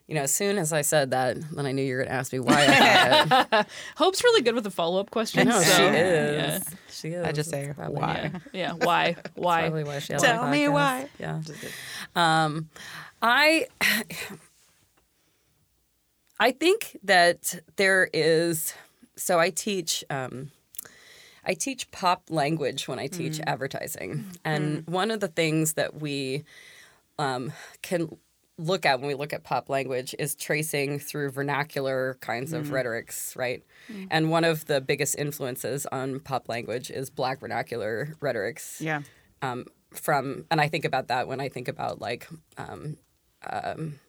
You 0.07 0.15
know, 0.15 0.21
as 0.21 0.33
soon 0.33 0.57
as 0.57 0.71
I 0.71 0.83
said 0.83 1.11
that, 1.11 1.35
then 1.51 1.65
I 1.65 1.73
knew 1.73 1.81
you 1.83 1.95
were 1.95 2.03
going 2.03 2.07
to 2.09 2.13
ask 2.15 2.31
me 2.31 2.39
why 2.39 2.65
I 2.65 3.25
thought 3.25 3.47
it. 3.51 3.67
Hope's 3.97 4.23
really 4.23 4.41
good 4.41 4.55
with 4.55 4.63
the 4.63 4.71
follow 4.71 5.01
up 5.01 5.11
questions. 5.11 5.45
No, 5.49 5.59
so, 5.61 5.75
she 5.75 5.83
Yeah. 5.83 6.55
is. 6.55 6.63
She 6.89 7.07
is. 7.09 7.25
I 7.25 7.31
just 7.33 7.49
say 7.49 7.73
probably- 7.75 7.97
why. 7.99 8.31
Yeah. 8.53 8.71
Why? 8.71 9.17
Why? 9.35 9.69
Why 9.69 9.99
she 9.99 10.13
Tell 10.13 10.47
me 10.47 10.63
podcast. 10.65 10.71
why. 10.71 11.09
Yeah. 11.19 11.41
Um, 12.15 12.69
I 13.21 13.67
I 16.39 16.51
think 16.51 16.97
that 17.03 17.55
there 17.75 18.09
is. 18.13 18.73
So 19.15 19.39
I 19.39 19.49
teach. 19.49 20.03
Um, 20.09 20.51
I 21.45 21.53
teach 21.53 21.89
pop 21.91 22.23
language 22.29 22.87
when 22.87 22.99
I 22.99 23.07
teach 23.07 23.39
advertising, 23.47 24.25
and 24.45 24.85
one 24.87 25.11
of 25.11 25.19
the 25.21 25.29
things 25.29 25.73
that 25.73 25.95
we 26.01 26.43
um, 27.17 27.51
can 27.81 28.17
look 28.57 28.85
at 28.85 28.99
when 28.99 29.07
we 29.07 29.13
look 29.13 29.33
at 29.33 29.43
pop 29.43 29.69
language 29.69 30.15
is 30.17 30.33
tracing 30.35 30.97
through 30.99 31.29
vernacular 31.31 32.17
kinds 32.21 32.53
of 32.53 32.71
rhetorics, 32.71 33.35
right? 33.35 33.63
And 34.09 34.29
one 34.31 34.43
of 34.43 34.65
the 34.65 34.81
biggest 34.81 35.15
influences 35.17 35.85
on 35.91 36.19
pop 36.19 36.49
language 36.49 36.89
is 36.89 37.09
Black 37.09 37.39
vernacular 37.39 38.15
rhetorics 38.19 38.81
Yeah. 38.81 39.01
um, 39.41 39.65
from, 39.91 40.45
and 40.51 40.59
I 40.59 40.67
think 40.69 40.85
about 40.85 41.07
that 41.09 41.27
when 41.27 41.39
I 41.39 41.49
think 41.49 41.67
about 41.67 42.01
like 42.01 42.27
um, 42.57 42.97
um, 43.49 43.99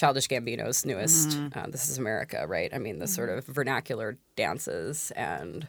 Childish 0.00 0.28
Gambino's 0.28 0.86
newest 0.86 1.38
uh, 1.54 1.66
"This 1.68 1.90
Is 1.90 1.98
America," 1.98 2.46
right? 2.48 2.72
I 2.72 2.78
mean, 2.78 3.00
the 3.00 3.06
sort 3.06 3.28
of 3.28 3.44
vernacular 3.44 4.16
dances 4.34 5.12
and 5.14 5.68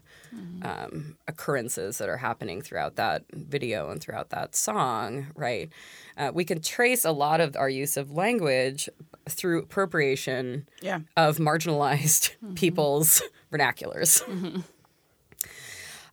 um, 0.62 1.18
occurrences 1.28 1.98
that 1.98 2.08
are 2.08 2.16
happening 2.16 2.62
throughout 2.62 2.96
that 2.96 3.26
video 3.34 3.90
and 3.92 4.00
throughout 4.00 4.30
that 4.30 4.56
song, 4.56 5.28
right? 5.36 5.70
Uh, 6.18 6.32
we 6.34 6.46
can 6.46 6.62
trace 6.62 7.04
a 7.04 7.12
lot 7.12 7.42
of 7.42 7.58
our 7.58 7.68
use 7.70 7.98
of 7.98 8.10
language 8.12 8.88
through 9.28 9.60
appropriation 9.64 10.66
Yeah. 10.82 11.00
of 11.18 11.38
marginalized 11.38 12.32
people's 12.56 13.22
vernaculars. 13.52 14.24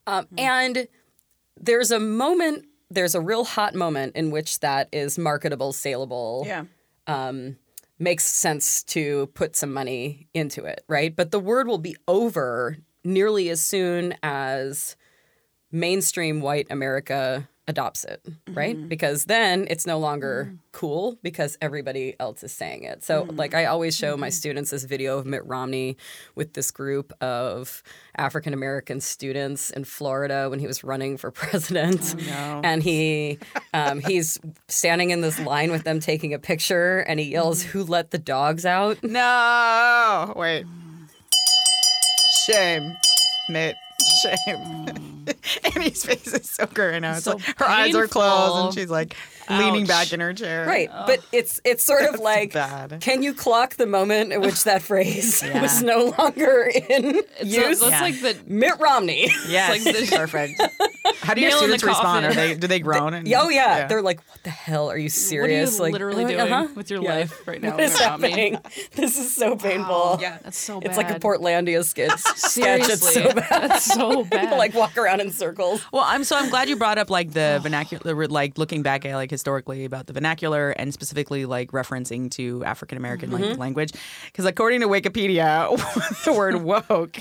Um, 0.07 0.27
and 0.39 0.89
there's 1.61 1.91
a 1.91 2.01
moment, 2.01 2.65
there's 2.91 3.15
a 3.15 3.21
real 3.21 3.45
hot 3.45 3.75
moment 3.75 4.17
in 4.17 4.31
which 4.31 4.61
that 4.61 4.89
is 4.91 5.19
marketable, 5.19 5.73
saleable, 5.75 6.45
Yeah. 6.47 6.65
Makes 7.99 8.25
sense 8.25 8.83
to 8.85 9.27
put 9.35 9.57
some 9.57 9.73
money 9.73 10.29
into 10.35 10.65
it, 10.65 10.85
right? 10.89 11.15
But 11.15 11.31
the 11.31 11.41
word 11.41 11.67
will 11.67 11.79
be 11.79 11.97
over 12.07 12.79
nearly 13.05 13.49
as 13.51 13.61
soon 13.61 14.15
as 14.23 14.97
mainstream 15.73 16.41
white 16.41 16.67
America 16.71 17.49
adopts 17.69 18.03
it, 18.05 18.27
right? 18.49 18.77
Mm-hmm. 18.77 18.89
Because 18.89 19.27
then 19.27 19.67
it's 19.69 19.87
no 19.87 19.99
longer 19.99 20.51
mm. 20.51 20.59
cool 20.73 21.19
because 21.23 21.59
everybody 21.61 22.17
else 22.19 22.43
is 22.43 22.51
saying 22.51 22.85
it. 22.85 23.05
So, 23.05 23.27
mm. 23.27 23.39
like, 23.39 23.55
I 23.55 23.67
always 23.67 23.95
show 23.95 24.17
my 24.17 24.29
mm-hmm. 24.29 24.33
students 24.33 24.71
this 24.71 24.85
video 24.85 25.19
of 25.19 25.27
Mitt 25.27 25.45
Romney 25.47 25.99
with 26.35 26.55
this 26.55 26.71
group 26.71 27.13
of 27.23 27.83
African 28.17 28.55
American 28.55 29.01
students 29.01 29.71
in 29.71 29.85
Florida 29.85 30.49
when 30.49 30.59
he 30.59 30.67
was 30.67 30.83
running 30.83 31.19
for 31.19 31.31
president, 31.39 32.17
oh, 32.19 32.61
and 32.65 32.83
he 32.83 33.39
um, 33.75 34.01
he's 34.01 34.41
standing 34.69 35.11
in 35.11 35.21
this 35.21 35.39
line 35.39 35.71
with 35.71 35.85
them 35.85 36.01
taking 36.01 36.33
a 36.33 36.39
picture, 36.39 37.01
and 37.01 37.21
he 37.21 37.27
yells, 37.27 37.63
mm-hmm. 37.63 37.79
"Who 37.79 37.85
let 37.85 38.11
the 38.11 38.19
dogs 38.19 38.65
out?" 38.65 39.03
No. 39.05 40.33
Wait. 40.35 40.65
Shame. 42.47 42.97
Mitt. 43.51 43.77
Shame. 44.23 45.15
Amy's 45.77 46.05
face 46.05 46.27
is 46.27 46.49
so 46.51 46.65
good 46.67 46.93
right 46.93 47.03
now. 47.03 47.13
It's 47.17 47.25
So 47.25 47.33
like 47.37 47.59
her 47.59 47.67
eyes 47.67 47.95
are 47.95 48.07
closed 48.07 48.65
and 48.67 48.75
she's 48.75 48.91
like 48.91 49.15
leaning 49.51 49.87
back 49.87 50.13
in 50.13 50.21
her 50.21 50.33
chair. 50.33 50.67
Right, 50.67 50.91
but 51.07 51.21
it's 51.33 51.61
it's 51.65 51.85
sort 51.85 52.03
of 52.13 52.21
like, 52.21 52.53
bad. 52.55 52.99
can 53.01 53.23
you 53.23 53.35
clock 53.35 53.75
the 53.77 53.87
moment 53.87 54.33
at 54.33 54.41
which 54.41 54.65
that 54.65 54.81
phrase 54.83 55.43
was 55.55 55.83
no 55.83 56.15
longer 56.19 56.71
in 56.89 57.23
So 57.41 57.45
use? 57.45 57.81
that's 57.81 57.91
Yeah. 57.93 58.01
like 58.01 58.21
the 58.23 58.37
Mitt 58.47 58.79
Romney. 58.81 59.29
Yes. 59.49 59.85
like 59.85 59.95
the- 59.97 60.17
perfect. 60.17 60.63
How 61.21 61.35
do 61.35 61.41
your 61.41 61.51
Nail 61.51 61.59
students 61.59 61.85
respond? 61.85 62.25
Are 62.27 62.33
they 62.35 62.55
do 62.55 62.67
they 62.67 62.81
groan? 62.81 63.13
And, 63.15 63.29
Oh 63.35 63.49
yeah. 63.51 63.87
they're 63.87 64.03
like, 64.03 64.19
"What 64.31 64.43
the 64.45 64.51
hell? 64.51 64.89
Are 64.91 64.97
you 64.97 64.97
what 64.97 64.97
are 64.97 64.99
you 65.03 65.09
serious?" 65.09 65.79
like, 65.79 65.93
literally 65.93 66.25
"Uh, 66.25 66.29
doing 66.29 66.41
uh-huh." 66.53 66.69
with 66.75 66.91
your 66.91 67.03
Yeah. 67.03 67.15
life 67.15 67.47
right 67.47 67.61
now? 67.61 67.73
What 67.73 67.81
is 67.81 67.93
Mitt 67.93 68.01
Romney? 68.09 68.31
happening? 68.31 68.59
This 68.95 69.19
is 69.19 69.35
so 69.35 69.57
painful. 69.57 70.19
Yeah. 70.21 70.39
That's 70.43 70.59
so 70.59 70.81
bad. 70.81 70.89
It's 70.89 70.97
like 70.97 71.11
a 71.11 71.19
Portlandia 71.21 71.85
skit. 71.85 72.11
sketch. 72.19 72.31
It's 72.31 72.53
Seriously, 72.53 73.13
so 73.13 73.33
bad. 73.35 73.71
that's 73.71 73.85
so 73.93 74.08
bad. 74.25 74.41
People 74.43 74.59
like 74.59 74.75
walk 74.75 74.97
around 74.99 75.21
in 75.21 75.31
circles. 75.31 75.85
Well, 75.93 76.05
I'm 76.07 76.25
so 76.25 76.37
I'm 76.37 76.51
glad 76.51 76.69
you 76.69 76.77
brought 76.77 76.99
up 76.99 77.11
like 77.11 77.33
the 77.33 77.59
vernacular, 77.63 78.27
like 78.29 78.59
looking 78.59 78.83
back 78.83 79.05
at 79.05 79.15
like 79.15 79.31
historically 79.31 79.85
about 79.85 80.07
the 80.07 80.13
vernacular 80.13 80.71
and 80.71 80.93
specifically 80.93 81.45
like 81.47 81.71
referencing 81.73 82.31
to 82.33 82.65
African 82.65 82.99
American 82.99 83.31
Mm-hmm. 83.31 83.43
like 83.51 83.59
language, 83.59 83.93
because 84.27 84.45
according 84.45 84.81
to 84.81 84.89
Wikipedia, 84.89 85.69
the 86.25 86.33
word 86.33 86.57
woke 86.63 87.19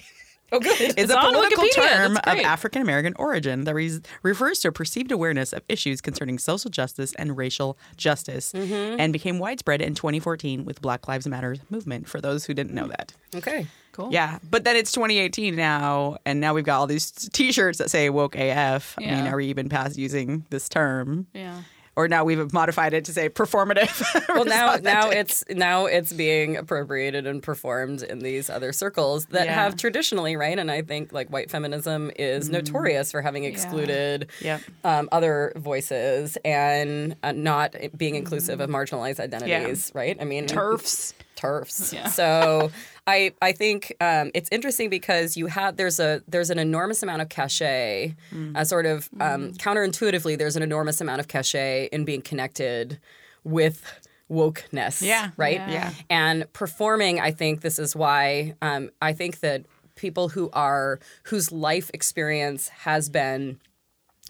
Oh, 0.49 0.61
good. 0.61 0.97
is 0.97 1.09
a 1.09 1.17
political 1.17 1.65
Wikipedia. 1.65 1.73
term 1.93 2.17
of. 2.17 2.23
African 2.25 2.81
American 2.81 3.13
origin 3.17 3.65
that 3.65 3.75
re- 3.75 3.99
refers 4.23 4.59
to 4.59 4.69
a 4.69 4.71
perceived 4.71 5.11
awareness 5.11 5.51
of 5.51 5.61
issues 5.67 5.99
concerning 5.99 6.39
social 6.39 6.71
justice 6.71 7.13
and 7.15 7.35
racial 7.35 7.77
justice, 7.97 8.53
Mm-hmm. 8.53 8.97
and 8.97 9.11
became 9.11 9.39
widespread 9.39 9.81
in 9.81 9.93
2014 9.93 10.63
with 10.63 10.81
Black 10.81 11.05
Lives 11.09 11.27
Matter 11.27 11.57
movement. 11.69 12.07
For 12.07 12.21
those 12.21 12.45
who 12.45 12.53
didn't 12.53 12.73
know 12.73 12.87
that. 12.87 13.11
Okay. 13.35 13.67
Cool. 13.97 14.09
Yeah, 14.13 14.37
but 14.47 14.63
then 14.63 14.75
it's 14.75 14.91
2018 14.91 15.55
now, 15.55 16.17
and 16.23 16.39
now 16.39 16.53
we've 16.53 16.63
got 16.63 16.77
all 16.79 16.85
these 16.85 17.09
T-shirts 17.09 17.79
that 17.79 17.89
say 17.89 18.11
"woke 18.11 18.35
AF." 18.35 18.93
I 18.99 19.01
mean, 19.01 19.25
are 19.27 19.35
we 19.35 19.47
even 19.47 19.69
past 19.69 19.97
using 19.97 20.45
this 20.51 20.69
term, 20.69 21.25
Yeah. 21.33 21.63
or 21.95 22.07
now 22.07 22.23
we've 22.23 22.53
modified 22.53 22.93
it 22.93 23.05
to 23.05 23.11
say 23.11 23.27
performative? 23.27 23.89
Well, 24.37 24.45
now 24.45 24.75
now 24.75 25.09
it's 25.09 25.43
now 25.49 25.87
it's 25.87 26.13
being 26.13 26.57
appropriated 26.57 27.25
and 27.25 27.41
performed 27.41 28.03
in 28.03 28.19
these 28.19 28.51
other 28.51 28.71
circles 28.71 29.25
that 29.31 29.47
Yeah. 29.47 29.55
have 29.55 29.75
traditionally 29.75 30.35
right, 30.35 30.59
and 30.59 30.69
I 30.69 30.83
think 30.83 31.11
like 31.11 31.29
white 31.29 31.49
feminism 31.49 32.11
is 32.19 32.49
notorious 32.51 33.11
for 33.11 33.23
having 33.23 33.45
excluded 33.45 34.27
Yep. 34.41 34.61
um, 34.83 35.09
other 35.11 35.53
voices 35.55 36.37
and 36.45 37.15
uh, 37.23 37.31
not 37.31 37.73
being 37.97 38.13
inclusive 38.13 38.59
of 38.59 38.69
marginalized 38.69 39.19
identities. 39.19 39.91
Right? 39.95 40.15
I 40.21 40.23
mean, 40.23 40.45
TERFs. 40.45 41.13
Turfs. 41.37 41.93
Yeah. 41.93 42.09
So 42.09 42.71
I 43.07 43.31
I 43.41 43.53
think 43.53 43.95
um, 44.01 44.31
it's 44.33 44.49
interesting 44.51 44.89
because 44.89 45.37
you 45.37 45.47
have 45.47 45.77
there's 45.77 45.99
a 45.99 46.21
there's 46.27 46.49
an 46.49 46.59
enormous 46.59 47.01
amount 47.01 47.21
of 47.21 47.29
cachet, 47.29 48.15
a 48.55 48.65
sort 48.65 48.85
of 48.85 49.09
um, 49.21 49.53
counterintuitively 49.53 50.37
there's 50.37 50.57
an 50.57 50.63
enormous 50.63 50.99
amount 50.99 51.21
of 51.21 51.29
cachet 51.29 51.87
in 51.93 52.03
being 52.03 52.21
connected 52.21 52.99
with 53.45 53.81
wokeness. 54.29 55.01
Yeah. 55.01 55.31
Right. 55.37 55.55
Yeah. 55.55 55.71
Yeah. 55.71 55.93
And 56.09 56.51
performing, 56.51 57.21
I 57.21 57.31
think 57.31 57.61
this 57.61 57.79
is 57.79 57.95
why 57.95 58.55
um, 58.61 58.89
I 59.01 59.13
think 59.13 59.39
that 59.39 59.65
people 59.95 60.29
who 60.29 60.49
are 60.53 60.99
whose 61.23 61.51
life 61.51 61.89
experience 61.93 62.69
has 62.69 63.09
been 63.09 63.59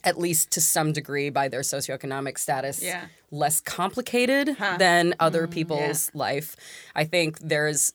at 0.04 0.18
least 0.18 0.52
to 0.52 0.62
some 0.62 0.94
degree 0.94 1.30
by 1.30 1.48
their 1.48 1.62
socioeconomic 1.62 2.38
status 2.38 2.82
Yeah. 2.84 3.06
less 3.32 3.60
complicated 3.60 4.56
than 4.78 5.16
other 5.20 5.48
mm, 5.48 5.52
people's 5.52 6.12
life. 6.14 6.56
I 6.96 7.04
think 7.06 7.40
there's 7.40 7.94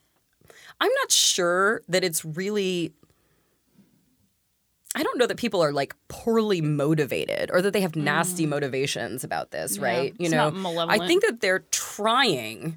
I'm 0.80 0.90
not 1.02 1.12
sure 1.12 1.82
that 1.88 2.02
it's 2.02 2.24
really 2.24 2.92
I 4.94 5.02
don't 5.02 5.18
know 5.18 5.26
that 5.26 5.38
people 5.38 5.62
are 5.62 5.72
like 5.72 5.94
poorly 6.08 6.60
motivated 6.60 7.50
or 7.52 7.62
that 7.62 7.72
they 7.72 7.80
have 7.80 7.96
nasty 7.96 8.44
mm. 8.44 8.50
motivations 8.50 9.24
about 9.24 9.50
this, 9.50 9.78
right? 9.78 10.14
You 10.18 10.26
it's 10.26 10.32
know. 10.32 10.86
I 10.88 11.06
think 11.06 11.22
that 11.24 11.40
they're 11.40 11.64
trying 11.70 12.76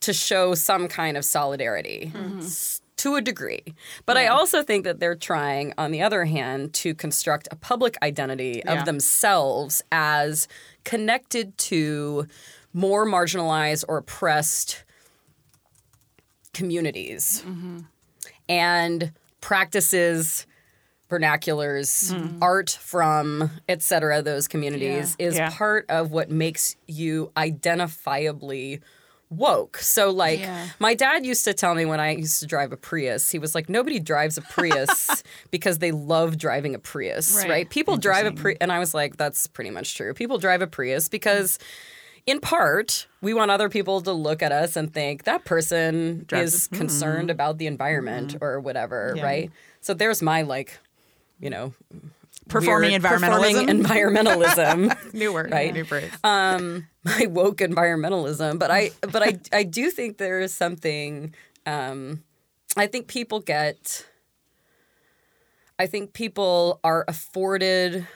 to 0.00 0.12
show 0.14 0.54
some 0.54 0.88
kind 0.88 1.16
of 1.16 1.24
solidarity 1.24 2.10
mm-hmm. 2.14 2.38
s- 2.38 2.80
to 3.00 3.16
a 3.16 3.20
degree. 3.20 3.64
But 4.04 4.16
I 4.16 4.26
also 4.26 4.62
think 4.62 4.84
that 4.84 5.00
they're 5.00 5.14
trying, 5.14 5.72
on 5.78 5.90
the 5.90 6.02
other 6.02 6.24
hand, 6.24 6.74
to 6.74 6.94
construct 6.94 7.48
a 7.50 7.56
public 7.56 7.96
identity 8.02 8.62
Yeah. 8.64 8.78
of 8.80 8.84
themselves 8.84 9.82
as 9.90 10.48
connected 10.84 11.56
to 11.70 12.26
more 12.74 13.06
marginalized 13.06 13.84
or 13.88 13.98
oppressed 13.98 14.84
communities 16.52 17.42
mm-hmm. 17.46 17.80
and 18.48 19.12
practices 19.40 20.46
vernaculars 21.08 22.12
mm. 22.12 22.38
art 22.40 22.70
from 22.80 23.50
et 23.68 23.82
cetera 23.82 24.22
those 24.22 24.46
communities 24.46 25.16
is 25.18 25.36
Yeah. 25.36 25.50
part 25.50 25.86
of 25.88 26.10
what 26.12 26.30
makes 26.30 26.76
you 26.86 27.32
identifiably 27.36 28.80
woke 29.30 29.78
so 29.78 30.10
like 30.10 30.40
Yeah. 30.40 30.66
my 30.80 30.94
dad 30.94 31.24
used 31.24 31.44
to 31.44 31.54
tell 31.54 31.74
me 31.76 31.84
when 31.84 32.00
i 32.00 32.10
used 32.16 32.40
to 32.40 32.46
drive 32.46 32.72
a 32.72 32.76
prius 32.76 33.30
he 33.30 33.38
was 33.38 33.54
like 33.54 33.68
nobody 33.68 34.00
drives 34.00 34.36
a 34.36 34.42
prius 34.42 35.22
because 35.52 35.78
they 35.78 35.92
love 35.92 36.36
driving 36.36 36.74
a 36.74 36.80
prius 36.80 37.36
right, 37.36 37.48
Right. 37.48 37.70
people 37.70 37.96
drive 37.96 38.26
a 38.26 38.32
prius 38.32 38.58
and 38.60 38.72
i 38.72 38.80
was 38.80 38.92
like 38.92 39.16
that's 39.16 39.46
pretty 39.46 39.70
much 39.70 39.94
true 39.94 40.14
people 40.14 40.38
drive 40.38 40.62
a 40.62 40.66
prius 40.66 41.08
because 41.08 41.58
in 42.26 42.38
part, 42.38 43.06
we 43.22 43.32
want 43.32 43.50
other 43.50 43.70
people 43.70 44.02
to 44.02 44.12
look 44.12 44.42
at 44.42 44.52
us 44.52 44.76
and 44.76 44.92
think 44.92 45.24
that 45.24 45.46
person 45.46 46.24
Drives- 46.26 46.54
is 46.54 46.66
hmm. 46.66 46.76
concerned 46.76 47.30
about 47.30 47.56
the 47.56 47.66
environment 47.66 48.34
mm-hmm. 48.34 48.44
or 48.44 48.60
whatever, 48.60 49.14
Yeah. 49.16 49.24
right? 49.24 49.50
So 49.80 49.94
there's 49.94 50.20
my 50.20 50.42
like, 50.42 50.78
you 51.40 51.48
know, 51.48 51.72
Performing 52.50 52.90
weird- 52.90 53.02
environmentalism. 53.02 53.66
performing 53.66 53.82
environmentalism. 53.84 55.12
New 55.14 55.32
word, 55.32 55.50
Right. 55.50 55.72
New 55.72 55.84
phrase. 55.84 56.10
um 56.24 56.86
my 57.04 57.26
woke 57.30 57.58
environmentalism 57.58 58.58
but 58.58 58.70
i 58.70 58.90
but 59.00 59.22
i 59.22 59.38
i 59.52 59.62
do 59.62 59.90
think 59.90 60.18
there 60.18 60.40
is 60.40 60.52
something 60.54 61.34
um 61.66 62.22
i 62.76 62.86
think 62.86 63.06
people 63.08 63.40
get 63.40 64.04
i 65.78 65.86
think 65.86 66.12
people 66.12 66.78
are 66.84 67.04
afforded 67.08 68.06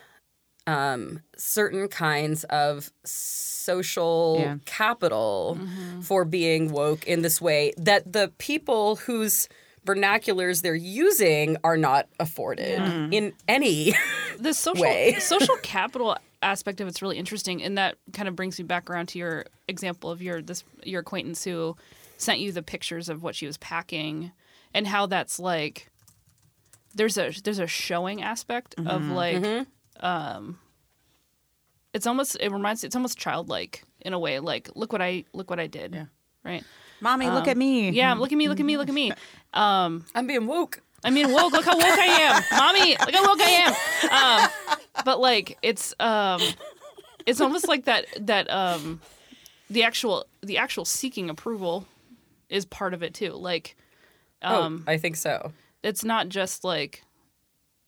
um 0.67 1.21
certain 1.37 1.89
kinds 1.89 2.45
of 2.45 2.91
social 3.05 4.37
Yeah. 4.41 4.57
capital 4.67 5.59
for 6.03 6.25
being 6.25 6.73
woke 6.73 7.07
in 7.07 7.23
this 7.23 7.41
way 7.41 7.73
that 7.79 8.13
the 8.13 8.33
people 8.39 8.97
whose 8.97 9.49
vernaculars 9.87 10.63
they're 10.63 10.75
using 10.75 11.57
are 11.65 11.77
not 11.77 12.09
afforded 12.19 12.79
mm. 12.81 13.13
in 13.13 13.33
any 13.49 13.95
the 14.39 14.55
social 14.55 14.83
way. 14.83 15.15
social 15.19 15.57
capital 15.63 16.17
aspect 16.43 16.81
of 16.81 16.89
it's 16.89 17.03
really 17.03 17.19
interesting, 17.19 17.63
and 17.63 17.79
that 17.79 17.97
kind 18.13 18.29
of 18.29 18.37
brings 18.37 18.59
me 18.59 18.65
back 18.65 18.91
around 18.91 19.07
to 19.09 19.19
your 19.19 19.47
example 19.69 20.11
of 20.11 20.23
your 20.23 20.43
this 20.43 20.65
your 20.83 21.01
acquaintance 21.01 21.45
who 21.45 21.77
sent 22.17 22.39
you 22.39 22.53
the 22.53 22.63
pictures 22.63 23.09
of 23.09 23.23
what 23.23 23.35
she 23.35 23.47
was 23.47 23.57
packing, 23.59 24.33
and 24.73 24.87
how 24.87 25.07
that's 25.07 25.39
like 25.39 25.91
there's 26.95 27.19
a 27.19 27.33
there's 27.43 27.59
a 27.59 27.67
showing 27.67 28.23
aspect 28.23 28.75
of 28.79 28.85
mm-hmm. 28.85 29.13
Mm-hmm. 29.13 29.15
like 29.15 29.67
um 30.01 30.59
it's 31.93 32.07
almost 32.07 32.37
it 32.41 32.51
reminds 32.51 32.85
it's 32.85 32.97
almost 32.97 33.19
childlike 33.19 33.85
in 34.01 34.13
a 34.13 34.19
way 34.19 34.41
like 34.41 34.71
look 34.75 34.93
what 34.93 35.03
I 35.03 35.25
look 35.33 35.51
what 35.51 35.61
I 35.61 35.67
did 35.67 35.95
Yeah. 35.95 36.05
right 36.45 36.65
Mommy, 37.05 37.31
look 37.31 37.47
at 37.47 37.57
me. 37.57 37.91
yeah 37.91 38.15
look 38.15 38.33
at 38.33 38.39
me 38.39 38.49
look 38.49 38.59
at 38.59 38.67
me 38.67 38.77
look 38.77 38.89
at 38.89 38.95
me 38.95 39.13
um 39.55 40.05
i'm 40.15 40.27
being 40.27 40.47
woke 40.47 40.81
I 41.07 41.11
mean, 41.11 41.31
woke. 41.31 41.53
Look 41.53 41.67
how 41.67 41.77
woke 41.77 41.85
I 41.85 42.07
am, 42.07 42.43
mommy. 42.59 42.97
Look 42.99 43.15
how 43.15 43.27
woke 43.29 43.41
I 43.43 43.51
am. 43.67 44.43
Um, 44.43 44.81
but 45.05 45.21
like, 45.21 45.59
it's 45.61 45.95
um, 46.01 46.41
it's 47.27 47.43
almost 47.43 47.69
like 47.69 47.85
that. 47.85 48.07
That 48.21 48.51
um, 48.51 49.03
the 49.69 49.83
actual 49.83 50.25
the 50.43 50.57
actual 50.57 50.87
seeking 50.87 51.29
approval 51.29 51.87
is 52.49 52.65
part 52.65 52.95
of 52.95 53.03
it 53.03 53.13
too. 53.13 53.33
Like, 53.33 53.77
um, 54.41 54.85
oh 54.89 54.93
i 54.93 54.97
think 54.97 55.17
so 55.17 55.53
it's 55.85 56.03
not 56.03 56.31
just 56.31 56.65
like, 56.65 57.05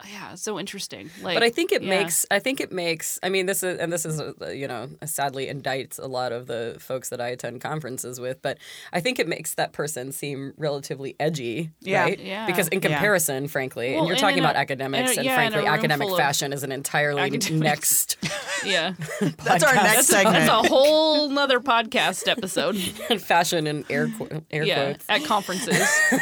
yeah, 0.05 0.35
so 0.35 0.59
interesting. 0.59 1.09
Like, 1.23 1.35
but 1.35 1.43
I 1.43 1.49
think 1.49 1.71
it 1.71 1.81
yeah. 1.81 1.89
makes 1.89 2.25
I 2.29 2.37
think 2.39 2.59
it 2.61 2.71
makes 2.71 3.17
I 3.23 3.29
mean 3.29 3.47
this 3.47 3.63
is 3.63 3.79
and 3.79 3.91
this 3.91 4.05
is 4.05 4.19
uh, 4.19 4.49
you 4.49 4.67
know 4.67 4.89
sadly 5.05 5.47
indicts 5.47 5.97
a 5.99 6.05
lot 6.05 6.31
of 6.31 6.45
the 6.47 6.77
folks 6.79 7.09
that 7.09 7.19
I 7.19 7.29
attend 7.29 7.61
conferences 7.61 8.19
with 8.19 8.41
but 8.43 8.59
I 8.93 8.99
think 8.99 9.17
it 9.17 9.27
makes 9.27 9.55
that 9.55 9.73
person 9.73 10.11
seem 10.11 10.53
relatively 10.57 11.15
edgy 11.19 11.71
Yeah. 11.81 12.03
right 12.03 12.19
Yeah. 12.19 12.45
because 12.45 12.67
in 12.67 12.79
Yeah. 12.81 12.89
comparison 12.89 13.47
frankly 13.47 13.91
Well, 13.91 13.99
and 14.01 14.07
you're 14.07 14.13
and 14.15 14.21
talking 14.21 14.37
in 14.37 14.43
a- 14.43 14.47
about 14.47 14.55
academics 14.55 15.11
in 15.13 15.17
a- 15.17 15.19
and 15.21 15.25
yeah, 15.25 15.35
frankly 15.35 15.65
academic 15.65 16.09
fashion 16.15 16.53
is 16.53 16.63
an 16.63 16.71
entirely 16.71 17.21
academics. 17.21 17.49
next 17.51 18.17
yeah, 18.65 18.93
That's 19.43 19.63
our 19.63 19.73
next 19.75 20.07
segment. 20.07 20.45
that's 20.45 20.65
a 20.65 20.67
whole 20.69 21.29
nother 21.29 21.59
podcast 21.59 22.27
episode. 22.27 22.75
fashion 23.21 23.65
and 23.67 23.83
air 23.89 24.07
qu- 24.17 24.43
air 24.51 24.63
yeah, 24.63 24.83
quotes 24.93 25.05
at 25.09 25.23
conferences, 25.25 25.79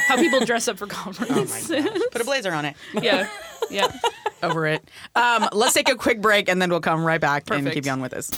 how 0.08 0.16
people 0.18 0.40
dress 0.46 0.68
up 0.68 0.78
for 0.78 0.88
conferences. 0.88 1.70
Put 2.12 2.22
a 2.22 2.26
blazer 2.26 2.54
on 2.54 2.66
it. 2.66 2.76
yeah, 3.02 3.28
yeah. 3.70 3.92
Over 4.44 4.68
it. 4.68 4.90
Um, 5.16 5.48
let's 5.54 5.74
take 5.74 5.90
a 5.90 5.96
quick 5.96 6.22
break 6.22 6.50
and 6.50 6.62
then 6.62 6.70
we'll 6.70 6.82
come 6.82 7.04
right 7.04 7.22
back 7.22 7.50
and 7.52 7.72
keep 7.72 7.86
you 7.86 7.92
on 7.92 8.02
with 8.02 8.14
us. 8.14 8.32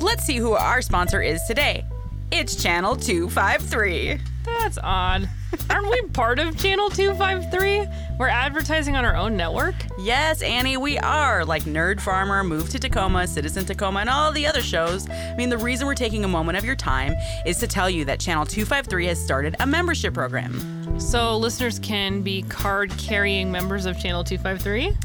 Let's 0.00 0.24
see 0.24 0.36
who 0.36 0.52
our 0.52 0.82
sponsor 0.82 1.22
is 1.22 1.42
today. 1.44 1.84
It's 2.30 2.60
Channel 2.62 2.96
253. 2.96 4.18
That's 4.44 4.78
odd. 4.82 5.28
Aren't 5.68 5.90
we 5.90 6.00
part 6.08 6.38
of 6.38 6.56
Channel 6.56 6.90
253? 6.90 7.86
We're 8.18 8.28
advertising 8.28 8.96
on 8.96 9.04
our 9.04 9.16
own 9.16 9.36
network? 9.36 9.74
Yes, 9.98 10.40
Annie, 10.42 10.76
we 10.76 10.98
are. 10.98 11.44
Like 11.44 11.64
Nerd 11.64 12.00
Farmer, 12.00 12.42
Move 12.42 12.70
to 12.70 12.78
Tacoma, 12.78 13.26
Citizen 13.26 13.64
Tacoma, 13.64 14.00
and 14.00 14.08
all 14.08 14.32
the 14.32 14.46
other 14.46 14.62
shows. 14.62 15.08
I 15.08 15.34
mean, 15.36 15.50
the 15.50 15.58
reason 15.58 15.86
we're 15.86 15.94
taking 15.94 16.24
a 16.24 16.28
moment 16.28 16.56
of 16.56 16.64
your 16.64 16.76
time 16.76 17.14
is 17.44 17.58
to 17.58 17.66
tell 17.66 17.90
you 17.90 18.04
that 18.06 18.20
Channel 18.20 18.46
253 18.46 19.06
has 19.06 19.22
started 19.22 19.56
a 19.60 19.66
membership 19.66 20.14
program. 20.14 21.00
So 21.00 21.36
listeners 21.36 21.78
can 21.78 22.22
be 22.22 22.42
card 22.42 22.90
carrying 22.96 23.50
members 23.50 23.86
of 23.86 23.98
Channel 23.98 24.24
253? 24.24 24.96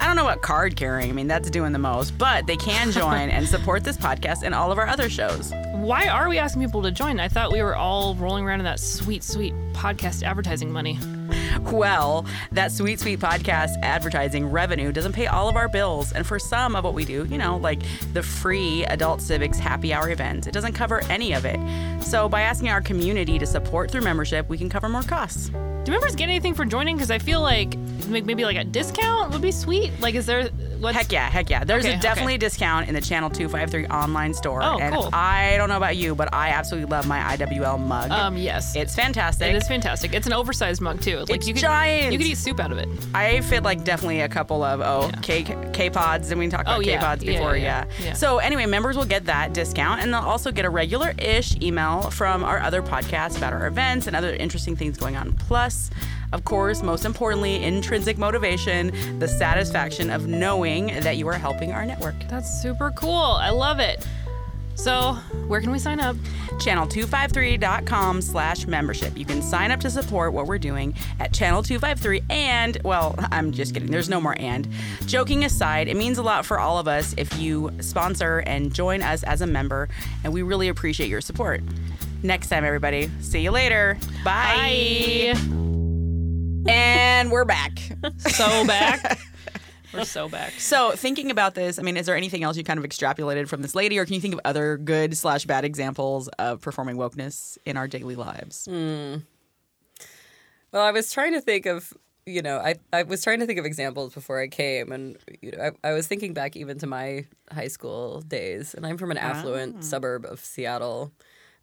I 0.00 0.06
don't 0.06 0.16
know 0.16 0.24
what 0.24 0.42
card 0.42 0.74
carrying, 0.76 1.10
I 1.10 1.12
mean, 1.12 1.28
that's 1.28 1.50
doing 1.50 1.72
the 1.72 1.78
most, 1.78 2.18
but 2.18 2.46
they 2.46 2.56
can 2.56 2.90
join 2.90 3.30
and 3.30 3.46
support 3.46 3.84
this 3.84 3.96
podcast 3.96 4.42
and 4.42 4.54
all 4.54 4.72
of 4.72 4.78
our 4.78 4.86
other 4.86 5.08
shows. 5.08 5.52
Why 5.84 6.08
are 6.08 6.30
we 6.30 6.38
asking 6.38 6.62
people 6.62 6.82
to 6.84 6.90
join? 6.90 7.20
I 7.20 7.28
thought 7.28 7.52
we 7.52 7.62
were 7.62 7.76
all 7.76 8.14
rolling 8.14 8.46
around 8.46 8.60
in 8.60 8.64
that 8.64 8.80
sweet, 8.80 9.22
sweet 9.22 9.52
podcast 9.74 10.22
advertising 10.22 10.72
money. 10.72 10.98
Well, 11.60 12.24
that 12.52 12.72
sweet, 12.72 13.00
sweet 13.00 13.20
podcast 13.20 13.74
advertising 13.82 14.46
revenue 14.46 14.92
doesn't 14.92 15.12
pay 15.12 15.26
all 15.26 15.46
of 15.46 15.56
our 15.56 15.68
bills. 15.68 16.12
And 16.12 16.26
for 16.26 16.38
some 16.38 16.74
of 16.74 16.84
what 16.84 16.94
we 16.94 17.04
do, 17.04 17.26
you 17.26 17.36
know, 17.36 17.58
like 17.58 17.82
the 18.14 18.22
free 18.22 18.86
Adult 18.86 19.20
Civics 19.20 19.58
happy 19.58 19.92
hour 19.92 20.08
events, 20.08 20.46
it 20.46 20.52
doesn't 20.52 20.72
cover 20.72 21.02
any 21.10 21.34
of 21.34 21.44
it. 21.44 21.60
So 22.02 22.30
by 22.30 22.40
asking 22.40 22.70
our 22.70 22.80
community 22.80 23.38
to 23.38 23.44
support 23.44 23.90
through 23.90 24.02
membership, 24.02 24.48
we 24.48 24.56
can 24.56 24.70
cover 24.70 24.88
more 24.88 25.02
costs. 25.02 25.50
Do 25.84 25.92
members 25.92 26.16
get 26.16 26.24
anything 26.24 26.54
for 26.54 26.64
joining? 26.64 26.96
Because 26.96 27.10
I 27.10 27.18
feel 27.18 27.42
like 27.42 27.76
like 28.08 28.24
maybe 28.24 28.44
like 28.44 28.56
a 28.56 28.64
discount 28.64 29.32
would 29.32 29.42
be 29.42 29.52
sweet. 29.52 29.92
Like, 30.00 30.14
is 30.14 30.24
there 30.26 30.48
what's 30.84 30.96
Heck 30.96 31.10
yeah, 31.12 31.28
heck 31.28 31.50
yeah. 31.50 31.64
There's 31.64 31.84
Okay, 31.84 31.94
a 31.96 32.00
definitely 32.00 32.34
okay. 32.34 32.46
a 32.46 32.48
discount 32.48 32.88
in 32.88 32.94
the 32.94 33.00
Channel 33.00 33.30
253 33.30 33.86
online 33.88 34.32
store. 34.34 34.62
Oh, 34.62 34.78
and 34.78 34.94
cool. 34.94 35.10
I 35.12 35.56
don't 35.56 35.68
know 35.68 35.76
about 35.76 35.96
you, 35.96 36.14
but 36.14 36.32
I 36.32 36.50
absolutely 36.50 36.90
love 36.90 37.06
my 37.08 37.18
IWL 37.36 37.78
mug. 37.80 38.10
Um, 38.10 38.36
yes, 38.36 38.76
it's 38.76 38.94
fantastic. 38.94 39.48
it 39.48 39.56
is 39.56 39.66
fantastic. 39.66 40.14
It's 40.14 40.26
an 40.26 40.32
oversized 40.32 40.80
mug 40.80 41.00
too. 41.00 41.18
Like 41.20 41.30
It's 41.30 41.48
you 41.48 41.54
could, 41.54 41.60
giant. 41.62 42.12
You 42.12 42.18
could 42.18 42.26
eat 42.26 42.36
soup 42.38 42.60
out 42.60 42.70
of 42.72 42.78
it. 42.78 42.88
I 43.14 43.40
fit 43.40 43.62
like 43.64 43.84
definitely 43.84 44.20
a 44.20 44.28
couple 44.28 44.62
of 44.62 44.80
oh 44.80 45.10
K 45.22 45.42
K 45.72 45.90
pods, 45.90 46.30
and 46.30 46.38
we 46.38 46.48
talked 46.48 46.62
about 46.62 46.78
Oh, 46.78 46.82
K 46.82 46.92
yeah. 46.92 47.00
pods 47.00 47.24
Yeah, 47.24 47.32
before, 47.32 47.56
yeah, 47.56 47.84
yeah. 47.98 48.04
yeah. 48.06 48.12
So 48.12 48.38
anyway, 48.38 48.66
members 48.66 48.96
will 48.96 49.04
get 49.04 49.24
that 49.26 49.52
discount, 49.52 50.00
and 50.02 50.12
they'll 50.12 50.20
also 50.22 50.52
get 50.52 50.64
a 50.64 50.70
regular 50.70 51.14
ish 51.18 51.56
email 51.60 52.10
from 52.10 52.44
our 52.44 52.60
other 52.60 52.82
podcasts 52.82 53.36
about 53.36 53.52
our 53.52 53.66
events 53.66 54.06
and 54.06 54.14
other 54.14 54.34
interesting 54.34 54.76
things 54.76 54.96
going 54.96 55.16
on. 55.16 55.32
Plus, 55.32 55.90
of 56.32 56.44
course, 56.44 56.82
most 56.82 57.04
importantly, 57.04 57.62
intrinsic 57.62 58.18
motivation, 58.18 59.18
the 59.18 59.28
satisfaction 59.28 60.10
of 60.10 60.26
knowing 60.26 60.86
that 61.00 61.16
you 61.16 61.26
are 61.28 61.34
helping 61.34 61.72
our 61.72 61.84
network. 61.84 62.14
That's 62.28 62.62
super 62.62 62.90
cool. 62.92 63.12
I 63.12 63.50
love 63.50 63.80
it. 63.80 64.06
So, 64.76 65.12
where 65.46 65.60
can 65.60 65.70
we 65.70 65.78
sign 65.78 66.00
up? 66.00 66.16
channel253.com 66.54 68.22
slash 68.22 68.66
membership. 68.66 69.16
You 69.16 69.24
can 69.24 69.42
sign 69.42 69.70
up 69.70 69.80
to 69.80 69.90
support 69.90 70.32
what 70.32 70.46
we're 70.46 70.58
doing 70.58 70.94
at 71.20 71.32
Channel 71.32 71.62
253 71.62 72.22
and, 72.30 72.78
well, 72.84 73.14
I'm 73.32 73.52
just 73.52 73.74
kidding. 73.74 73.90
There's 73.90 74.08
no 74.08 74.20
more 74.20 74.36
and. 74.38 74.68
Joking 75.06 75.44
aside, 75.44 75.88
it 75.88 75.96
means 75.96 76.18
a 76.18 76.22
lot 76.22 76.44
for 76.46 76.58
all 76.58 76.78
of 76.78 76.88
us 76.88 77.14
if 77.16 77.38
you 77.38 77.70
sponsor 77.80 78.38
and 78.40 78.72
join 78.72 79.02
us 79.02 79.22
as 79.22 79.40
a 79.40 79.46
member, 79.46 79.88
and 80.22 80.32
we 80.32 80.42
really 80.42 80.68
appreciate 80.68 81.08
your 81.08 81.20
support. 81.20 81.62
Next 82.22 82.48
time, 82.48 82.64
everybody. 82.64 83.10
See 83.20 83.40
you 83.40 83.50
later. 83.50 83.98
Bye. 84.24 85.34
And 86.66 87.30
we're 87.30 87.44
back. 87.44 87.78
So 88.18 88.66
back. 88.66 89.18
We're 89.94 90.04
so 90.04 90.28
back. 90.28 90.52
So, 90.58 90.92
thinking 90.92 91.30
about 91.30 91.54
this, 91.54 91.78
I 91.78 91.82
mean, 91.82 91.96
is 91.96 92.06
there 92.06 92.16
anything 92.16 92.42
else 92.42 92.56
you 92.56 92.64
kind 92.64 92.78
of 92.78 92.84
extrapolated 92.84 93.48
from 93.48 93.62
this 93.62 93.76
lady, 93.76 93.96
or 93.98 94.04
can 94.04 94.14
you 94.14 94.20
think 94.20 94.34
of 94.34 94.40
other 94.44 94.76
good 94.76 95.16
slash 95.16 95.44
bad 95.44 95.64
examples 95.64 96.26
of 96.38 96.60
performing 96.60 96.96
wokeness 96.96 97.58
in 97.64 97.76
our 97.76 97.86
daily 97.86 98.16
lives? 98.16 98.66
Hmm. 98.68 99.18
Well, 100.72 100.82
I 100.82 100.90
was 100.90 101.12
trying 101.12 101.32
to 101.34 101.40
think 101.40 101.66
of, 101.66 101.92
you 102.26 102.42
know, 102.42 102.58
I, 102.58 102.74
I 102.92 103.04
was 103.04 103.22
trying 103.22 103.38
to 103.38 103.46
think 103.46 103.60
of 103.60 103.64
examples 103.64 104.14
before 104.14 104.40
I 104.40 104.48
came, 104.48 104.90
and 104.90 105.16
you 105.40 105.52
know, 105.52 105.70
I, 105.84 105.88
I 105.88 105.92
was 105.92 106.08
thinking 106.08 106.34
back 106.34 106.56
even 106.56 106.78
to 106.80 106.88
my 106.88 107.26
high 107.52 107.68
school 107.68 108.20
days, 108.22 108.74
and 108.74 108.84
I'm 108.84 108.98
from 108.98 109.12
an 109.12 109.18
ah. 109.18 109.26
affluent 109.26 109.84
suburb 109.84 110.24
of 110.24 110.40
Seattle, 110.40 111.12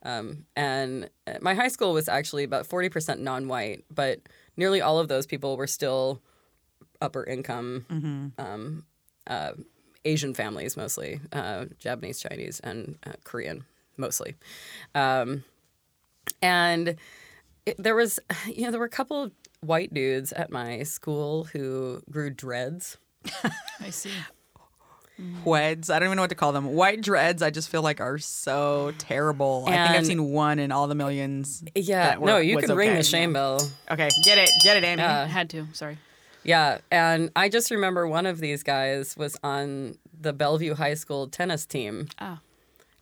um, 0.04 0.46
and 0.56 1.10
uh, 1.28 1.34
my 1.42 1.54
high 1.54 1.68
school 1.68 1.94
was 1.94 2.08
actually 2.10 2.44
about 2.44 2.66
forty 2.66 2.90
percent 2.90 3.22
non-white, 3.22 3.86
but 3.94 4.20
nearly 4.58 4.82
all 4.82 5.00
of 5.00 5.08
those 5.08 5.26
people 5.26 5.58
were 5.58 5.68
still 5.68 6.22
upper 7.02 7.24
income, 7.24 7.86
um, 8.38 8.86
uh, 9.28 9.52
Asian 10.06 10.34
families 10.34 10.78
mostly, 10.78 11.20
uh, 11.32 11.66
Japanese, 11.80 12.20
Chinese, 12.20 12.60
and 12.62 12.98
uh, 13.06 13.14
Korean 13.24 13.66
mostly, 13.98 14.36
um, 14.96 15.44
and 16.42 16.96
it, 17.66 17.76
there 17.78 17.96
was 17.96 18.20
you 18.48 18.64
know 18.64 18.72
there 18.72 18.80
were 18.80 18.86
a 18.86 18.90
couple 18.90 19.24
of 19.24 19.32
white 19.62 19.94
dudes 19.94 20.34
at 20.34 20.52
my 20.52 20.84
school 20.84 21.46
who 21.46 22.02
grew 22.10 22.30
dreads. 22.30 22.98
I 23.80 23.92
see. 23.92 24.12
Weds. 25.46 25.90
I 25.90 26.00
don't 26.00 26.08
even 26.08 26.16
know 26.18 26.24
what 26.24 26.30
to 26.30 26.36
call 26.36 26.52
them. 26.52 26.74
White 26.74 27.02
dreads, 27.02 27.42
I 27.42 27.50
just 27.50 27.70
feel 27.70 27.82
like 27.82 28.00
are 28.02 28.18
so 28.18 28.94
terrible. 28.98 29.64
I 29.68 29.72
think 29.72 29.98
I've 30.00 30.06
seen 30.06 30.32
one 30.32 30.60
in 30.60 30.72
all 30.72 30.88
the 30.88 30.96
millions. 30.96 31.64
yeah 31.76 32.06
that 32.10 32.22
were- 32.22 32.28
no 32.28 32.38
you 32.38 32.56
was 32.56 32.66
can 32.66 32.76
ring 32.76 32.94
the 32.96 33.04
shame 33.04 33.34
bell 33.34 33.62
Okay, 33.90 34.10
get 34.24 34.38
it, 34.38 34.50
get 34.64 34.78
it, 34.78 34.84
Amy. 34.84 35.02
I 35.04 35.26
had 35.26 35.50
to. 35.52 35.68
Sorry. 35.74 35.98
yeah 36.44 36.80
and 36.92 37.30
i 37.36 37.50
just 37.50 37.70
remember 37.70 38.08
one 38.08 38.26
of 38.26 38.40
these 38.40 38.64
guys 38.64 39.16
was 39.16 39.38
on 39.44 39.98
the 40.20 40.34
Bellevue 40.34 40.76
High 40.76 40.94
School 40.96 41.28
tennis 41.28 41.66
team. 41.66 42.08
Ah. 42.20 42.40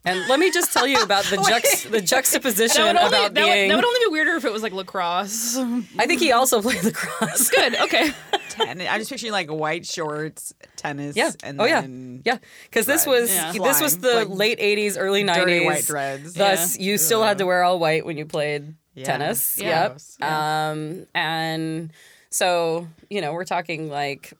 And 0.04 0.26
let 0.28 0.40
me 0.40 0.50
just 0.50 0.72
tell 0.72 0.86
you 0.86 1.02
about 1.02 1.24
the 1.24 1.36
juxt- 1.50 1.90
the 1.90 2.00
juxtaposition 2.00 2.82
That 2.82 2.94
would, 2.94 3.02
only, 3.02 3.08
about 3.18 3.34
that, 3.34 3.44
would, 3.44 3.52
being. 3.52 3.68
that 3.68 3.76
would 3.76 3.84
only 3.84 4.00
be 4.06 4.10
weirder 4.12 4.36
if 4.36 4.44
it 4.46 4.52
was 4.52 4.62
like 4.62 4.72
lacrosse. 4.72 5.56
I 5.58 6.06
think 6.06 6.20
he 6.20 6.32
also 6.32 6.62
played 6.62 6.82
lacrosse. 6.82 7.50
Good. 7.50 7.74
Okay. 7.78 8.10
Ten- 8.48 8.80
I'm 8.80 8.98
just 8.98 9.10
picturing 9.10 9.32
like 9.32 9.50
white 9.50 9.84
shorts, 9.86 10.54
tennis, 10.76 11.16
Yeah. 11.16 11.30
and 11.44 11.60
oh 11.60 11.64
yeah. 11.64 11.82
then 11.82 12.22
Yeah. 12.24 12.38
Because 12.64 12.86
this 12.86 13.06
was 13.06 13.32
Yeah. 13.32 13.52
this 13.52 13.80
was 13.80 13.98
the 13.98 14.14
like 14.14 14.28
late 14.30 14.58
'80s, 14.58 14.96
early 14.98 15.22
'90s. 15.22 15.34
dirty 15.34 15.64
white 15.66 15.84
dreads. 15.86 16.34
Thus, 16.34 16.78
you 16.78 16.96
still 16.98 17.22
had 17.22 17.38
to 17.38 17.46
wear 17.46 17.62
all 17.62 17.78
white 17.78 18.04
when 18.06 18.16
you 18.16 18.24
played 18.26 18.74
Yeah. 18.94 19.04
tennis. 19.04 19.58
Yeah. 19.58 19.94
Yep. 20.20 20.30
Um, 20.30 21.06
and 21.14 21.92
so 22.30 22.88
you 23.10 23.20
know 23.20 23.32
we're 23.34 23.44
talking 23.44 23.88
like 23.90 24.32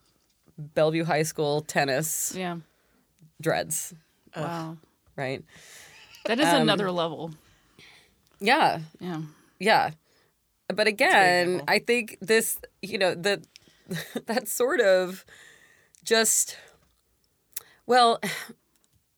Bellevue 0.58 1.04
High 1.04 1.22
School 1.24 1.60
tennis 1.60 2.32
Yeah. 2.36 2.56
dreads, 3.40 3.94
Wow. 4.36 4.76
Right? 5.16 5.44
That 6.26 6.38
is 6.38 6.46
Um, 6.48 6.62
another 6.62 6.90
level. 6.90 7.32
Yeah. 8.40 8.80
Yeah. 9.00 9.22
Yeah. 9.58 9.90
But 10.68 10.86
again. 10.86 11.62
I 11.68 11.78
think 11.78 12.18
this, 12.20 12.58
you 12.82 12.98
know, 12.98 13.14
the 13.14 13.42
that 14.26 14.48
sort 14.48 14.80
of 14.80 15.24
just 16.04 16.56
well, 17.86 18.20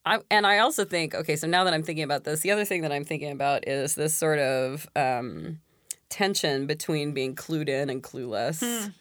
I 0.04 0.20
and 0.30 0.46
I 0.46 0.58
also 0.58 0.84
think 0.84 1.14
okay, 1.14 1.36
so 1.36 1.46
now 1.46 1.64
that 1.64 1.74
I'm 1.74 1.82
thinking 1.82 2.04
about 2.04 2.24
this, 2.24 2.40
the 2.40 2.50
other 2.50 2.64
thing 2.64 2.82
that 2.82 2.92
I'm 2.92 3.04
thinking 3.04 3.30
about 3.30 3.68
is 3.68 3.94
this 3.94 4.14
sort 4.14 4.38
of 4.38 4.88
um 4.96 5.60
tension 6.08 6.66
between 6.66 7.12
being 7.12 7.34
clued 7.34 7.68
in 7.68 7.88
and 7.90 8.02
clueless. 8.02 8.92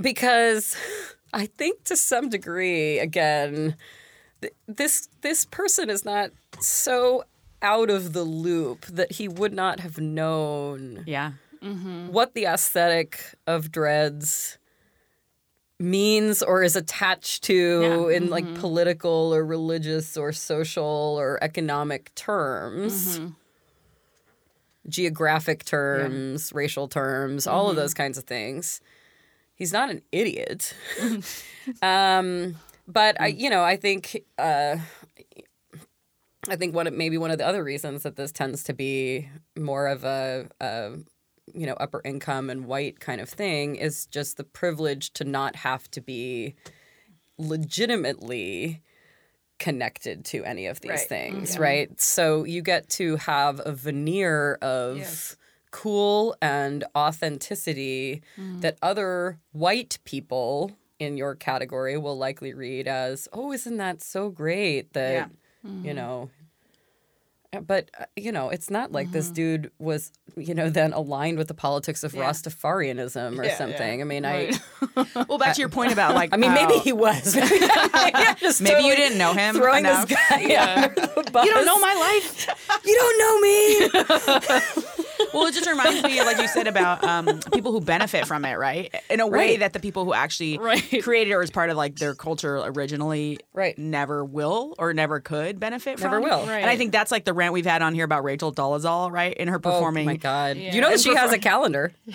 Because 0.00 0.76
I 1.32 1.46
think 1.46 1.84
to 1.84 1.96
some 1.96 2.28
degree 2.28 2.98
again 2.98 3.76
th- 4.44 4.54
this 4.66 5.08
this 5.22 5.44
person 5.44 5.90
is 5.90 6.04
not 6.04 6.30
so 6.60 7.24
out 7.62 7.90
of 7.90 8.12
the 8.12 8.24
loop 8.24 8.84
that 8.86 9.12
he 9.12 9.26
would 9.26 9.54
not 9.54 9.80
have 9.80 9.98
known 9.98 11.02
yeah. 11.06 11.32
Mm-hmm. 11.62 12.08
what 12.08 12.34
the 12.34 12.44
aesthetic 12.44 13.34
of 13.46 13.72
dreads 13.72 14.58
means 15.80 16.42
or 16.42 16.62
is 16.62 16.76
attached 16.76 17.42
to 17.44 18.10
in 18.14 18.28
like 18.28 18.44
mm-hmm. 18.44 18.60
political 18.60 19.34
or 19.34 19.44
religious 19.44 20.16
or 20.16 20.32
social 20.32 21.16
or 21.18 21.42
economic 21.42 22.14
terms. 22.14 23.18
Mm-hmm. 23.18 23.30
Geographic 24.86 25.64
terms 25.64 26.52
racial 26.52 26.86
terms 26.88 27.46
all 27.46 27.70
of 27.70 27.76
those 27.76 27.94
kinds 27.94 28.18
of 28.18 28.24
things. 28.24 28.82
He's 29.54 29.72
not 29.72 29.90
an 29.90 30.02
idiot. 30.12 30.74
Um 31.80 32.56
but 32.86 33.20
i 33.20 33.32
mm. 33.32 33.38
you 33.38 33.50
know 33.50 33.62
i 33.62 33.76
think 33.76 34.24
uh 34.38 34.76
I 36.48 36.56
think 36.56 36.74
one 36.74 36.86
of, 36.86 36.92
maybe 36.92 37.18
one 37.18 37.30
of 37.30 37.38
the 37.38 37.46
other 37.46 37.64
reasons 37.64 38.02
that 38.02 38.16
this 38.16 38.32
tends 38.32 38.64
to 38.64 38.74
be 38.74 39.28
more 39.56 39.86
of 39.86 40.04
a, 40.04 40.48
a 40.60 40.92
you 41.52 41.66
know 41.66 41.74
upper 41.74 42.00
income 42.04 42.50
and 42.50 42.66
white 42.66 43.00
kind 43.00 43.20
of 43.20 43.28
thing 43.28 43.76
is 43.76 44.06
just 44.06 44.36
the 44.36 44.44
privilege 44.44 45.12
to 45.14 45.24
not 45.24 45.56
have 45.56 45.90
to 45.92 46.00
be 46.00 46.54
legitimately 47.38 48.82
connected 49.58 50.24
to 50.26 50.44
any 50.44 50.66
of 50.66 50.80
these 50.80 50.90
Right. 50.90 51.08
things, 51.08 51.52
mm-hmm. 51.52 51.62
right? 51.62 52.00
So 52.00 52.44
you 52.44 52.60
get 52.62 52.88
to 52.90 53.16
have 53.16 53.60
a 53.64 53.72
veneer 53.72 54.54
of 54.60 54.98
Yes. 54.98 55.36
cool 55.70 56.36
and 56.42 56.84
authenticity 56.96 58.22
mm-hmm. 58.36 58.60
that 58.60 58.78
other 58.82 59.38
white 59.52 59.98
people 60.04 60.72
in 60.98 61.16
your 61.16 61.34
category 61.34 61.96
will 61.98 62.16
likely 62.16 62.54
read 62.54 62.86
as, 62.88 63.28
"Oh, 63.32 63.52
isn't 63.52 63.76
that 63.78 64.02
so 64.02 64.30
great 64.30 64.92
that 64.92 65.12
Yeah. 65.12 65.26
you 65.62 65.70
mm-hmm. 65.70 65.96
know 65.96 66.30
but 67.60 67.90
uh, 67.98 68.04
you 68.16 68.32
know 68.32 68.48
it's 68.50 68.70
not 68.70 68.92
like 68.92 69.10
this 69.12 69.26
Mm-hmm. 69.26 69.34
dude 69.34 69.70
was 69.78 70.12
you 70.36 70.54
know 70.54 70.68
then 70.70 70.92
aligned 70.92 71.38
with 71.38 71.48
the 71.48 71.54
politics 71.54 72.02
of 72.04 72.12
Yeah. 72.14 72.22
rastafarianism 72.30 73.38
or 73.38 73.44
Yeah, 73.44 73.56
something 73.56 74.00
i 74.00 74.04
mean 74.04 74.24
Right. 74.24 74.58
i 74.96 75.24
Well, 75.28 75.38
back 75.38 75.54
to 75.54 75.60
your 75.60 75.68
point 75.68 75.92
about 75.96 76.14
like, 76.14 76.32
i 76.32 76.36
mean 76.36 76.52
maybe 76.54 76.74
he 76.78 76.92
was 76.92 77.34
maybe, 77.36 77.50
maybe 78.60 78.82
you 78.84 78.96
didn't 78.96 79.18
know 79.18 79.32
him 79.32 79.54
throwing 79.56 79.80
enough. 79.84 80.08
this 80.08 80.18
guy 80.30 80.40
yeah, 80.40 80.92
You 80.96 81.50
don't 81.50 81.66
know 81.66 81.78
my 81.80 81.94
life. 81.94 82.46
you 82.84 82.94
don't 82.94 83.18
know 83.18 83.40
me 83.40 84.64
Well, 85.32 85.46
it 85.46 85.54
just 85.54 85.68
reminds 85.68 86.00
me, 86.04 86.20
like 86.22 86.38
you 86.38 86.46
said, 86.46 86.68
about 86.68 87.02
um, 87.02 87.40
people 87.52 87.72
who 87.72 87.80
benefit 87.80 88.24
from 88.26 88.44
it, 88.44 88.54
right? 88.56 88.94
In 89.10 89.18
a 89.18 89.26
way 89.26 89.38
Right. 89.50 89.58
that 89.60 89.72
the 89.72 89.80
people 89.80 90.04
who 90.04 90.12
actually 90.14 90.58
Right. 90.58 91.02
created 91.02 91.32
it 91.32 91.34
or 91.34 91.42
as 91.42 91.50
part 91.50 91.70
of 91.70 91.76
like 91.76 91.96
their 91.96 92.14
culture 92.14 92.56
originally, 92.58 93.38
Right. 93.52 93.76
never 93.76 94.24
will 94.24 94.74
or 94.78 94.92
never 94.94 95.18
could 95.20 95.58
benefit 95.58 95.98
Never 95.98 96.16
from. 96.20 96.22
Never 96.28 96.42
will. 96.44 96.48
And 96.50 96.70
I 96.70 96.76
think 96.76 96.92
that's 96.92 97.10
like 97.10 97.24
the 97.24 97.32
rant 97.44 97.52
we've 97.54 97.66
had 97.66 97.82
on 97.82 97.94
here 97.94 98.04
about 98.04 98.24
Rachel 98.24 98.52
Dolezal, 98.52 99.10
right? 99.12 99.34
In 99.34 99.48
her 99.48 99.58
performing. 99.58 100.06
oh 100.08 100.10
my 100.12 100.16
god 100.16 100.56
Yeah. 100.56 100.74
you 100.74 100.80
know 100.80 100.88
that 100.88 100.94
And 100.94 101.02
she 101.02 101.14
has 101.14 101.32
a 101.32 101.38
calendar 101.38 101.92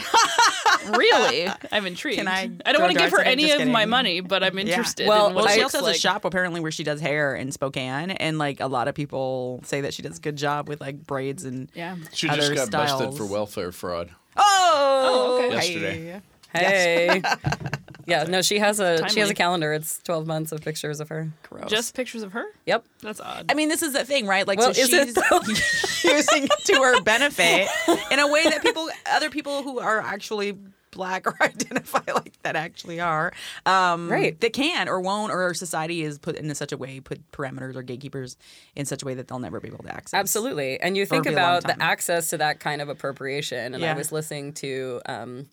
really? 0.95 1.47
I'm 1.71 1.85
intrigued. 1.85 2.17
Can 2.17 2.27
I 2.27 2.49
I 2.65 2.71
don't 2.71 2.81
want 2.81 2.93
to 2.93 2.99
give 2.99 3.11
her 3.11 3.21
any 3.21 3.51
of 3.51 3.67
my 3.67 3.85
money, 3.85 4.21
but 4.21 4.43
I'm 4.43 4.57
interested. 4.57 5.07
Well, 5.07 5.27
in 5.27 5.35
what 5.35 5.45
Well, 5.45 5.53
she 5.53 5.61
looks 5.61 5.75
also 5.75 5.85
has 5.85 5.91
like. 5.91 5.95
a 5.97 5.99
shop 5.99 6.25
apparently 6.25 6.59
where 6.61 6.71
she 6.71 6.83
does 6.83 6.99
hair 7.01 7.35
in 7.35 7.51
Spokane, 7.51 8.11
and 8.11 8.37
like 8.37 8.59
a 8.59 8.67
lot 8.67 8.87
of 8.87 8.95
people 8.95 9.61
say 9.63 9.81
that 9.81 9.93
she 9.93 10.01
does 10.01 10.17
a 10.17 10.21
good 10.21 10.35
job 10.35 10.67
with 10.67 10.81
like 10.81 11.05
braids 11.05 11.43
and 11.45 11.69
Yeah. 11.73 11.95
She 12.13 12.27
just 12.27 12.39
Other 12.39 12.55
got 12.55 12.71
busted 12.71 13.13
for 13.15 13.25
welfare 13.25 13.71
fraud. 13.71 14.09
oh, 14.37 15.39
oh 15.41 15.45
okay. 15.45 15.55
Yesterday. 15.73 16.21
hey 16.53 17.21
yeah 18.09 18.23
no 18.23 18.41
she 18.41 18.59
has 18.59 18.79
a 18.79 19.07
she 19.09 19.19
has 19.19 19.29
a 19.29 19.33
calendar 19.33 19.73
it's 19.73 19.99
12 20.03 20.25
months 20.27 20.51
of 20.51 20.61
pictures 20.61 20.99
of 20.99 21.09
her 21.09 21.29
Gross. 21.43 21.69
Just 21.69 21.95
pictures 21.95 22.23
of 22.23 22.33
her? 22.33 22.45
yep 22.65 22.85
That's 23.01 23.19
odd. 23.19 23.45
I 23.49 23.53
mean, 23.53 23.69
this 23.69 23.81
is 23.81 23.93
the 23.93 24.05
thing, 24.05 24.27
right? 24.27 24.47
Like, 24.47 24.59
Well, 24.59 24.73
so 24.73 24.81
is 24.81 24.93
it 24.93 25.05
she's 25.07 25.13
though? 25.15 26.09
using 26.15 26.43
it 26.43 26.65
to 26.65 26.75
her 26.75 27.01
benefit 27.01 27.67
in 28.11 28.19
a 28.19 28.27
way 28.27 28.43
that 28.43 28.61
people, 28.61 28.89
other 29.09 29.29
people 29.29 29.63
who 29.63 29.79
are 29.79 29.99
actually 29.99 30.57
black 30.91 31.27
or 31.27 31.35
identify 31.41 32.01
like 32.13 32.39
that 32.43 32.55
actually 32.55 32.99
are, 32.99 33.31
um, 33.65 34.09
Right. 34.11 34.39
That 34.41 34.53
can 34.53 34.87
or 34.89 34.99
won't, 35.01 35.31
or 35.31 35.53
society 35.53 36.03
is 36.03 36.17
put 36.17 36.35
in 36.35 36.53
such 36.55 36.71
a 36.71 36.77
way, 36.77 36.99
put 36.99 37.29
parameters 37.31 37.75
or 37.75 37.81
gatekeepers 37.83 38.37
in 38.75 38.85
such 38.85 39.03
a 39.03 39.05
way 39.05 39.13
that 39.15 39.27
they'll 39.27 39.39
never 39.39 39.59
be 39.59 39.67
able 39.67 39.83
to 39.83 39.93
access. 39.93 40.17
Absolutely. 40.17 40.79
And 40.79 40.97
you 40.97 41.05
think 41.05 41.23
be 41.25 41.29
a 41.29 41.33
long 41.33 41.57
about 41.57 41.63
the 41.63 41.83
access 41.83 42.29
to 42.31 42.37
that 42.37 42.59
kind 42.59 42.81
of 42.81 42.89
appropriation. 42.89 43.73
And 43.75 43.83
I 43.83 43.93
was 43.93 44.11
listening 44.11 44.53
to 44.53 45.01
um, 45.05 45.47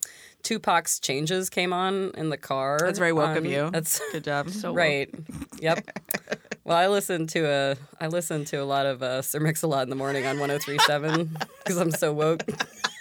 Tupac's 0.47 1.01
Changes 1.01 1.51
came 1.51 1.73
on 1.73 2.13
in 2.17 2.31
the 2.31 2.37
car. 2.37 2.79
That's 2.81 3.01
very 3.01 3.13
woke 3.13 3.37
of 3.37 3.45
you. 3.45 3.69
That's 3.73 4.01
Good 4.13 4.23
job. 4.23 4.49
So 4.51 4.69
woke. 4.71 4.79
right. 4.79 5.15
Yep. 5.59 5.91
Well, 6.63 6.77
I 6.77 6.87
listened 6.87 7.31
to 7.31 7.45
a 7.47 7.77
I 8.01 8.07
listened 8.07 8.47
to 8.49 8.59
a 8.59 8.65
lot 8.65 8.87
of 8.87 9.03
uh, 9.03 9.23
Sir 9.23 9.41
Mix-a-Lot 9.41 9.83
in 9.83 9.91
the 9.91 9.97
morning 9.97 10.25
on 10.25 10.37
103.7 10.37 11.47
because 11.59 11.79
I'm 11.79 11.91
so 11.91 12.13
woke. 12.13 12.45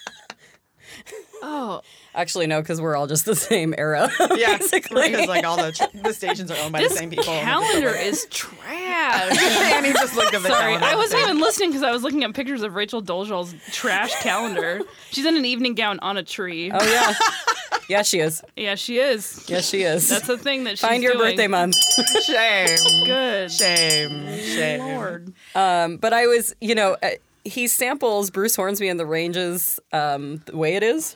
Oh, 1.48 1.82
Actually, 2.16 2.48
no, 2.48 2.60
because 2.62 2.80
we're 2.82 2.96
all 2.96 3.08
just 3.08 3.26
the 3.26 3.36
same 3.36 3.76
era. 3.78 4.10
yeah, 4.36 4.58
basically. 4.58 5.10
because 5.12 5.28
like 5.28 5.44
all 5.46 5.58
the 5.58 5.72
tr- 5.74 5.84
the 6.02 6.14
stations 6.14 6.50
are 6.50 6.58
owned 6.64 6.72
by 6.72 6.80
this 6.80 6.94
the 6.94 6.98
same 7.00 7.10
people. 7.10 7.24
calendar 7.26 7.90
is 7.90 8.26
trash. 8.32 9.38
and 9.74 9.86
he 9.86 9.92
just 9.94 10.16
looked 10.16 10.34
at 10.34 10.42
the 10.42 10.48
Sorry, 10.50 10.74
calendar. 10.74 10.86
I 10.86 10.96
wasn't 10.96 11.22
even 11.22 11.40
listening 11.40 11.70
because 11.70 11.84
I 11.84 11.92
was 11.92 12.04
looking 12.04 12.24
at 12.24 12.34
pictures 12.34 12.62
of 12.64 12.74
Rachel 12.74 13.02
Dolezal's 13.02 13.54
trash 13.72 14.16
calendar. 14.22 14.82
She's 15.12 15.26
in 15.26 15.36
an 15.38 15.46
evening 15.46 15.76
gown 15.76 16.00
on 16.00 16.18
a 16.18 16.24
tree. 16.24 16.72
oh 16.74 16.84
yeah. 16.84 17.14
Yeah, 17.88 18.02
she 18.02 18.20
is. 18.20 18.42
Yeah, 18.56 18.74
she 18.76 18.98
is. 18.98 19.46
Yes, 19.48 19.70
she 19.70 19.84
is. 19.84 20.10
That's 20.10 20.26
the 20.26 20.38
thing 20.40 20.64
that 20.64 20.72
she's 20.72 20.80
Find 20.80 21.04
your 21.04 21.14
doing. 21.14 21.32
birthday 21.32 21.48
month. 21.48 21.76
shame, 22.24 22.78
Good. 23.06 23.52
shame, 23.52 24.40
shame. 24.40 24.80
Lord. 24.96 25.34
Um, 25.54 25.98
but 25.98 26.12
I 26.14 26.26
was, 26.26 26.56
you 26.62 26.74
know, 26.74 26.98
uh, 27.04 27.10
he 27.46 27.68
samples 27.68 28.30
Bruce 28.32 28.56
Hornsby 28.56 28.88
and 28.90 29.00
the 29.00 29.06
Ranges 29.06 29.80
um, 29.94 30.38
the 30.46 30.58
way 30.58 30.76
it 30.76 30.84
is. 30.84 31.16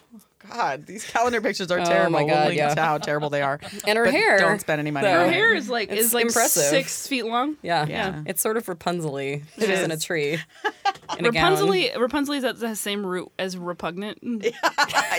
God, 0.50 0.86
these 0.88 1.04
calendar 1.06 1.42
pictures 1.42 1.70
are 1.70 1.80
Oh 1.80 1.86
terrible. 1.86 2.12
my 2.12 2.24
God, 2.24 2.48
we'll 2.48 2.54
yeah. 2.56 2.74
to 2.74 2.82
how 2.82 2.98
terrible 2.98 3.30
they 3.30 3.42
are. 3.42 3.60
And 3.86 3.98
her 3.98 4.06
But 4.06 4.14
hair. 4.14 4.40
Don't 4.40 4.60
spend 4.62 4.80
any 4.80 4.90
money. 4.90 5.06
though. 5.06 5.20
on 5.20 5.26
Her 5.28 5.32
hair 5.32 5.54
is 5.54 5.70
like 5.70 5.92
It's 5.92 6.02
is 6.08 6.14
like 6.14 6.26
impressive. 6.28 6.64
six 6.64 7.08
feet 7.08 7.26
long. 7.26 7.58
Yeah. 7.62 7.86
Yeah. 7.88 8.24
It's 8.26 8.42
sort 8.42 8.56
of 8.58 8.68
Rapunzel-y. 8.68 9.44
She's 9.60 9.70
in 9.70 9.92
a 9.92 9.98
tree. 9.98 10.40
In 11.18 11.26
a 11.26 11.32
gown. 11.32 11.54
Rapunzel 11.54 12.00
Rapunzel 12.02 12.34
is 12.36 12.44
at 12.44 12.60
the 12.60 12.76
same 12.76 13.04
root 13.06 13.32
as 13.40 13.58
repugnant. 13.58 14.20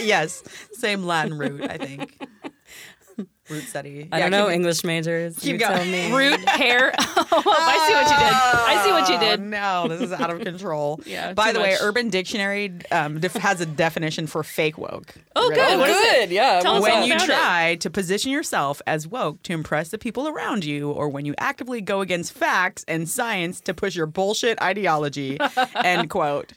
yes, 0.00 0.42
same 0.72 1.02
Latin 1.02 1.36
root, 1.36 1.62
I 1.68 1.78
think. 1.78 2.16
Root 3.50 3.64
study. 3.64 4.08
I 4.12 4.18
Yeah, 4.18 4.24
don't 4.24 4.30
know, 4.30 4.46
keep- 4.46 4.54
English 4.54 4.84
majors. 4.84 5.36
keep 5.38 5.52
you 5.54 5.58
going. 5.58 5.72
tell 5.76 5.84
me. 5.86 6.12
Root 6.12 6.40
hair. 6.48 6.92
Oh, 7.32 7.42
I 7.46 7.86
see 7.86 7.94
what 7.94 8.10
you 8.10 8.16
did. 8.18 8.34
I 8.34 8.84
see 8.84 8.92
what 8.92 9.08
you 9.08 9.16
Oh, 9.16 9.36
did. 9.36 9.40
no, 9.40 9.88
this 9.88 10.00
is 10.00 10.12
out 10.12 10.30
of 10.30 10.40
control. 10.40 11.00
Yeah, 11.06 11.32
By 11.32 11.48
too 11.48 11.58
the 11.58 11.60
way. 11.60 11.76
Urban 11.80 12.10
Dictionary 12.10 12.72
um, 12.90 13.18
def- 13.20 13.34
has 13.34 13.60
a 13.60 13.66
definition 13.66 14.26
for 14.26 14.42
fake 14.42 14.78
woke. 14.78 15.14
Oh, 15.36 15.48
Ready? 15.48 15.60
good. 15.60 15.78
What 15.78 15.90
is 15.90 15.96
it? 15.96 16.20
Good, 16.28 16.30
yeah. 16.34 16.60
Tell 16.60 16.82
when 16.82 16.92
all 16.92 17.04
you 17.06 17.14
about 17.14 17.22
it. 17.28 17.32
try 17.32 17.74
to 17.80 17.90
position 17.90 18.30
yourself 18.32 18.82
as 18.86 19.06
woke 19.06 19.42
to 19.44 19.52
impress 19.52 19.88
the 19.90 19.98
people 19.98 20.28
around 20.28 20.64
you, 20.64 20.90
or 20.90 21.08
when 21.08 21.24
you 21.24 21.34
actively 21.38 21.80
go 21.80 22.00
against 22.00 22.32
facts 22.32 22.84
and 22.88 23.08
science 23.08 23.60
to 23.62 23.74
push 23.74 23.94
your 23.96 24.06
bullshit 24.06 24.60
ideology. 24.60 25.38
End 25.84 26.10
quote. 26.10 26.52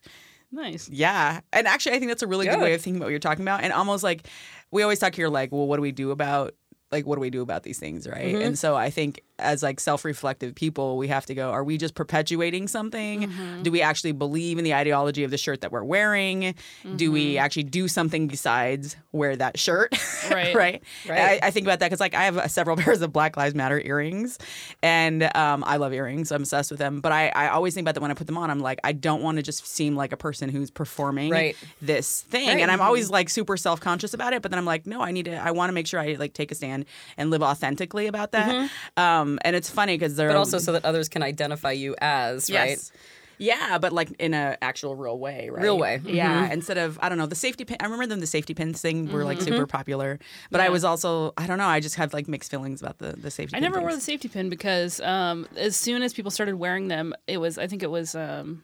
Nice. 0.52 0.90
Yeah. 0.90 1.40
And 1.52 1.68
actually, 1.68 1.96
I 1.96 2.00
think 2.00 2.10
that's 2.12 2.24
a 2.24 2.28
really 2.28 2.46
Yeah. 2.48 2.56
good 2.56 2.64
way 2.64 2.74
of 2.74 2.82
thinking 2.82 2.98
about 2.98 3.06
what 3.08 3.12
you're 3.12 3.20
talking 3.20 3.44
about. 3.44 3.64
And 3.64 3.72
almost 3.74 4.04
like 4.04 4.28
we 4.72 4.84
always 4.84 5.00
talk 5.00 5.16
here, 5.16 5.30
like, 5.30 5.52
well, 5.52 5.68
what 5.68 5.78
do 5.78 5.82
we 5.82 5.92
do 5.92 6.12
about 6.12 6.54
like 6.94 7.06
what 7.06 7.16
do 7.16 7.22
we 7.22 7.30
do 7.30 7.42
about 7.42 7.64
these 7.64 7.80
things, 7.80 8.08
right? 8.08 8.34
Mm-hmm. 8.34 8.42
And 8.42 8.60
so 8.60 8.76
I 8.76 8.90
think 8.90 9.24
as 9.40 9.64
like 9.64 9.80
self-reflective 9.80 10.54
people, 10.56 10.98
we 10.98 11.08
have 11.08 11.26
to 11.26 11.34
go, 11.34 11.50
are 11.52 11.64
we 11.64 11.78
just 11.78 11.96
perpetuating 11.96 12.68
something? 12.68 13.24
Mm-hmm. 13.24 13.64
Do 13.64 13.72
we 13.72 13.82
actually 13.82 14.12
believe 14.12 14.58
in 14.60 14.64
the 14.64 14.74
ideology 14.76 15.24
of 15.24 15.32
the 15.32 15.38
shirt 15.38 15.62
that 15.62 15.72
we're 15.72 15.84
wearing? 15.84 16.56
Do 16.96 17.12
we 17.12 17.34
Mm-hmm. 17.34 17.44
actually 17.44 17.64
do 17.64 17.88
something 17.88 18.28
besides 18.28 18.96
wear 19.12 19.36
that 19.36 19.58
shirt? 19.58 19.92
Right. 20.30 20.54
right. 20.64 20.84
Right. 21.10 21.20
I, 21.44 21.48
I 21.48 21.52
think 21.52 21.66
about 21.66 21.80
that 21.80 21.88
because 21.88 22.00
like 22.00 22.14
I 22.14 22.26
have 22.26 22.38
uh, 22.38 22.48
several 22.48 22.78
pairs 22.84 23.02
of 23.02 23.12
Black 23.12 23.36
Lives 23.38 23.56
Matter 23.56 23.80
earrings, 23.84 24.38
and 24.82 25.24
um, 25.36 25.64
I 25.66 25.78
love 25.78 25.94
earrings. 25.94 26.32
I'm 26.32 26.42
obsessed 26.44 26.70
with 26.72 26.80
them. 26.80 27.02
But 27.02 27.12
I, 27.12 27.30
I 27.30 27.48
always 27.50 27.74
think 27.74 27.86
about 27.86 27.96
that 27.96 28.02
when 28.02 28.12
I 28.12 28.14
put 28.14 28.28
them 28.28 28.38
on. 28.38 28.50
I'm 28.52 28.60
like, 28.60 28.80
I 28.84 28.92
don't 28.92 29.22
want 29.24 29.38
to 29.38 29.44
just 29.44 29.66
seem 29.66 29.96
like 29.96 30.12
a 30.12 30.18
person 30.18 30.50
who's 30.50 30.70
performing 30.70 31.32
Right. 31.32 31.56
this 31.82 32.22
thing, 32.22 32.48
Right. 32.50 32.60
and 32.60 32.70
I'm 32.72 32.82
always 32.82 33.10
like 33.10 33.30
super 33.30 33.58
self 33.58 33.80
conscious 33.80 34.14
about 34.14 34.34
it. 34.34 34.42
But 34.42 34.52
then 34.52 34.58
I'm 34.60 34.66
like, 34.66 34.86
no, 34.86 35.02
I 35.02 35.12
need 35.12 35.26
to. 35.26 35.36
I 35.36 35.52
want 35.52 35.70
to 35.70 35.74
make 35.74 35.88
sure 35.88 36.00
I 36.00 36.14
like 36.20 36.34
take 36.34 36.52
a 36.52 36.56
stand 36.56 36.86
and 37.18 37.30
live 37.32 37.42
authentically 37.42 38.08
about 38.08 38.32
that. 38.34 38.70
Um, 38.98 39.33
and 39.44 39.56
it's 39.56 39.70
funny 39.70 39.96
because 39.98 40.16
they're 40.16 40.30
Mm-hmm. 40.30 40.36
But 40.36 40.40
also 40.40 40.58
so 40.60 40.72
that 40.74 40.86
others 40.86 41.10
can 41.10 41.24
identify 41.24 41.72
you 41.72 41.96
as, 42.00 42.50
right? 42.50 42.70
Yes. 42.70 42.92
Yeah, 43.40 43.80
but 43.80 43.92
like 43.92 44.12
in 44.20 44.34
a 44.36 44.58
actual 44.62 44.96
real 44.96 45.18
way, 45.18 45.50
right? 45.50 45.64
Real 45.64 45.78
way. 45.78 46.00
Yeah, 46.06 46.52
instead 46.54 46.78
of 46.78 47.00
I 47.02 47.10
don't 47.10 47.18
know 47.18 47.26
the 47.26 47.36
safety 47.36 47.66
pin. 47.66 47.78
I 47.80 47.86
remember 47.86 48.06
them 48.06 48.20
the 48.20 48.28
safety 48.28 48.54
pins 48.54 48.80
thing 48.80 49.12
were 49.12 49.26
like 49.26 49.40
Mm-hmm. 49.40 49.48
super 49.48 49.66
popular, 49.68 50.20
but 50.52 50.62
I 50.62 50.70
was 50.70 50.84
also 50.84 51.34
I 51.36 51.48
don't 51.48 51.58
know 51.58 51.66
I 51.66 51.80
just 51.80 51.96
had 51.96 52.14
like 52.14 52.28
mixed 52.28 52.52
feelings 52.52 52.80
about 52.82 53.00
the 53.00 53.14
the 53.14 53.32
safety. 53.32 53.56
I 53.56 53.60
pin 53.60 53.64
never 53.72 53.82
wore 53.82 53.94
the 53.94 54.00
safety 54.02 54.28
pin 54.30 54.50
because 54.50 55.02
um, 55.02 55.48
as 55.58 55.76
soon 55.76 56.04
as 56.04 56.14
people 56.14 56.32
started 56.32 56.56
wearing 56.56 56.88
them, 56.90 57.14
it 57.28 57.38
was 57.40 57.58
I 57.58 57.68
think 57.68 57.82
it 57.82 57.90
was 57.92 58.14
um, 58.16 58.64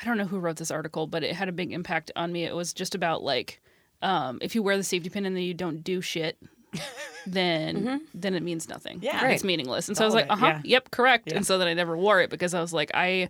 I 0.00 0.04
don't 0.04 0.16
know 0.16 0.26
who 0.26 0.38
wrote 0.38 0.56
this 0.56 0.70
article, 0.70 1.06
but 1.06 1.24
it 1.24 1.34
had 1.34 1.48
a 1.48 1.52
big 1.52 1.72
impact 1.72 2.10
on 2.16 2.32
me. 2.32 2.44
It 2.44 2.54
was 2.54 2.72
just 2.72 2.94
about 2.94 3.22
like 3.24 3.60
um, 4.00 4.38
if 4.40 4.54
you 4.54 4.62
wear 4.62 4.76
the 4.76 4.84
safety 4.84 5.10
pin 5.10 5.26
and 5.26 5.34
then 5.34 5.42
you 5.42 5.54
don't 5.54 5.82
do 5.82 6.00
shit, 6.00 6.38
then 7.26 8.00
then 8.14 8.34
it 8.34 8.42
means 8.42 8.68
nothing. 8.68 8.98
Yeah. 9.02 9.28
it's 9.28 9.44
meaningless. 9.44 9.88
And 9.88 9.96
so 9.96 10.04
I 10.04 10.06
was 10.06 10.14
like, 10.14 10.26
uh 10.28 10.36
huh, 10.36 10.46
yeah. 10.46 10.60
yep, 10.64 10.90
correct. 10.90 11.32
And 11.32 11.46
so 11.46 11.58
then 11.58 11.66
I 11.68 11.74
never 11.74 11.96
wore 11.96 12.20
it 12.20 12.30
because 12.30 12.54
I 12.54 12.60
was 12.60 12.72
like, 12.72 12.90
I 12.94 13.28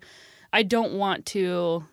I 0.52 0.62
don't 0.62 0.92
want 0.94 1.26
to 1.26 1.84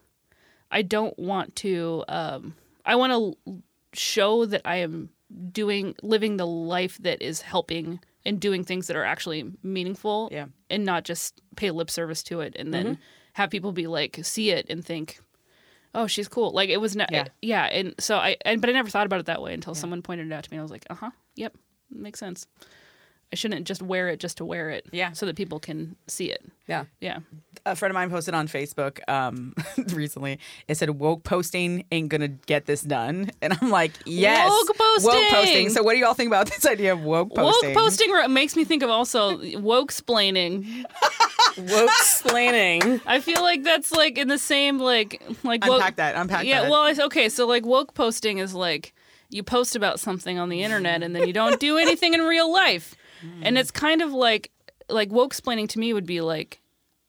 I 0.71 0.81
don't 0.81 1.17
want 1.19 1.55
to 1.57 2.03
um, 2.07 2.55
I 2.85 2.95
want 2.95 3.13
to 3.45 3.61
show 3.93 4.45
that 4.45 4.61
I 4.65 4.77
am 4.77 5.09
doing 5.51 5.95
living 6.01 6.37
the 6.37 6.47
life 6.47 6.97
that 7.01 7.21
is 7.21 7.41
helping 7.41 7.99
and 8.25 8.39
doing 8.39 8.63
things 8.63 8.87
that 8.87 8.95
are 8.95 9.03
actually 9.03 9.51
meaningful 9.63 10.29
Yeah. 10.31 10.45
and 10.69 10.85
not 10.85 11.03
just 11.03 11.41
pay 11.55 11.71
lip 11.71 11.89
service 11.89 12.23
to 12.23 12.41
it 12.41 12.55
and 12.57 12.73
then 12.73 12.97
have 13.33 13.49
people 13.49 13.71
be 13.71 13.87
like 13.87 14.19
see 14.23 14.51
it 14.51 14.67
and 14.69 14.85
think 14.85 15.19
oh 15.95 16.05
she's 16.07 16.27
cool 16.27 16.51
like 16.51 16.69
it 16.69 16.77
was 16.77 16.95
not 16.95 17.11
Yeah. 17.11 17.25
yeah 17.41 17.65
and 17.65 17.95
so 17.99 18.17
i 18.17 18.37
and 18.45 18.61
but 18.61 18.69
i 18.69 18.73
never 18.73 18.89
thought 18.89 19.05
about 19.07 19.19
it 19.21 19.25
that 19.25 19.41
way 19.41 19.53
until 19.55 19.73
someone 19.73 20.01
pointed 20.03 20.27
it 20.27 20.33
out 20.33 20.43
to 20.43 20.51
me 20.51 20.57
and 20.57 20.61
i 20.61 20.63
was 20.63 20.71
like 20.71 20.85
uh-huh 20.89 21.09
yep 21.35 21.53
makes 21.91 22.19
sense 22.19 22.47
i 23.31 23.35
shouldn't 23.35 23.65
just 23.67 23.81
wear 23.81 24.09
it 24.09 24.19
just 24.19 24.37
to 24.37 24.45
wear 24.45 24.69
it 24.69 24.85
Yeah. 24.91 25.11
so 25.13 25.25
that 25.25 25.35
people 25.35 25.59
can 25.59 25.95
see 26.07 26.31
it 26.31 26.43
Yeah. 26.67 26.85
yeah 27.01 27.19
a 27.65 27.75
friend 27.77 27.91
of 27.91 27.93
mine 27.93 28.09
posted 28.09 28.33
on 28.33 28.49
Facebook 28.49 28.99
um, 29.07 29.53
recently. 29.93 30.37
It 30.67 30.75
said 30.75 30.89
woke 30.89 31.23
posting 31.23 31.85
ain't 31.93 32.09
gonna 32.09 32.27
get 32.27 32.65
this 32.65 32.81
done, 32.81 33.31
and 33.41 33.57
I'm 33.61 33.69
like, 33.69 33.93
yes, 34.05 34.49
Woke 34.51 34.77
posting! 34.77 35.29
posting. 35.31 35.69
So 35.69 35.81
what 35.81 35.93
do 35.93 35.99
y'all 35.99 36.13
think 36.13 36.27
about 36.27 36.47
this 36.51 36.65
idea 36.65 36.91
of 36.91 37.03
woke 37.03 37.33
posting? 37.33 37.69
woke 37.73 37.77
posting 37.85 38.33
makes 38.33 38.57
me 38.57 38.65
think 38.65 38.83
of 38.83 38.89
also 38.89 39.37
woke 39.61 39.93
splaining 39.93 40.83
Woke 41.57 41.89
splaining. 42.01 42.99
i 43.05 43.19
feel 43.21 43.41
like 43.41 43.63
that's 43.63 43.91
like 43.93 44.17
in 44.17 44.27
the 44.27 44.37
same 44.39 44.79
like 44.79 45.21
like 45.43 45.65
woke, 45.65 45.75
Unpack 45.77 45.95
that. 45.97 46.15
Unpack 46.15 46.45
yeah 46.45 46.63
that. 46.63 46.71
well 46.71 47.05
okay 47.05 47.29
so 47.29 47.45
like 47.47 47.65
woke 47.65 47.93
posting 47.93 48.39
is 48.39 48.53
like 48.53 48.93
you 49.33 49.43
post 49.43 49.75
about 49.75 49.99
something 49.99 50.37
on 50.39 50.49
the 50.49 50.63
internet 50.63 51.03
and 51.03 51.15
then 51.15 51.27
you 51.27 51.33
don't 51.33 51.59
do 51.59 51.77
anything 51.77 52.13
in 52.13 52.21
real 52.21 52.51
life. 52.51 52.95
And 53.41 53.57
it's 53.57 53.71
kind 53.71 54.01
of 54.01 54.11
like 54.13 54.51
like 54.89 55.11
woke 55.11 55.31
explaining 55.31 55.67
to 55.69 55.79
me 55.79 55.93
would 55.93 56.05
be 56.05 56.21
like 56.21 56.59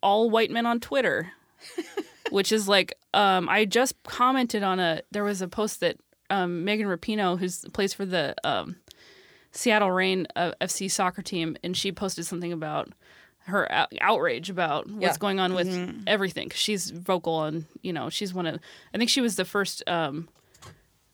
all 0.03 0.31
white 0.31 0.51
men 0.51 0.65
on 0.65 0.79
twitter 0.79 1.33
which 2.31 2.53
is 2.53 2.69
like 2.69 2.95
um 3.15 3.49
i 3.49 3.65
just 3.65 4.01
commented 4.05 4.63
on 4.63 4.79
a 4.79 5.03
there 5.11 5.25
was 5.25 5.43
a 5.43 5.49
post 5.49 5.81
that 5.81 5.97
um 6.31 6.65
megan 6.65 6.87
rapinoe 6.87 7.37
who's 7.39 7.65
plays 7.73 7.93
for 7.93 8.07
the 8.07 8.35
um 8.45 8.77
seattle 9.51 9.91
reign 9.91 10.27
uh, 10.37 10.53
fc 10.61 10.89
soccer 10.91 11.21
team 11.23 11.57
and 11.65 11.77
she 11.77 11.91
posted 11.91 12.25
something 12.25 12.53
about 12.53 12.91
her 13.47 13.71
out- 13.73 13.93
outrage 14.01 14.49
about 14.51 14.89
what's 14.89 15.03
Yeah. 15.03 15.17
going 15.19 15.39
on 15.41 15.53
with 15.55 16.03
everything. 16.07 16.49
'cause 16.49 16.59
she's 16.61 16.91
vocal 16.91 17.43
and 17.45 17.65
you 17.83 17.93
know 17.93 18.09
she's 18.09 18.33
one 18.33 18.47
of 18.47 18.61
i 18.95 18.99
think 18.99 19.11
she 19.11 19.21
was 19.21 19.37
the 19.37 19.45
first 19.45 19.83
um 19.89 20.29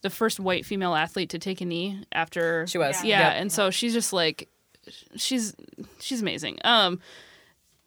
the 0.03 0.11
first 0.11 0.41
white 0.41 0.65
female 0.67 0.95
athlete 0.95 1.31
to 1.31 1.39
take 1.39 1.61
a 1.61 1.65
knee 1.65 2.03
after 2.13 2.67
She 2.67 2.79
was. 2.79 3.03
yeah, 3.05 3.29
Yep. 3.33 3.41
and 3.43 3.53
so 3.53 3.71
she's 3.71 3.93
just 3.93 4.13
like 4.13 4.49
she's 5.17 5.55
she's 6.01 6.21
amazing 6.23 6.59
um 6.65 7.01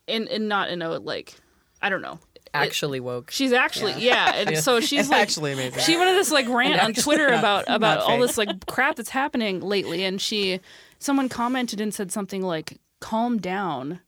and 0.08 0.28
and 0.30 0.48
not 0.48 0.70
in 0.70 0.82
a 0.82 1.00
like 1.00 1.36
i 1.82 1.90
don't 1.90 2.02
know 2.02 2.20
Actually 2.56 3.00
woke. 3.00 3.32
She's 3.32 3.52
actually 3.52 3.94
yeah, 3.94 4.32
and 4.36 4.56
so 4.60 4.80
she's 4.80 5.10
like 5.10 5.22
actually 5.22 5.54
amazing. 5.54 5.80
She 5.82 5.98
went 5.98 6.10
on 6.12 6.16
this 6.16 6.30
like 6.32 6.48
rant 6.48 6.80
on 6.84 6.94
Twitter 6.94 7.28
about 7.40 7.64
about 7.68 7.98
all 8.02 8.10
fake. 8.10 8.22
this 8.22 8.38
like 8.38 8.68
crap 8.68 8.96
that's 8.98 9.10
happening 9.10 9.60
lately, 9.60 10.04
and 10.04 10.22
she 10.22 10.60
someone 11.00 11.30
commented 11.30 11.82
and 11.82 11.92
said 11.92 12.12
something 12.12 12.44
like 12.44 12.80
"calm 13.00 13.40
down." 13.40 14.02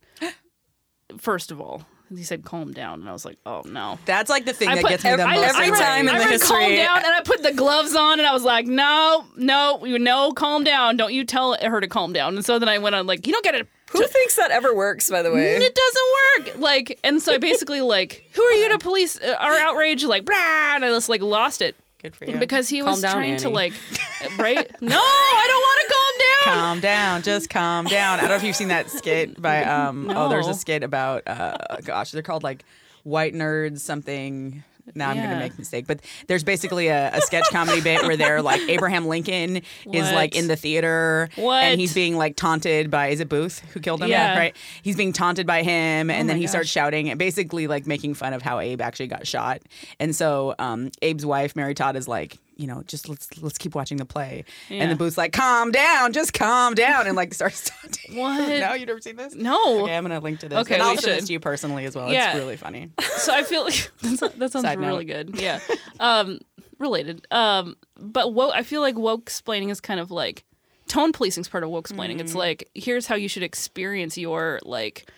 First 1.17 1.49
of 1.49 1.59
all, 1.59 1.87
he 2.09 2.23
said 2.23 2.43
"calm 2.43 2.71
down," 2.73 2.99
and 3.01 3.09
I 3.09 3.13
was 3.13 3.25
like, 3.25 3.37
"Oh 3.45 3.61
no." 3.65 3.97
That's 4.05 4.29
like 4.29 4.45
the 4.45 4.53
thing 4.53 4.69
I 4.69 4.75
that 4.75 4.83
gets 4.83 5.03
me 5.03 5.11
the 5.15 5.27
most. 5.27 5.55
every 5.57 5.71
time 5.77 6.07
in 6.07 6.15
I 6.15 6.19
the 6.19 6.25
read 6.25 6.41
calm 6.41 6.59
history- 6.61 6.75
down, 6.77 6.97
and 6.97 7.07
I 7.07 7.21
put 7.23 7.41
the 7.43 7.53
gloves 7.53 7.95
on, 7.95 8.19
and 8.19 8.27
I 8.27 8.33
was 8.33 8.43
like, 8.43 8.67
"No, 8.67 9.25
no, 9.37 9.83
you 9.85 9.97
no, 9.99 10.31
calm 10.31 10.63
down. 10.63 10.97
Don't 10.97 11.13
you 11.13 11.23
tell 11.25 11.55
her 11.61 11.81
to 11.81 11.87
calm 11.87 12.13
down." 12.13 12.35
And 12.35 12.45
so 12.45 12.59
then 12.59 12.69
I 12.69 12.77
went 12.77 12.95
on 12.95 13.07
like, 13.07 13.25
"You 13.27 13.33
don't 13.33 13.43
get 13.43 13.55
it." 13.55 13.67
Who 13.91 14.05
thinks 14.05 14.35
that 14.35 14.51
ever 14.51 14.75
works, 14.75 15.09
by 15.09 15.21
the 15.21 15.31
way? 15.31 15.55
It 15.55 15.75
doesn't 15.75 16.55
work. 16.55 16.59
Like, 16.59 16.99
and 17.03 17.21
so 17.21 17.33
I 17.33 17.37
basically 17.37 17.79
like, 17.81 18.29
who 18.33 18.43
are 18.43 18.51
you 18.51 18.69
to 18.69 18.77
police 18.79 19.17
uh, 19.21 19.35
our 19.39 19.53
outrage? 19.57 20.03
Like, 20.03 20.25
brah, 20.25 20.75
and 20.75 20.83
I 20.83 20.89
just 20.89 21.07
like 21.07 21.21
lost 21.21 21.61
it 21.61 21.75
Good 22.05 22.15
for 22.15 22.25
you. 22.25 22.37
because 22.37 22.69
he 22.69 22.79
Calm 22.81 22.91
was 22.91 23.01
down, 23.01 23.13
trying 23.13 23.37
to 23.37 23.49
like, 23.49 23.73
right? 24.37 24.81
No, 24.81 24.99
I 24.99 25.45
don't 25.47 25.61
want 25.61 25.81
to 25.81 25.93
calm 25.93 26.19
down. 26.19 26.63
calm 26.63 26.79
down, 26.79 27.21
just 27.23 27.49
calm 27.49 27.85
down. 27.85 28.19
I 28.19 28.21
don't 28.21 28.29
know 28.29 28.35
if 28.35 28.43
you've 28.43 28.55
seen 28.55 28.67
that 28.67 28.89
skit 28.91 29.41
by 29.41 29.63
um 29.63 30.11
oh 30.13 30.29
there's 30.29 30.47
a 30.47 30.53
skit 30.53 30.83
about 30.83 31.23
uh 31.27 31.57
gosh, 31.83 32.11
they're 32.11 32.21
called 32.21 32.43
like 32.43 32.63
white 33.03 33.33
nerds 33.33 33.79
something 33.79 34.63
now 34.93 35.09
I'm 35.09 35.17
Yeah. 35.17 35.27
gonna 35.27 35.39
make 35.39 35.53
a 35.53 35.57
mistake, 35.57 35.87
but 35.87 35.99
there's 36.27 36.43
basically 36.43 36.87
a, 36.87 37.11
a 37.15 37.21
sketch 37.21 37.45
comedy 37.49 37.81
bit 37.81 38.03
where 38.03 38.15
they're 38.17 38.41
like 38.41 38.61
Abraham 38.69 39.07
Lincoln 39.07 39.57
is 39.91 40.11
like 40.11 40.35
in 40.35 40.47
the 40.47 40.55
theater 40.55 41.29
What? 41.35 41.63
and 41.63 41.79
he's 41.79 41.93
being 41.93 42.17
like 42.17 42.35
taunted 42.35 42.91
by 42.91 43.07
is 43.07 43.19
it 43.19 43.29
Booth 43.29 43.59
who 43.73 43.79
killed 43.79 44.01
him? 44.01 44.09
Yeah. 44.09 44.37
right. 44.37 44.55
He's 44.83 44.95
being 44.95 45.13
taunted 45.13 45.47
by 45.47 45.63
him, 45.63 46.09
and 46.09 46.29
then 46.29 46.37
my 46.37 46.41
he 46.41 46.47
starts 46.47 46.69
shouting 46.69 47.09
and 47.09 47.17
basically 47.17 47.67
like 47.67 47.87
making 47.87 48.13
fun 48.13 48.33
of 48.33 48.41
how 48.41 48.59
Abe 48.59 48.81
actually 48.81 49.07
got 49.07 49.25
shot. 49.25 49.61
And 49.99 50.15
so 50.15 50.53
um, 50.59 50.91
Abe's 51.01 51.25
wife 51.25 51.55
Mary 51.55 51.73
Todd 51.73 51.95
is 51.95 52.07
like. 52.07 52.37
You 52.57 52.67
know, 52.67 52.83
just 52.87 53.09
let's 53.09 53.41
let's 53.41 53.57
keep 53.57 53.75
watching 53.75 53.97
the 53.97 54.05
play, 54.05 54.45
and 54.69 54.89
the 54.91 54.95
Booth's 54.95 55.17
like, 55.17 55.33
"Calm 55.33 55.71
down, 55.71 56.13
just 56.13 56.33
calm 56.33 56.73
down," 56.73 57.05
and 57.07 57.15
like 57.15 57.33
starts. 57.39 57.69
What? 58.13 58.47
No, 58.47 58.73
you've 58.73 58.87
never 58.87 59.01
seen 59.01 59.15
this? 59.17 59.35
No. 59.35 59.83
Okay, 59.83 59.95
I'm 59.97 60.03
gonna 60.03 60.19
link 60.19 60.39
to 60.39 60.49
this. 60.49 60.59
Okay, 60.59 60.75
and 60.75 60.83
I'll 60.83 60.95
send 60.97 61.17
this 61.19 61.27
to 61.27 61.33
you 61.33 61.39
personally 61.39 61.85
as 61.85 61.95
well. 61.95 62.11
Yeah. 62.11 62.31
It's 62.31 62.39
really 62.39 62.57
funny. 62.57 62.91
So 63.17 63.33
I 63.33 63.43
feel 63.43 63.63
like 63.63 63.91
that's- 64.01 64.33
that 64.37 64.51
sounds 64.51 64.75
really 64.77 65.05
good. 65.05 65.39
Yeah. 65.39 65.59
Um, 65.99 66.39
related. 66.79 67.25
Um, 67.31 67.75
but 67.97 68.33
woke, 68.33 68.51
I 68.53 68.61
feel 68.63 68.81
like 68.81 68.97
woke 68.97 69.21
explaining 69.21 69.69
is 69.69 69.79
kind 69.81 69.99
of 69.99 70.11
like 70.11 70.43
tone 70.87 71.11
policing 71.13 71.41
is 71.41 71.47
part 71.47 71.63
of 71.63 71.69
woke 71.71 71.85
explaining. 71.85 72.19
It's 72.19 72.35
like 72.35 72.69
here's 72.75 73.07
how 73.07 73.15
you 73.15 73.27
should 73.29 73.41
experience 73.43 74.17
your 74.17 74.59
like, 74.63 75.09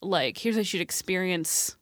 like 0.00 0.38
here's 0.38 0.54
how 0.56 0.60
you 0.60 0.64
should 0.64 0.80
experience 0.82 1.76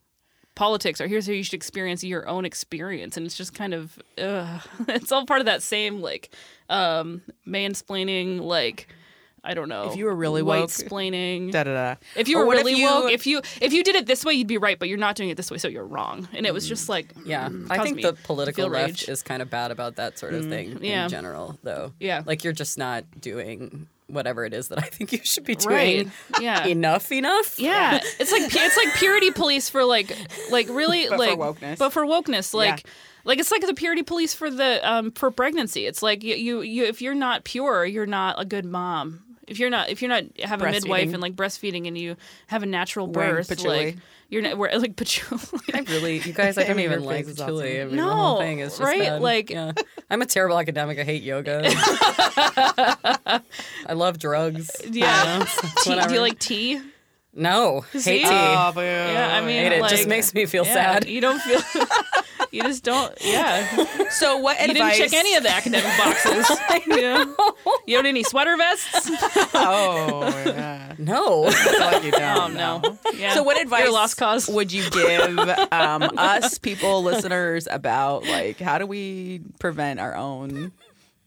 politics, 0.57 0.99
or 0.99 1.07
here's 1.07 1.25
how 1.27 1.31
you 1.33 1.43
should 1.43 1.53
experience 1.53 2.03
your 2.03 2.27
own 2.27 2.43
experience, 2.43 3.15
and 3.15 3.25
it's 3.25 3.37
just 3.37 3.53
kind 3.53 3.73
of 3.73 3.97
ugh. 4.17 4.61
it's 4.89 5.11
all 5.13 5.25
part 5.25 5.39
of 5.39 5.45
that 5.45 5.61
same 5.63 6.01
like 6.01 6.29
um 6.69 7.21
mansplaining 7.47 8.41
like. 8.41 8.87
I 9.43 9.53
don't 9.53 9.69
know. 9.69 9.89
If 9.89 9.95
you 9.95 10.03
were 10.05 10.15
really 10.15 10.41
white 10.41 10.59
woke- 10.61 10.69
splaining, 10.71 11.51
Da 11.53 11.63
da 11.63 11.73
da. 11.73 11.95
if 12.17 12.27
you 12.27 12.37
were 12.37 12.45
what 12.45 12.57
if 12.57 12.65
really 12.65 12.81
you- 12.81 12.87
woke, 12.87 13.11
if 13.11 13.25
you 13.25 13.41
if 13.61 13.71
you 13.71 13.81
did 13.81 13.95
it 13.95 14.05
this 14.05 14.25
way, 14.25 14.33
you'd 14.33 14.47
be 14.47 14.57
right, 14.57 14.77
but 14.77 14.89
you're 14.89 14.97
not 14.97 15.15
doing 15.15 15.29
it 15.29 15.37
this 15.37 15.49
way, 15.49 15.57
so 15.57 15.69
you're 15.69 15.85
wrong. 15.85 16.27
And 16.33 16.45
it 16.45 16.53
was 16.53 16.67
just 16.67 16.89
like, 16.89 17.13
Yeah, 17.23 17.47
mm, 17.47 17.65
I 17.69 17.81
think 17.81 18.01
the 18.01 18.11
political 18.11 18.67
left 18.67 18.87
rage. 18.87 19.05
Mm, 19.05 19.09
is 19.09 19.23
kind 19.23 19.41
of 19.41 19.49
bad 19.49 19.71
about 19.71 19.95
that 19.95 20.19
sort 20.19 20.33
of 20.33 20.49
thing 20.49 20.79
yeah. 20.83 21.05
in 21.05 21.09
general, 21.09 21.57
though. 21.63 21.93
Yeah. 21.99 22.23
like 22.25 22.43
you're 22.43 22.51
just 22.51 22.77
not 22.77 23.05
doing 23.21 23.87
whatever 24.07 24.45
it 24.45 24.53
is 24.53 24.69
that 24.69 24.79
I 24.79 24.87
think 24.87 25.11
you 25.11 25.19
should 25.23 25.43
be 25.43 25.55
doing. 25.55 25.75
right. 25.75 26.07
Yeah. 26.41 26.65
Enough, 26.65 27.11
enough. 27.11 27.59
Yeah, 27.59 27.99
it's 28.19 28.31
like 28.31 28.43
it's 28.53 28.77
like 28.77 28.93
purity 28.95 29.31
police 29.31 29.69
for 29.69 29.83
like 29.83 30.15
like 30.51 30.67
really 30.69 31.07
But 31.09 31.17
for 31.17 31.25
like 31.25 31.37
wokeness. 31.39 31.77
but 31.77 31.89
for 31.91 32.05
wokeness 32.05 32.53
like 32.53 32.83
Yeah. 32.85 32.91
like 33.25 33.39
it's 33.39 33.51
like 33.51 33.65
the 33.65 33.73
purity 33.73 34.03
police 34.03 34.33
for 34.33 34.49
the 34.49 34.79
um 34.89 35.11
for 35.11 35.29
pregnancy. 35.31 35.85
It's 35.85 36.01
like 36.01 36.23
you, 36.23 36.35
you 36.35 36.61
you 36.61 36.85
if 36.85 37.01
you're 37.01 37.15
not 37.15 37.43
pure, 37.43 37.85
you're 37.85 38.05
not 38.05 38.41
a 38.41 38.45
good 38.45 38.65
mom. 38.65 39.23
If 39.47 39.59
you're 39.59 39.69
not 39.69 39.89
if 39.89 40.01
you're 40.01 40.09
not 40.09 40.23
have 40.43 40.61
a 40.61 40.69
midwife 40.71 41.13
and 41.13 41.21
like 41.21 41.35
breastfeeding 41.35 41.87
and 41.87 41.97
you 41.97 42.17
have 42.47 42.63
a 42.63 42.65
natural 42.65 43.07
Wearing 43.07 43.35
birth, 43.35 43.47
patchouli. 43.49 43.85
like 43.85 43.97
you're 44.29 44.41
not 44.41 44.57
we're, 44.57 44.71
like 44.77 44.95
patchouli. 44.97 45.41
I 45.73 45.79
really, 45.87 46.19
you 46.19 46.33
guys, 46.33 46.57
I 46.57 46.63
don't 46.63 46.71
Amy, 46.73 46.83
your 46.83 46.91
even 46.93 47.05
like 47.05 47.25
face 47.25 47.33
is 47.35 47.39
patchouli. 47.39 47.79
I 47.79 47.83
awesome. 47.83 47.95
mean, 47.95 48.05
the 48.05 48.13
whole 48.13 48.33
No, 48.35 48.39
thing 48.39 48.59
is 48.59 48.71
just 48.71 48.81
right? 48.81 48.99
bad. 48.99 49.21
Like- 49.21 49.49
yeah. 49.49 49.71
I'm 50.09 50.21
a 50.21 50.25
terrible 50.25 50.59
academic. 50.59 50.99
I 50.99 51.03
hate 51.03 51.23
yoga. 51.23 51.61
I 53.87 53.93
love 53.93 54.19
drugs. 54.19 54.69
Uh, 54.83 54.89
yeah. 54.91 55.45
Tea, 55.83 55.99
do 56.07 56.13
you 56.13 56.21
like 56.21 56.39
tea? 56.39 56.81
No, 57.33 57.81
hate 57.93 58.03
tea. 58.03 58.23
Oh. 58.25 58.73
Yeah, 58.77 59.37
I 59.37 59.41
mean, 59.45 59.63
hate 59.63 59.71
it. 59.73 59.81
like, 59.81 59.91
just 59.91 60.07
makes 60.07 60.33
me 60.33 60.45
feel 60.45 60.65
yeah, 60.65 60.73
sad. 60.73 61.07
You 61.07 61.21
don't 61.21 61.39
feel. 61.39 61.61
You 62.51 62.63
just 62.63 62.83
don't. 62.83 63.13
Yeah. 63.23 64.09
So 64.09 64.37
what 64.37 64.57
You 64.59 64.71
advice? 64.71 64.97
didn't 64.97 65.11
check 65.11 65.19
any 65.19 65.35
of 65.35 65.43
the 65.43 65.49
academic 65.49 65.91
boxes. 65.97 66.49
yeah. 66.87 67.25
You 67.85 67.95
don't 67.97 68.05
any 68.05 68.23
sweater 68.23 68.55
vests. 68.57 69.09
Oh, 69.53 70.21
yeah. 70.45 70.93
No. 70.97 71.41
Like 71.41 72.03
you. 72.03 72.11
Oh 72.15 72.47
no. 72.53 72.81
Yeah. 73.15 73.33
So 73.33 73.43
what 73.43 73.59
advice 73.61 73.83
You're 73.83 73.91
lost 73.91 74.17
cause. 74.17 74.47
would 74.47 74.71
you 74.71 74.89
give 74.89 75.39
um, 75.71 76.03
us 76.17 76.57
people 76.57 77.03
listeners 77.03 77.67
about 77.69 78.23
like 78.25 78.59
how 78.59 78.77
do 78.77 78.85
we 78.85 79.41
prevent 79.59 79.99
our 79.99 80.15
own 80.15 80.71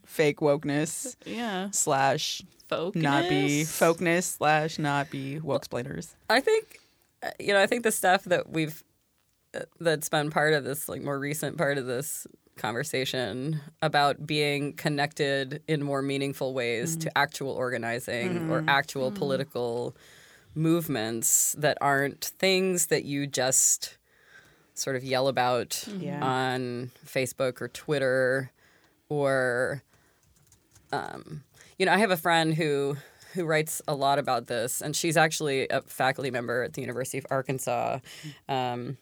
fake 0.06 0.40
wokeness 0.40 1.14
Yeah. 1.24 1.68
slash 1.72 2.42
Focus. 2.68 3.02
not 3.02 3.28
be 3.28 3.64
folkness 3.64 4.26
slash 4.26 4.78
not 4.78 5.10
be 5.10 5.38
woke 5.40 5.64
splainers? 5.64 6.14
I 6.28 6.40
think, 6.40 6.78
you 7.38 7.52
know, 7.52 7.60
I 7.60 7.66
think 7.66 7.82
the 7.84 7.92
stuff 7.92 8.24
that 8.24 8.50
we've, 8.50 8.82
that's 9.80 10.08
been 10.08 10.30
part 10.30 10.54
of 10.54 10.64
this, 10.64 10.88
like 10.88 11.02
more 11.02 11.18
recent 11.18 11.56
part 11.56 11.78
of 11.78 11.86
this 11.86 12.26
conversation 12.56 13.60
about 13.80 14.26
being 14.26 14.74
connected 14.74 15.62
in 15.66 15.82
more 15.82 16.02
meaningful 16.02 16.52
ways 16.52 16.96
to 16.96 17.08
mm-hmm. 17.08 17.18
actual 17.18 17.52
organizing 17.52 18.50
or 18.50 18.60
mm-hmm. 18.60 18.68
actual 18.68 19.08
mm-hmm. 19.08 19.18
political 19.18 19.96
movements 20.54 21.54
that 21.58 21.78
aren't 21.80 22.24
things 22.24 22.86
that 22.86 23.04
you 23.04 23.26
just 23.26 23.96
sort 24.74 24.96
of 24.96 25.04
yell 25.04 25.28
about 25.28 25.86
Yeah. 25.98 26.22
on 26.22 26.90
Facebook 27.06 27.60
or 27.60 27.68
Twitter 27.68 28.50
or 29.08 29.82
um, 30.92 31.44
you 31.78 31.86
know, 31.86 31.92
I 31.92 31.98
have 31.98 32.10
a 32.10 32.16
friend 32.16 32.54
who 32.54 32.96
who 33.34 33.44
writes 33.44 33.80
a 33.86 33.94
lot 33.94 34.18
about 34.18 34.48
this, 34.48 34.82
and 34.82 34.94
she's 34.94 35.16
actually 35.16 35.68
a 35.68 35.82
faculty 35.82 36.32
member 36.32 36.64
at 36.64 36.72
the 36.72 36.80
University 36.80 37.16
of 37.18 37.26
Arkansas, 37.30 38.00
um, 38.48 38.96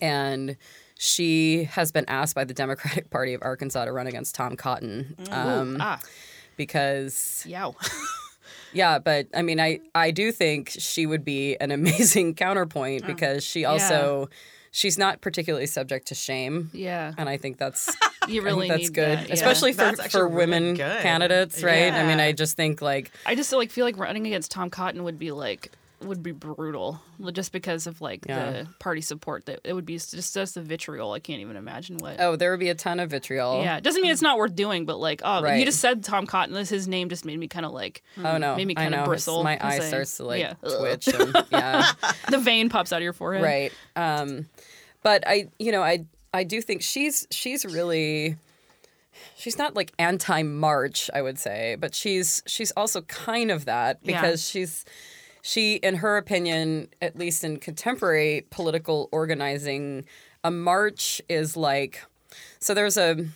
and 0.00 0.56
she 0.98 1.64
has 1.64 1.92
been 1.92 2.04
asked 2.08 2.34
by 2.34 2.44
the 2.44 2.54
Democratic 2.54 3.10
Party 3.10 3.34
of 3.34 3.42
Arkansas 3.42 3.84
to 3.84 3.92
run 3.92 4.06
against 4.06 4.34
Tom 4.34 4.56
Cotton 4.56 5.14
um, 5.30 5.76
Ah. 5.80 6.00
because 6.56 7.44
Yow. 7.46 7.74
yeah, 8.72 8.98
but 8.98 9.26
I 9.34 9.42
mean, 9.42 9.60
I 9.60 9.80
I 9.94 10.10
do 10.10 10.32
think 10.32 10.70
she 10.70 11.06
would 11.06 11.24
be 11.24 11.56
an 11.56 11.70
amazing 11.80 12.34
counterpoint 12.34 13.06
because 13.06 13.44
she 13.44 13.64
also 13.64 14.28
she's 14.70 14.98
not 14.98 15.20
particularly 15.20 15.66
subject 15.66 16.08
to 16.08 16.14
shame. 16.14 16.70
Yeah. 16.74 17.12
And 17.16 17.28
I 17.28 17.36
think 17.38 17.56
that's 17.58 17.94
You 18.28 18.42
really 18.42 18.68
think 18.68 18.72
that's 18.72 18.82
need 18.90 18.94
good, 18.94 19.18
that, 19.18 19.28
yeah. 19.28 19.34
especially 19.34 19.72
for, 19.72 19.92
That's 19.96 20.12
for 20.12 20.28
women 20.28 20.74
good. 20.74 21.00
candidates, 21.02 21.62
right? 21.62 21.92
I 21.92 22.06
mean, 22.06 22.20
I 22.20 22.32
just 22.32 22.56
think 22.56 22.82
like 22.82 23.10
I 23.24 23.34
just 23.34 23.52
like 23.52 23.70
feel 23.70 23.84
like 23.86 23.96
running 23.98 24.26
against 24.26 24.50
Tom 24.50 24.68
Cotton 24.70 25.04
would 25.04 25.18
be 25.18 25.30
like 25.32 25.72
would 26.06 26.22
be 26.22 26.32
brutal 26.32 27.00
just 27.32 27.52
because 27.52 27.86
of 27.86 28.00
like 28.00 28.24
Yeah. 28.28 28.50
the 28.50 28.68
party 28.78 29.00
support 29.00 29.46
that 29.46 29.60
it 29.64 29.72
would 29.72 29.84
be 29.86 29.94
just 29.94 30.34
just 30.34 30.54
the 30.54 30.62
vitriol. 30.62 31.12
I 31.12 31.20
can't 31.20 31.40
even 31.40 31.56
imagine 31.56 31.98
what. 31.98 32.20
oh, 32.20 32.36
there 32.36 32.50
would 32.50 32.60
be 32.60 32.68
a 32.68 32.74
ton 32.74 33.00
of 33.00 33.10
vitriol. 33.10 33.62
Yeah, 33.62 33.76
it 33.76 33.84
doesn't 33.84 34.00
mean 34.02 34.10
it's 34.10 34.22
not 34.22 34.38
worth 34.38 34.54
doing, 34.54 34.86
but 34.86 34.98
like, 34.98 35.20
oh, 35.24 35.42
Right. 35.42 35.58
you 35.58 35.64
just 35.64 35.80
said 35.80 36.02
Tom 36.04 36.26
Cotton. 36.26 36.54
This 36.54 36.68
his 36.68 36.86
name 36.88 37.08
just 37.08 37.24
made 37.24 37.38
me 37.38 37.48
kind 37.48 37.66
of 37.66 37.72
like 37.72 38.02
Oh 38.22 38.38
no, 38.38 38.56
Made 38.56 38.66
me 38.66 38.74
know. 38.74 38.86
It's- 38.86 39.06
bristle 39.06 39.42
My 39.44 39.56
as 39.56 39.80
eye 39.80 39.84
I- 39.84 39.88
starts 39.88 40.16
to 40.18 40.24
like 40.24 40.40
yeah. 40.40 40.54
twitch. 40.78 41.08
And, 41.14 41.44
yeah, 41.50 41.92
the 42.30 42.38
vein 42.38 42.68
pops 42.68 42.92
out 42.92 42.98
of 42.98 43.02
your 43.02 43.12
forehead. 43.12 43.42
right. 43.42 43.72
Um, 43.96 44.46
but 45.02 45.22
I, 45.26 45.48
you 45.58 45.72
know, 45.72 45.82
I 45.82 46.04
I 46.34 46.44
do 46.44 46.60
think 46.60 46.82
she's 46.82 47.26
she's 47.30 47.64
really 47.64 48.36
she's 49.36 49.56
not 49.58 49.74
like 49.74 49.92
anti-march, 49.98 51.10
I 51.14 51.22
would 51.22 51.38
say, 51.38 51.76
but 51.78 51.94
she's 51.94 52.42
she's 52.46 52.70
also 52.72 53.02
kind 53.02 53.50
of 53.50 53.64
that 53.66 53.98
Yeah. 54.02 54.20
because 54.20 54.48
she's 54.48 54.84
she, 55.46 55.76
in 55.76 55.94
her 55.96 56.16
opinion, 56.16 56.88
at 57.00 57.16
least 57.16 57.44
in 57.44 57.58
contemporary 57.58 58.44
political 58.50 59.08
organizing, 59.12 60.04
a 60.42 60.50
march 60.50 61.22
is 61.28 61.56
like 61.56 62.02
so. 62.58 62.74
There's 62.74 62.96
a 62.96 63.26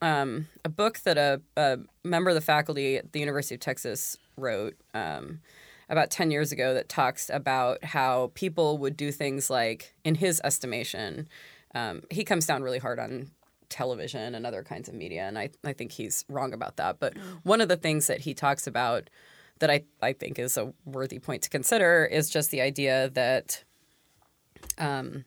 um, 0.00 0.48
a 0.64 0.68
book 0.68 0.98
that 1.00 1.16
a, 1.16 1.40
a 1.56 1.78
member 2.02 2.30
of 2.30 2.34
the 2.34 2.40
faculty 2.40 2.96
at 2.96 3.12
the 3.12 3.20
University 3.20 3.54
of 3.54 3.60
Texas 3.60 4.16
wrote 4.36 4.74
um, 4.92 5.38
about 5.88 6.10
10 6.10 6.32
years 6.32 6.50
ago 6.50 6.74
that 6.74 6.88
talks 6.88 7.30
about 7.32 7.84
how 7.84 8.32
people 8.34 8.78
would 8.78 8.96
do 8.96 9.12
things 9.12 9.48
like, 9.48 9.94
in 10.02 10.16
his 10.16 10.40
estimation, 10.42 11.28
um, 11.76 12.02
he 12.10 12.24
comes 12.24 12.44
down 12.44 12.64
really 12.64 12.80
hard 12.80 12.98
on 12.98 13.30
television 13.68 14.34
and 14.34 14.44
other 14.44 14.64
kinds 14.64 14.88
of 14.88 14.94
media, 14.96 15.28
and 15.28 15.38
I, 15.38 15.50
I 15.64 15.72
think 15.72 15.92
he's 15.92 16.24
wrong 16.28 16.52
about 16.52 16.76
that. 16.78 16.98
But 16.98 17.16
one 17.44 17.60
of 17.60 17.68
the 17.68 17.76
things 17.76 18.08
that 18.08 18.22
he 18.22 18.34
talks 18.34 18.66
about 18.66 19.08
that 19.62 19.70
I, 19.70 19.84
I 20.02 20.12
think 20.12 20.38
is 20.40 20.56
a 20.56 20.72
worthy 20.84 21.20
point 21.20 21.42
to 21.42 21.48
consider 21.50 22.04
is 22.04 22.28
just 22.28 22.50
the 22.50 22.60
idea 22.60 23.10
that 23.10 23.62
um, 24.76 25.24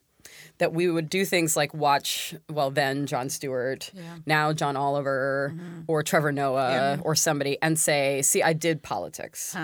that 0.57 0.73
we 0.73 0.89
would 0.89 1.09
do 1.09 1.23
things 1.23 1.55
like 1.55 1.73
watch, 1.73 2.35
well, 2.49 2.69
then 2.69 3.05
Jon 3.05 3.29
Stewart, 3.29 3.91
now 4.25 4.51
John 4.51 4.75
Oliver, 4.75 5.53
or 5.87 6.03
Trevor 6.03 6.31
Noah, 6.33 6.99
or 7.03 7.15
somebody, 7.15 7.57
and 7.61 7.79
say, 7.79 8.21
"See, 8.23 8.43
I 8.43 8.51
did 8.53 8.83
politics. 8.83 9.55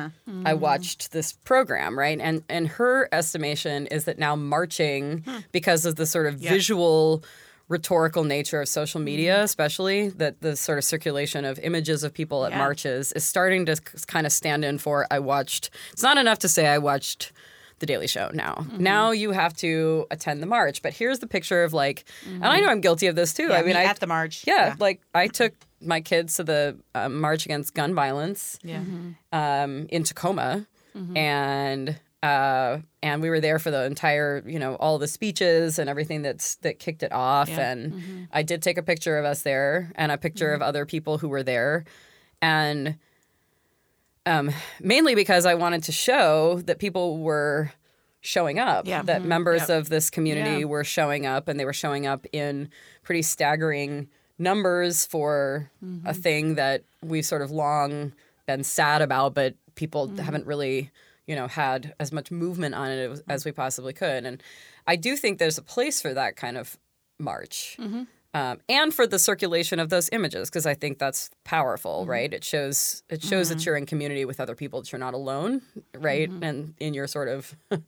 I 0.46 0.54
watched 0.54 1.12
this 1.12 1.34
program, 1.34 2.00
right?" 2.00 2.20
And 2.20 2.44
and 2.48 2.68
her 2.70 3.10
estimation 3.12 3.88
is 3.88 4.06
that 4.06 4.20
now 4.20 4.36
marching, 4.38 5.26
because 5.52 5.86
of 5.86 5.96
the 5.98 6.06
sort 6.06 6.28
of 6.28 6.40
visual. 6.54 7.24
Rhetorical 7.72 8.24
nature 8.26 8.60
of 8.62 8.68
social 8.68 9.00
mm-hmm. 9.00 9.06
media, 9.06 9.44
especially 9.44 10.10
that 10.10 10.42
the 10.42 10.56
sort 10.56 10.78
of 10.78 10.84
circulation 10.84 11.46
of 11.46 11.58
images 11.60 12.04
of 12.04 12.14
people 12.14 12.46
at 12.46 12.52
Yeah. 12.52 12.58
marches, 12.58 13.14
is 13.14 13.24
starting 13.24 13.66
to 13.68 13.78
kind 14.08 14.26
of 14.26 14.34
stand 14.34 14.66
in 14.66 14.78
for. 14.78 15.08
I 15.10 15.20
watched. 15.20 15.70
It's 15.94 16.04
not 16.04 16.18
enough 16.18 16.40
to 16.40 16.50
say 16.50 16.68
I 16.68 16.78
watched 16.78 17.32
the 17.80 17.86
Daily 17.86 18.08
Show 18.08 18.30
now. 18.34 18.56
Mm-hmm. 18.56 18.84
Now 18.84 19.12
you 19.12 19.32
have 19.32 19.56
to 19.58 20.06
attend 20.12 20.42
the 20.42 20.46
march. 20.46 20.82
But 20.82 20.94
here's 20.94 21.20
the 21.20 21.28
picture 21.28 21.64
of 21.64 21.74
like, 21.74 22.06
and 22.26 22.46
I 22.46 22.58
mm-hmm. 22.58 22.66
know 22.66 22.72
I'm 22.72 22.82
guilty 22.82 23.08
of 23.08 23.16
this 23.16 23.34
too. 23.34 23.52
I 23.52 23.64
mean, 23.64 23.76
I 23.76 23.84
at 23.86 24.00
the 24.00 24.08
march. 24.08 24.44
yeah, 24.46 24.76
like 24.80 25.02
I 25.14 25.28
took 25.28 25.54
my 25.82 26.02
kids 26.02 26.36
to 26.36 26.44
the 26.44 26.78
uh, 26.94 27.10
march 27.10 27.46
against 27.46 27.74
gun 27.74 27.96
violence 27.96 28.60
yeah. 28.64 28.84
um, 29.32 29.88
in 29.90 30.04
Tacoma, 30.04 30.68
and 31.16 32.00
uh, 32.24 32.80
and 33.02 33.22
we 33.22 33.30
were 33.30 33.40
there 33.40 33.60
for 33.60 33.72
the 33.72 33.84
entire, 33.86 34.44
you 34.46 34.60
know, 34.60 34.76
all 34.76 35.00
the 35.00 35.08
speeches 35.08 35.80
and 35.80 35.90
everything 35.90 36.22
that's 36.22 36.56
that 36.58 36.80
kicked 36.80 37.04
it 37.04 37.12
off. 37.12 37.50
And 37.50 37.94
mm-hmm. 37.94 38.24
I 38.32 38.44
did 38.44 38.62
take 38.62 38.78
a 38.78 38.84
picture 38.84 39.18
of 39.18 39.26
us 39.26 39.42
there 39.42 39.92
and 39.96 40.12
a 40.12 40.18
picture 40.18 40.54
of 40.54 40.60
mm-hmm. 40.60 40.70
other 40.70 40.86
people 40.86 41.18
who 41.18 41.30
were 41.30 41.44
there, 41.44 41.86
and 42.42 42.98
um, 44.26 44.52
mainly 44.80 45.16
because 45.16 45.46
I 45.46 45.56
wanted 45.56 45.84
to 45.84 45.92
show 45.92 46.62
that 46.66 46.80
people 46.80 47.18
were 47.20 47.72
showing 48.22 48.60
up. 48.60 48.88
Yeah. 48.88 49.02
That 49.02 49.22
mm-hmm. 49.22 49.30
members 49.30 49.62
Yep. 49.62 49.70
of 49.70 49.90
this 49.90 50.10
community 50.10 50.60
Yeah. 50.60 50.66
were 50.66 50.84
showing 50.84 51.26
up, 51.26 51.48
and 51.48 51.60
they 51.60 51.66
were 51.66 51.74
showing 51.74 52.06
up 52.06 52.28
in 52.32 52.70
pretty 53.04 53.24
staggering 53.24 54.10
numbers 54.38 55.06
for 55.06 55.72
a 56.06 56.14
thing 56.14 56.56
that 56.56 56.84
we've 57.04 57.26
sort 57.26 57.42
of 57.42 57.52
long 57.52 58.14
been 58.48 58.64
sad 58.64 59.02
about, 59.02 59.34
but 59.34 59.56
people 59.76 60.08
haven't 60.18 60.46
really, 60.48 60.92
you 61.28 61.36
know, 61.36 61.48
had 61.48 61.94
as 62.00 62.12
much 62.12 62.32
movement 62.32 62.76
on 62.76 62.90
it 62.90 63.10
as, 63.12 63.24
as 63.30 63.46
we 63.46 63.52
possibly 63.52 63.94
could. 63.94 64.26
And 64.26 64.42
I 64.88 64.96
do 64.96 65.16
think 65.16 65.38
there's 65.40 65.58
a 65.58 65.62
place 65.62 66.02
for 66.02 66.14
that 66.14 66.36
kind 66.36 66.58
of 66.58 66.78
march. 67.20 67.78
Um, 68.34 68.60
and 68.70 68.94
for 68.94 69.06
the 69.06 69.20
circulation 69.20 69.78
of 69.80 69.90
those 69.90 70.08
images, 70.14 70.50
because 70.50 70.66
I 70.66 70.74
think 70.74 71.00
that's 71.00 71.30
powerful, 71.44 72.06
right? 72.06 72.34
It 72.34 72.46
shows 72.46 73.04
it 73.10 73.22
shows 73.22 73.50
that 73.50 73.66
you're 73.66 73.76
in 73.76 73.86
community 73.86 74.24
with 74.24 74.40
other 74.40 74.56
people, 74.56 74.82
that 74.82 74.90
you're 74.92 75.00
not 75.00 75.14
alone, 75.14 75.62
right? 75.94 76.30
And 76.42 76.74
in 76.80 76.94
your 76.94 77.08
sort 77.08 77.28
of 77.28 77.54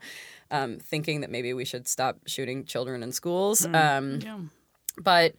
um, 0.51 0.79
thinking 0.79 1.21
that 1.21 1.29
maybe 1.31 1.53
we 1.53 1.63
should 1.63 1.87
stop 1.87 2.17
shooting 2.27 2.65
children 2.65 3.03
in 3.03 3.13
schools. 3.13 3.65
Um, 3.65 4.19
Yeah. 4.21 4.39
but 5.01 5.35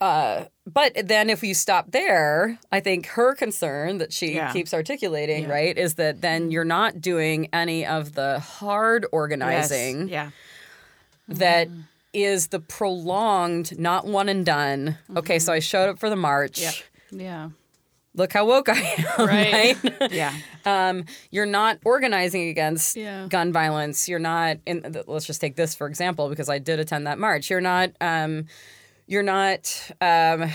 uh, 0.00 0.44
but 0.66 0.92
then 1.04 1.28
if 1.30 1.42
you 1.42 1.52
stop 1.54 1.90
there, 1.90 2.58
I 2.72 2.80
think 2.80 3.06
her 3.06 3.34
concern 3.34 3.98
that 3.98 4.12
she 4.12 4.34
Yeah. 4.34 4.52
keeps 4.52 4.72
articulating, 4.72 5.48
right, 5.48 5.76
is 5.76 5.94
that 5.96 6.20
then 6.20 6.50
you're 6.50 6.64
not 6.64 7.00
doing 7.00 7.48
any 7.52 7.84
of 7.86 8.14
the 8.14 8.38
hard 8.38 9.04
organizing 9.12 10.08
Yes. 10.08 10.10
Yeah. 10.10 10.30
that 11.36 11.68
is 12.12 12.48
the 12.48 12.60
prolonged, 12.60 13.78
not 13.78 14.06
one 14.06 14.28
and 14.28 14.44
done. 14.44 14.98
Okay, 15.16 15.38
so 15.38 15.52
I 15.52 15.58
showed 15.60 15.88
up 15.88 15.98
for 15.98 16.10
the 16.10 16.16
march. 16.16 16.60
Yep. 16.60 16.74
Yeah. 17.12 17.48
Look 18.14 18.32
how 18.32 18.44
woke 18.46 18.68
I 18.68 18.78
am, 18.78 19.04
Right. 19.26 19.76
right? 19.84 20.10
Yeah. 20.12 20.34
um, 20.64 21.04
you're 21.30 21.46
not 21.46 21.78
organizing 21.84 22.48
against 22.48 22.96
Yeah. 22.96 23.26
gun 23.28 23.52
violence. 23.52 24.08
You're 24.08 24.18
not. 24.18 24.56
In, 24.66 24.96
let's 25.06 25.26
just 25.26 25.40
take 25.40 25.54
this 25.56 25.74
for 25.76 25.86
example, 25.86 26.28
because 26.28 26.48
I 26.48 26.58
did 26.58 26.80
attend 26.80 27.06
that 27.06 27.18
march. 27.18 27.48
You're 27.50 27.60
not. 27.60 27.90
Um, 28.00 28.46
you're 29.10 29.22
not 29.24 29.90
um, 30.00 30.50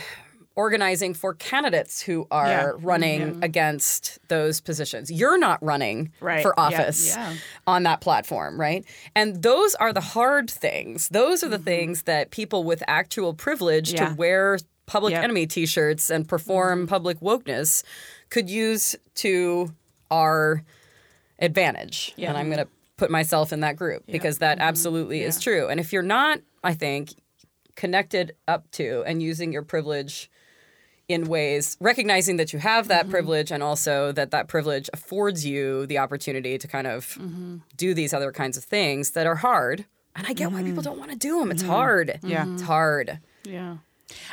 organizing 0.56 1.14
for 1.14 1.34
candidates 1.34 2.00
who 2.02 2.26
are 2.32 2.48
Yeah. 2.48 2.72
running 2.78 3.44
against 3.44 4.20
those 4.30 4.62
positions. 4.62 5.12
You're 5.12 5.38
not 5.38 5.62
running 5.62 6.14
Right. 6.22 6.42
for 6.42 6.58
office 6.58 7.08
Yeah. 7.16 7.34
on 7.68 7.84
that 7.84 8.00
platform, 8.00 8.58
right? 8.60 8.86
And 9.14 9.44
those 9.44 9.76
are 9.76 9.92
the 9.92 10.00
hard 10.16 10.50
things. 10.50 11.10
Those 11.10 11.44
are 11.44 11.50
the 11.50 11.60
things 11.60 12.04
that 12.04 12.32
people 12.32 12.64
with 12.64 12.82
actual 12.88 13.34
privilege 13.34 13.90
Mm-hmm. 13.90 14.04
Yeah. 14.04 14.10
to 14.12 14.16
wear 14.16 14.58
public 14.86 15.12
Yep. 15.12 15.18
Mm-hmm. 15.20 15.24
enemy 15.26 15.48
t-shirts 15.48 16.10
and 16.10 16.26
perform 16.28 16.88
public 16.88 17.20
wokeness 17.20 17.84
could 18.30 18.50
use 18.50 18.96
to 19.16 19.74
our 20.10 20.64
advantage. 21.40 22.14
And 22.18 22.38
I'm 22.38 22.46
going 22.50 22.60
to 22.66 22.68
put 22.98 23.12
myself 23.12 23.52
in 23.52 23.60
that 23.60 23.76
group 23.76 24.04
because 24.08 24.38
that 24.38 24.58
Mm-hmm. 24.60 24.68
absolutely 24.70 25.22
is 25.24 25.40
true. 25.42 25.68
And 25.68 25.80
if 25.82 25.92
you're 25.92 26.02
not, 26.02 26.40
I 26.64 26.74
think, 26.74 27.10
connected 27.76 28.36
up 28.48 28.70
to 28.72 29.04
and 29.06 29.22
using 29.22 29.52
your 29.54 29.64
privilege 29.64 30.30
in 31.08 31.28
ways 31.28 31.78
recognizing 31.80 32.38
that 32.38 32.52
you 32.54 32.60
have 32.60 32.86
Mm-hmm. 32.86 32.90
that 32.90 33.10
privilege 33.10 33.52
and 33.52 33.62
also 33.62 34.12
that 34.12 34.32
that 34.32 34.48
privilege 34.48 34.90
affords 34.94 35.46
you 35.46 35.86
the 35.86 35.98
opportunity 36.00 36.58
to 36.58 36.68
kind 36.68 36.88
of 36.88 37.06
Mm-hmm. 37.20 37.58
do 37.78 37.94
these 37.94 38.14
other 38.14 38.32
kinds 38.32 38.58
of 38.58 38.64
things 38.64 39.12
that 39.12 39.28
are 39.28 39.36
hard 39.36 39.86
and 40.16 40.26
i 40.28 40.34
get 40.34 40.52
why 40.52 40.64
people 40.64 40.82
don't 40.82 40.98
want 40.98 41.12
to 41.12 41.18
do 41.18 41.40
them 41.40 41.52
it's 41.52 41.62
hard 41.64 42.08
Mm-hmm. 42.10 42.28
Yeah. 42.30 42.54
it's 42.54 42.64
hard 42.64 43.20
Yeah. 43.44 43.78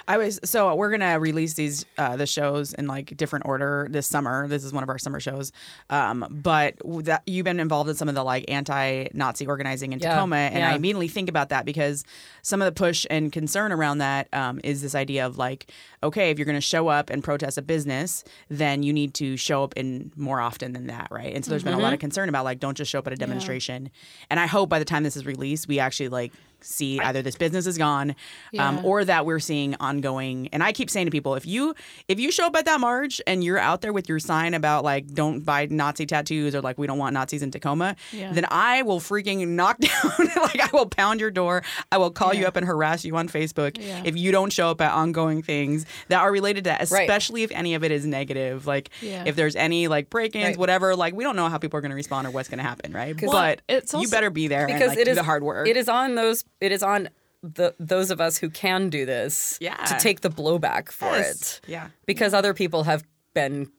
I 0.06 0.18
was 0.18 0.38
so 0.44 0.74
we're 0.74 0.90
gonna 0.90 1.18
release 1.18 1.54
these 1.54 1.86
uh, 1.96 2.16
the 2.16 2.26
shows 2.26 2.74
in 2.74 2.86
like 2.86 3.16
different 3.16 3.46
order 3.46 3.88
this 3.90 4.06
summer. 4.06 4.46
This 4.48 4.64
is 4.64 4.72
one 4.72 4.82
of 4.82 4.88
our 4.88 4.98
summer 4.98 5.20
shows. 5.20 5.52
Um, 5.90 6.26
but 6.30 6.74
that 7.04 7.22
you've 7.26 7.44
been 7.44 7.60
involved 7.60 7.88
in 7.88 7.96
some 7.96 8.08
of 8.08 8.14
the 8.14 8.24
like 8.24 8.44
anti-Nazi 8.48 9.46
organizing 9.46 9.92
in 9.92 9.98
Yeah, 9.98 10.14
Tacoma, 10.14 10.36
and 10.36 10.64
I 10.64 10.74
immediately 10.74 11.08
think 11.08 11.28
about 11.28 11.48
that 11.50 11.64
because 11.64 12.04
some 12.42 12.60
of 12.60 12.66
the 12.66 12.72
push 12.72 13.06
and 13.10 13.32
concern 13.32 13.72
around 13.72 13.98
that 13.98 14.28
um, 14.32 14.60
is 14.62 14.82
this 14.82 14.94
idea 14.94 15.26
of 15.26 15.38
like, 15.38 15.70
okay, 16.02 16.30
if 16.30 16.38
you're 16.38 16.46
gonna 16.46 16.60
show 16.60 16.88
up 16.88 17.10
and 17.10 17.24
protest 17.24 17.56
a 17.58 17.62
business, 17.62 18.24
then 18.48 18.82
you 18.82 18.92
need 18.92 19.14
to 19.14 19.36
show 19.36 19.64
up 19.64 19.72
in 19.76 20.12
more 20.16 20.40
often 20.40 20.72
than 20.72 20.86
that, 20.88 21.08
right? 21.10 21.34
And 21.34 21.44
so 21.44 21.50
there's 21.50 21.64
been 21.64 21.74
a 21.74 21.78
lot 21.78 21.92
of 21.92 21.98
concern 21.98 22.28
about 22.28 22.44
like, 22.44 22.60
don't 22.60 22.76
just 22.76 22.90
show 22.90 22.98
up 22.98 23.06
at 23.06 23.12
a 23.12 23.16
demonstration. 23.16 23.90
And 24.28 24.38
I 24.38 24.46
hope 24.46 24.68
by 24.68 24.78
the 24.78 24.84
time 24.84 25.02
this 25.02 25.16
is 25.16 25.24
released, 25.24 25.68
we 25.68 25.78
actually 25.78 26.08
like 26.08 26.32
see 26.64 27.00
either 27.00 27.22
this 27.22 27.36
business 27.36 27.66
is 27.66 27.78
gone 27.78 28.14
um, 28.58 28.84
or 28.84 29.04
that 29.04 29.26
we're 29.26 29.38
seeing 29.40 29.74
ongoing 29.80 30.48
and 30.52 30.62
i 30.62 30.72
keep 30.72 30.88
saying 30.90 31.06
to 31.06 31.10
people 31.10 31.34
if 31.34 31.46
you 31.46 31.74
if 32.08 32.18
you 32.20 32.30
show 32.30 32.46
up 32.46 32.56
at 32.56 32.64
that 32.64 32.80
march 32.80 33.20
and 33.26 33.42
you're 33.44 33.58
out 33.58 33.80
there 33.80 33.92
with 33.92 34.08
your 34.08 34.18
sign 34.18 34.54
about 34.54 34.84
like 34.84 35.06
don't 35.12 35.40
buy 35.44 35.66
nazi 35.70 36.06
tattoos 36.06 36.54
or 36.54 36.60
like 36.60 36.78
we 36.78 36.86
don't 36.86 36.98
want 36.98 37.14
nazis 37.14 37.42
in 37.42 37.50
tacoma 37.50 37.96
Yeah. 38.12 38.32
then 38.32 38.46
i 38.50 38.82
will 38.82 39.00
freaking 39.00 39.46
knock 39.48 39.78
down 39.78 40.12
like 40.36 40.60
i 40.60 40.68
will 40.72 40.86
pound 40.86 41.20
your 41.20 41.30
door 41.30 41.62
i 41.90 41.98
will 41.98 42.10
call 42.10 42.32
you 42.34 42.46
up 42.46 42.56
and 42.56 42.66
harass 42.66 43.04
you 43.04 43.16
on 43.16 43.28
facebook 43.28 43.76
Yeah. 43.80 44.02
if 44.04 44.16
you 44.16 44.32
don't 44.32 44.52
show 44.52 44.68
up 44.70 44.80
at 44.80 44.92
ongoing 44.92 45.42
things 45.42 45.86
that 46.08 46.20
are 46.20 46.30
related 46.32 46.64
to 46.64 46.70
that 46.70 46.90
Right. 46.90 47.02
especially 47.02 47.42
if 47.42 47.50
any 47.52 47.74
of 47.74 47.84
it 47.84 47.90
is 47.92 48.06
negative 48.06 48.66
like 48.66 48.90
Yeah. 49.00 49.24
if 49.26 49.36
there's 49.36 49.56
any 49.56 49.88
like 49.88 50.10
break-ins 50.10 50.42
Right. 50.42 50.56
whatever 50.58 50.96
like 50.96 51.14
we 51.14 51.24
don't 51.24 51.36
know 51.36 51.48
how 51.48 51.58
people 51.58 51.78
are 51.78 51.80
going 51.80 51.90
to 51.90 51.96
respond 51.96 52.26
or 52.26 52.30
what's 52.30 52.48
going 52.48 52.58
to 52.58 52.64
happen 52.64 52.92
right 52.92 53.20
Well, 53.20 53.32
but 53.32 53.62
it's 53.68 53.92
you 53.92 54.08
better 54.08 54.30
be 54.30 54.48
there 54.48 54.66
because 54.66 54.80
and, 54.80 54.88
like, 54.90 54.98
it 54.98 55.04
do 55.04 55.10
is 55.12 55.16
the 55.16 55.22
hard 55.22 55.42
work 55.42 55.68
it 55.68 55.76
is 55.76 55.88
on 55.88 56.14
those 56.14 56.44
it 56.62 56.72
is 56.72 56.82
on 56.82 57.08
the 57.42 57.74
those 57.80 58.10
of 58.10 58.20
us 58.20 58.36
who 58.38 58.48
can 58.48 58.88
do 58.88 59.04
this 59.04 59.58
Yeah. 59.60 59.76
to 59.84 59.98
take 59.98 60.20
the 60.20 60.30
blowback 60.30 60.90
for 60.92 61.06
Yes. 61.16 61.60
it 61.64 61.68
yeah 61.68 61.88
because 62.06 62.32
other 62.34 62.54
people 62.54 62.84
have 62.84 63.02
been 63.34 63.70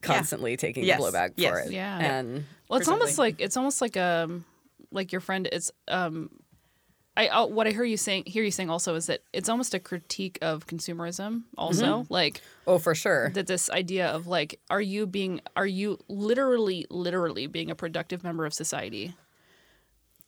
constantly 0.00 0.56
taking 0.56 0.84
Yes. 0.84 0.98
the 0.98 1.04
blowback 1.06 1.32
Yes. 1.36 1.50
for 1.52 1.58
it 1.60 1.72
Yeah. 1.72 1.98
and 1.98 2.44
Well, 2.68 2.78
it's 2.80 2.88
almost 2.88 3.18
like 3.18 3.40
it's 3.40 3.56
almost 3.56 3.80
like 3.80 3.96
um 3.96 4.44
like 4.90 5.12
your 5.12 5.20
friend. 5.20 5.48
It's 5.50 5.70
um, 5.88 6.30
I 7.16 7.28
uh, 7.28 7.46
what 7.46 7.66
I 7.66 7.70
hear 7.70 7.84
you 7.84 7.96
saying 7.98 8.24
hear 8.26 8.42
you 8.42 8.50
saying 8.50 8.70
also 8.70 8.94
is 8.94 9.06
that 9.06 9.20
it's 9.32 9.48
almost 9.48 9.74
a 9.74 9.78
critique 9.80 10.38
of 10.42 10.66
consumerism. 10.66 11.42
Also, 11.58 12.04
like 12.08 12.40
oh 12.66 12.78
for 12.78 12.94
sure 12.94 13.30
that 13.30 13.46
this 13.46 13.68
idea 13.70 14.08
of 14.08 14.26
like, 14.26 14.58
are 14.70 14.80
you 14.80 15.06
being 15.06 15.40
are 15.54 15.66
you 15.66 15.98
literally 16.08 16.86
literally 16.90 17.46
being 17.46 17.70
a 17.70 17.74
productive 17.74 18.24
member 18.24 18.44
of 18.46 18.52
society, 18.54 19.14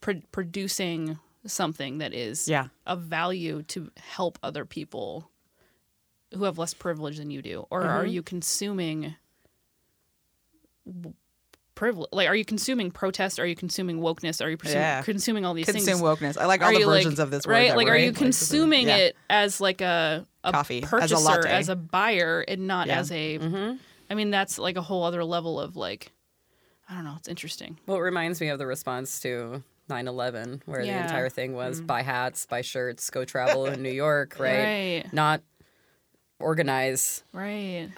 pro- 0.00 0.20
producing 0.32 1.18
something 1.46 1.98
that 1.98 2.12
is 2.12 2.48
Yeah. 2.48 2.68
of 2.86 3.02
value 3.02 3.62
to 3.64 3.90
help 3.96 4.38
other 4.42 4.64
people 4.64 5.30
who 6.32 6.44
have 6.44 6.58
less 6.58 6.74
privilege 6.74 7.18
than 7.18 7.30
you 7.30 7.42
do, 7.42 7.66
or 7.70 7.82
are 7.82 8.02
mm-hmm. 8.04 8.12
you 8.12 8.22
consuming 8.22 9.14
privilege? 11.74 12.08
Like, 12.12 12.28
are 12.28 12.34
you 12.34 12.44
consuming 12.44 12.90
protest? 12.90 13.38
Are 13.38 13.46
you 13.46 13.56
consuming 13.56 13.98
wokeness? 14.00 14.44
Are 14.44 14.48
you 14.48 14.56
consum- 14.56 14.74
Yeah. 14.74 15.02
consuming 15.02 15.44
all 15.44 15.54
these 15.54 15.66
consume 15.66 15.84
things? 15.84 16.00
wokeness 16.00 16.38
i 16.38 16.46
like 16.46 16.62
all 16.62 16.68
are 16.68 16.78
the 16.78 16.84
versions 16.84 17.18
like, 17.18 17.24
of 17.24 17.30
this 17.30 17.46
word 17.46 17.52
right? 17.52 17.76
Like, 17.76 17.86
we're 17.86 17.92
are 17.92 17.96
in, 17.96 18.02
you 18.02 18.10
like, 18.10 18.18
this 18.18 18.22
consuming 18.22 18.88
yeah. 18.88 18.96
it 18.96 19.16
as 19.28 19.60
like 19.60 19.80
a, 19.80 20.26
a 20.42 20.52
Coffee, 20.52 20.78
as 20.78 20.84
a 20.84 20.88
purchaser, 20.88 21.16
latte. 21.16 21.50
as 21.50 21.68
a 21.68 21.76
buyer, 21.76 22.44
and 22.46 22.66
not 22.66 22.86
Yeah. 22.86 22.98
as 22.98 23.10
a? 23.10 23.38
Mm-hmm. 23.38 23.76
I 24.10 24.14
mean, 24.14 24.30
that's 24.30 24.58
like 24.58 24.76
a 24.76 24.82
whole 24.82 25.04
other 25.04 25.24
level 25.24 25.58
of 25.60 25.76
like, 25.76 26.12
I 26.88 26.94
don't 26.94 27.04
know. 27.04 27.14
It's 27.16 27.28
interesting. 27.28 27.78
Well, 27.86 27.96
it 27.96 28.00
reminds 28.00 28.40
me 28.40 28.48
of 28.48 28.58
the 28.58 28.66
response 28.66 29.20
to 29.20 29.62
9 29.88 30.08
11, 30.08 30.62
where 30.66 30.82
the 30.82 30.90
entire 30.90 31.28
thing 31.28 31.52
was 31.54 31.80
mm. 31.80 31.86
buy 31.86 32.02
hats, 32.02 32.46
buy 32.46 32.60
shirts, 32.62 33.10
go 33.10 33.24
travel 33.24 33.66
in 33.66 33.82
New 33.82 33.90
York, 33.92 34.36
right? 34.38 35.02
Right. 35.02 35.12
Not 35.12 35.42
organize 36.40 37.22
Right. 37.32 37.88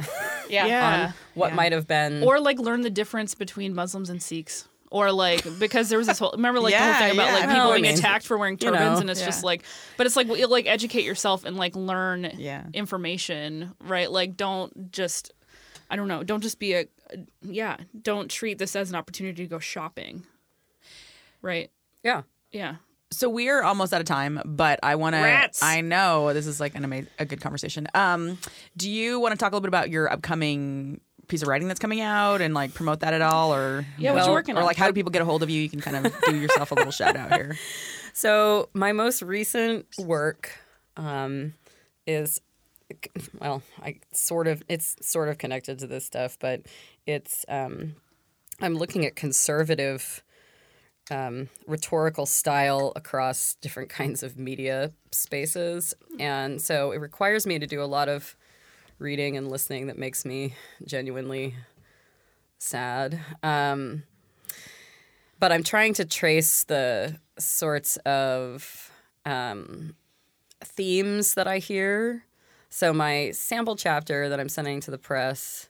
yeah 0.48 0.66
Yeah. 0.66 1.06
on 1.06 1.14
what 1.34 1.54
might 1.54 1.72
have 1.72 1.86
been. 1.86 2.22
or 2.22 2.38
like 2.40 2.58
learn 2.58 2.82
the 2.82 2.90
difference 2.90 3.34
between 3.34 3.74
Muslims 3.74 4.10
and 4.10 4.22
Sikhs. 4.22 4.68
Or 4.90 5.10
like 5.10 5.44
because 5.58 5.88
there 5.88 5.98
was 5.98 6.06
this 6.06 6.18
whole 6.18 6.30
remember 6.32 6.60
like 6.60 6.72
the 6.74 6.78
whole 6.78 6.94
thing 6.94 7.10
about 7.12 7.26
yeah. 7.28 7.34
like 7.34 7.48
people 7.48 7.70
I 7.70 7.80
being 7.80 7.82
mean, 7.82 7.98
attacked 7.98 8.24
for 8.26 8.38
wearing 8.38 8.54
you 8.54 8.70
turbans 8.70 8.80
know. 8.94 8.98
and 8.98 9.10
it's 9.10 9.22
just 9.22 9.42
like 9.42 9.64
but 9.96 10.06
it's 10.06 10.14
like 10.16 10.28
you 10.28 10.46
like 10.46 10.66
educate 10.66 11.04
yourself 11.04 11.44
and 11.44 11.56
like 11.56 11.74
learn 11.74 12.30
Yeah. 12.36 12.64
information 12.72 13.74
right 13.80 14.10
like 14.10 14.36
don't 14.36 14.92
just 14.92 15.32
I 15.90 15.96
don't 15.96 16.06
know 16.06 16.22
don't 16.22 16.40
just 16.42 16.60
be 16.60 16.74
a 16.74 16.86
yeah 17.42 17.78
don't 18.00 18.30
treat 18.30 18.58
this 18.58 18.76
as 18.76 18.90
an 18.90 18.96
opportunity 18.96 19.42
to 19.42 19.48
go 19.48 19.58
shopping 19.58 20.22
right 21.42 21.70
yeah. 22.06 22.22
yeah 22.52 22.76
So 23.10 23.28
we 23.28 23.48
are 23.48 23.62
almost 23.62 23.92
out 23.92 24.00
of 24.00 24.06
time, 24.06 24.40
but 24.44 24.78
I 24.82 24.94
want 24.96 25.14
to. 25.16 25.22
Rats. 25.22 25.62
I 25.62 25.80
know 25.80 26.32
this 26.32 26.46
is 26.46 26.60
like 26.60 26.74
an 26.74 26.84
amazing, 26.84 27.08
a 27.18 27.24
good 27.24 27.40
conversation. 27.40 27.86
Um, 27.94 28.38
do 28.76 28.90
you 28.90 29.20
want 29.20 29.32
to 29.32 29.38
talk 29.38 29.52
a 29.52 29.54
little 29.54 29.62
bit 29.62 29.68
about 29.68 29.90
your 29.90 30.10
upcoming 30.10 31.00
piece 31.28 31.42
of 31.42 31.48
writing 31.48 31.66
that's 31.68 31.80
coming 31.80 32.00
out 32.00 32.40
and 32.40 32.54
like 32.54 32.72
promote 32.74 33.00
that 33.00 33.12
at 33.14 33.22
all, 33.22 33.52
or 33.54 33.84
Yeah, 33.98 34.12
what 34.12 34.20
you 34.20 34.24
Well, 34.26 34.32
working 34.34 34.56
or 34.56 34.60
on? 34.60 34.66
like 34.66 34.76
how 34.76 34.86
do 34.86 34.92
people 34.92 35.10
get 35.10 35.22
a 35.22 35.24
hold 35.24 35.42
of 35.42 35.50
you? 35.50 35.60
You 35.60 35.68
can 35.68 35.80
kind 35.80 36.06
of 36.06 36.14
do 36.26 36.36
yourself 36.36 36.70
a 36.70 36.74
little 36.74 36.92
shout 37.00 37.16
out 37.16 37.32
here. 37.34 37.56
So 38.12 38.68
my 38.74 38.92
most 38.92 39.22
recent 39.22 39.86
work 39.98 40.52
um, 40.96 41.54
is, 42.06 42.40
well, 43.40 43.62
I 43.82 43.96
sort 44.12 44.46
of 44.46 44.62
it's 44.68 44.96
sort 45.02 45.28
of 45.28 45.38
connected 45.38 45.78
to 45.80 45.86
this 45.86 46.04
stuff, 46.06 46.38
but 46.40 46.62
it's 47.06 47.44
um, 47.48 47.96
I'm 48.60 48.74
looking 48.76 49.04
at 49.04 49.16
conservative 49.16 50.22
um, 51.10 51.48
rhetorical 51.66 52.26
style 52.26 52.92
across 52.96 53.54
different 53.60 53.88
kinds 53.88 54.22
of 54.22 54.38
media 54.38 54.92
spaces, 55.12 55.94
and 56.18 56.60
so 56.60 56.92
it 56.92 56.98
requires 56.98 57.46
me 57.46 57.58
to 57.58 57.66
do 57.66 57.82
a 57.82 57.84
lot 57.84 58.08
of 58.08 58.36
reading 58.98 59.36
and 59.36 59.50
listening 59.50 59.86
that 59.88 59.98
makes 59.98 60.24
me 60.24 60.54
genuinely 60.84 61.54
sad. 62.58 63.20
Um, 63.42 64.04
but 65.38 65.52
I'm 65.52 65.62
trying 65.62 65.94
to 65.94 66.04
trace 66.04 66.64
the 66.64 67.18
sorts 67.38 67.96
of 67.98 68.90
um, 69.24 69.94
themes 70.64 71.34
that 71.34 71.46
I 71.46 71.58
hear. 71.58 72.24
So 72.70 72.92
my 72.92 73.30
sample 73.32 73.76
chapter 73.76 74.28
that 74.28 74.40
I'm 74.40 74.48
sending 74.48 74.80
to 74.80 74.90
the 74.90 74.98
press 74.98 75.68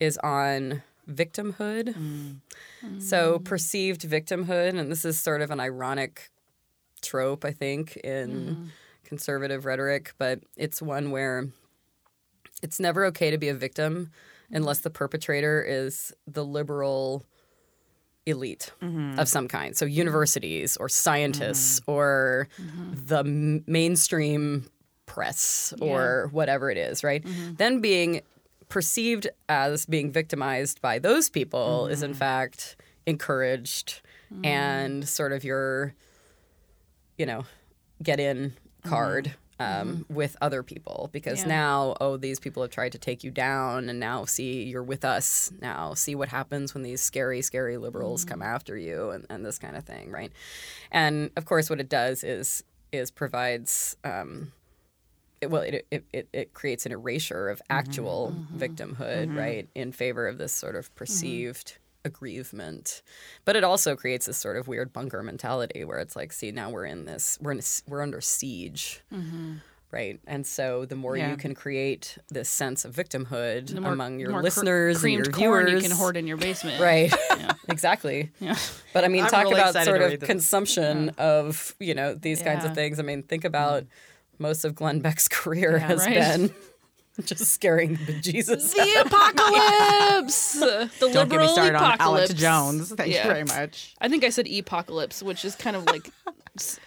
is 0.00 0.18
on 0.18 0.82
victimhood. 1.08 1.94
Mm. 1.94 3.02
So 3.02 3.38
mm. 3.38 3.44
perceived 3.44 4.02
victimhood, 4.02 4.78
and 4.78 4.90
this 4.90 5.04
is 5.04 5.18
sort 5.18 5.42
of 5.42 5.50
an 5.50 5.60
ironic 5.60 6.30
trope, 7.02 7.44
I 7.44 7.52
think, 7.52 7.96
in 7.98 8.70
conservative 9.04 9.64
rhetoric, 9.64 10.12
but 10.18 10.40
it's 10.56 10.82
one 10.82 11.10
where 11.10 11.48
it's 12.62 12.80
never 12.80 13.04
okay 13.06 13.30
to 13.30 13.38
be 13.38 13.48
a 13.48 13.54
victim 13.54 14.10
unless 14.50 14.80
the 14.80 14.90
perpetrator 14.90 15.64
is 15.66 16.12
the 16.26 16.44
liberal 16.44 17.24
elite 18.26 18.72
mm-hmm. 18.82 19.18
of 19.18 19.28
some 19.28 19.46
kind. 19.46 19.76
So 19.76 19.84
universities 19.84 20.76
or 20.76 20.88
scientists 20.88 21.80
mm-hmm. 21.80 21.90
or 21.90 22.48
mm-hmm. 22.60 23.06
the 23.06 23.18
m- 23.18 23.64
mainstream 23.66 24.68
press 25.06 25.72
or 25.80 26.28
whatever 26.32 26.70
it 26.70 26.76
is, 26.76 27.04
right? 27.04 27.24
Then 27.56 27.80
being 27.80 28.22
perceived 28.68 29.28
as 29.48 29.86
being 29.86 30.10
victimized 30.10 30.80
by 30.80 30.98
those 30.98 31.28
people 31.28 31.86
is 31.86 32.02
in 32.02 32.12
mm. 32.12 32.16
fact 32.16 32.76
encouraged 33.06 34.00
mm. 34.32 34.44
and 34.44 35.08
sort 35.08 35.32
of 35.32 35.44
your 35.44 35.94
you 37.16 37.24
know 37.24 37.44
get 38.02 38.18
in 38.18 38.50
mm-hmm. 38.50 38.88
card 38.88 39.34
um, 39.58 39.68
mm-hmm. 39.68 40.14
with 40.14 40.36
other 40.42 40.62
people 40.62 41.08
because 41.12 41.40
Yeah. 41.40 41.48
now 41.48 41.96
oh 42.00 42.16
these 42.16 42.38
people 42.38 42.62
have 42.62 42.70
tried 42.70 42.92
to 42.92 42.98
take 42.98 43.24
you 43.24 43.30
down 43.30 43.88
and 43.88 43.98
now 43.98 44.24
see 44.26 44.64
you're 44.64 44.82
with 44.82 45.04
us 45.04 45.50
now. 45.62 45.94
See 45.94 46.14
what 46.14 46.28
happens 46.28 46.74
when 46.74 46.82
these 46.82 47.00
scary 47.00 47.40
scary 47.40 47.78
liberals 47.78 48.24
come 48.24 48.40
mm. 48.40 48.46
after 48.46 48.76
you 48.76 49.10
and, 49.10 49.26
and 49.30 49.46
this 49.46 49.58
kind 49.58 49.76
of 49.76 49.84
thing 49.84 50.10
right? 50.10 50.32
And 50.90 51.30
of 51.36 51.46
course 51.46 51.70
what 51.70 51.80
it 51.80 51.88
does 51.88 52.22
is 52.22 52.64
is 52.92 53.10
provides 53.10 53.96
um, 54.04 54.52
it, 55.40 55.50
well, 55.50 55.62
it, 55.62 55.86
it, 55.90 56.04
it, 56.12 56.28
it 56.32 56.54
creates 56.54 56.86
an 56.86 56.92
erasure 56.92 57.48
of 57.48 57.58
mm-hmm. 57.58 57.78
actual 57.78 58.34
mm-hmm. 58.34 58.58
victimhood, 58.58 59.26
mm-hmm. 59.26 59.38
right, 59.38 59.68
in 59.74 59.92
favor 59.92 60.26
of 60.26 60.38
this 60.38 60.52
sort 60.52 60.76
of 60.76 60.94
perceived 60.94 61.78
aggrievement. 62.04 63.02
But 63.44 63.56
it 63.56 63.64
also 63.64 63.96
creates 63.96 64.26
this 64.26 64.38
sort 64.38 64.56
of 64.56 64.68
weird 64.68 64.92
bunker 64.92 65.22
mentality 65.22 65.84
where 65.84 65.98
it's 65.98 66.16
like, 66.16 66.32
see, 66.32 66.52
now 66.52 66.70
we're 66.70 66.86
in 66.86 67.04
this, 67.04 67.38
we're 67.40 67.52
in, 67.52 67.58
a 67.58 67.90
we're 67.90 68.02
under 68.02 68.20
siege. 68.20 69.02
Right, 69.92 70.18
and 70.26 70.44
so 70.44 70.84
the 70.84 70.96
more 70.96 71.16
Yeah. 71.16 71.30
you 71.30 71.36
can 71.36 71.54
create 71.54 72.18
this 72.28 72.48
sense 72.48 72.84
of 72.84 72.94
victimhood 72.94 73.78
more- 73.78 73.92
among 73.92 74.18
your 74.18 74.42
listeners 74.42 75.04
and 75.04 75.12
your 75.12 75.24
viewers, 75.30 75.72
you 75.72 75.88
can 75.88 75.96
hoard 75.96 76.16
in 76.16 76.26
your 76.26 76.36
basement. 76.36 76.80
Right. 76.80 77.12
exactly. 77.68 78.30
Yeah. 78.40 78.56
But 78.92 79.04
I 79.04 79.08
mean, 79.08 79.24
I'm 79.24 79.30
talk 79.30 79.44
really 79.44 79.60
about 79.60 79.84
sort 79.84 80.02
of 80.02 80.20
consumption 80.20 81.10
of 81.18 81.74
you 81.78 81.94
know 81.94 82.14
these 82.14 82.42
kinds 82.42 82.64
of 82.64 82.74
things. 82.74 82.98
I 82.98 83.04
mean, 83.04 83.22
think 83.22 83.44
about 83.44 83.84
most 84.38 84.64
of 84.64 84.74
Glenn 84.74 85.00
Beck's 85.00 85.28
career 85.30 85.78
has 85.78 86.00
right. 86.06 86.14
been 86.14 86.54
just 87.24 87.46
scaring 87.46 87.94
the 87.94 88.12
bejesus. 88.12 88.74
The 88.74 89.02
apocalypse. 89.06 90.52
the 90.60 90.90
Don't 91.00 91.12
get 91.12 91.28
me 91.28 91.36
liberal 91.36 91.48
started 91.48 91.74
on 91.76 91.92
apocalypse. 91.94 92.30
Alex 92.30 92.34
Jones. 92.34 92.92
Thank 92.94 93.12
Yeah. 93.12 93.24
you 93.26 93.30
very 93.32 93.44
much. 93.44 93.94
I 94.00 94.08
think 94.08 94.24
I 94.24 94.28
said 94.30 94.46
apocalypse, 94.46 95.22
which 95.22 95.44
is 95.44 95.54
kind 95.54 95.76
of 95.76 95.86
like 95.86 96.10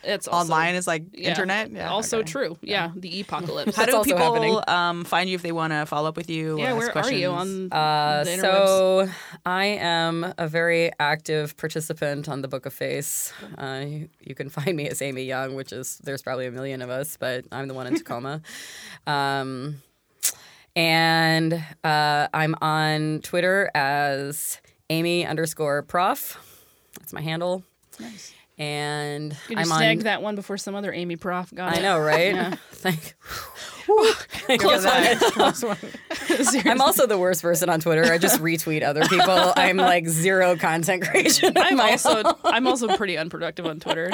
it's 0.03 0.27
also, 0.27 0.51
Online 0.51 0.75
is 0.75 0.87
like 0.87 1.03
yeah, 1.13 1.29
internet. 1.29 1.71
Yeah, 1.71 1.89
also 1.89 2.19
okay. 2.19 2.31
true. 2.31 2.57
Yeah, 2.61 2.91
the 2.95 3.21
apocalypse. 3.21 3.75
How 3.75 3.85
do 3.85 3.97
also 3.97 4.09
people 4.11 4.33
happening. 4.33 4.59
um, 4.67 5.05
find 5.05 5.29
you 5.29 5.35
if 5.35 5.41
they 5.41 5.51
want 5.51 5.73
to 5.73 5.85
follow 5.85 6.09
up 6.09 6.17
with 6.17 6.29
you? 6.29 6.55
or 6.55 6.59
yeah, 6.59 6.73
ask 6.73 6.95
where 6.95 7.03
are 7.03 7.11
you 7.11 7.29
on 7.29 7.71
Uh, 7.71 8.23
the 8.23 8.37
so 8.37 9.09
I 9.45 9.65
am 9.65 10.33
a 10.37 10.47
very 10.47 10.91
active 10.99 11.55
participant 11.57 12.27
on 12.29 12.41
the 12.41 12.47
Book 12.47 12.65
of 12.65 12.73
Face. 12.73 13.33
Uh, 13.57 13.83
you, 13.85 14.09
you 14.21 14.35
can 14.35 14.49
find 14.49 14.75
me 14.75 14.87
as 14.87 15.01
Amy 15.01 15.23
Young, 15.23 15.55
which 15.55 15.71
is 15.71 15.99
there's 16.03 16.21
probably 16.21 16.47
a 16.47 16.51
million 16.51 16.81
of 16.81 16.89
us, 16.89 17.17
but 17.17 17.45
I'm 17.51 17.67
the 17.67 17.73
one 17.73 17.87
in 17.87 17.95
Tacoma. 17.95 18.41
um, 19.07 19.81
and 20.75 21.53
uh, 21.83 22.27
I'm 22.33 22.55
on 22.61 23.19
Twitter 23.21 23.69
as 23.75 24.61
Amy 24.89 25.25
underscore 25.25 25.83
Prof. 25.83 26.37
That's 26.99 27.13
my 27.13 27.21
handle. 27.21 27.63
Nice. 27.99 28.33
And 28.59 29.31
You 29.47 29.55
I'm 29.55 29.63
just 29.63 29.71
on. 29.71 29.77
snagged 29.77 30.01
that 30.03 30.21
one 30.21 30.35
before 30.35 30.57
some 30.57 30.75
other 30.75 30.93
Amy 30.93 31.15
Prof 31.15 31.53
got 31.55 31.73
I 31.75 31.79
it. 31.79 31.81
know, 31.81 31.97
right? 31.99 32.35
Yeah. 32.35 32.55
Thank. 32.71 33.15
Close 34.59 35.63
one. 35.63 35.77
I'm 36.65 36.81
also 36.81 37.05
the 37.07 37.17
worst 37.17 37.41
person 37.41 37.69
on 37.69 37.79
Twitter. 37.79 38.11
I 38.11 38.17
just 38.17 38.39
retweet 38.41 38.83
other 38.83 39.01
people. 39.07 39.53
I'm 39.55 39.77
like 39.77 40.07
zero 40.07 40.55
content 40.55 41.03
creation. 41.07 41.53
I'm 41.57 41.77
my 41.77 41.91
also 41.91 42.23
I'm 42.43 42.67
also 42.67 42.87
pretty 42.95 43.17
unproductive 43.17 43.65
on 43.65 43.79
Twitter. 43.79 44.11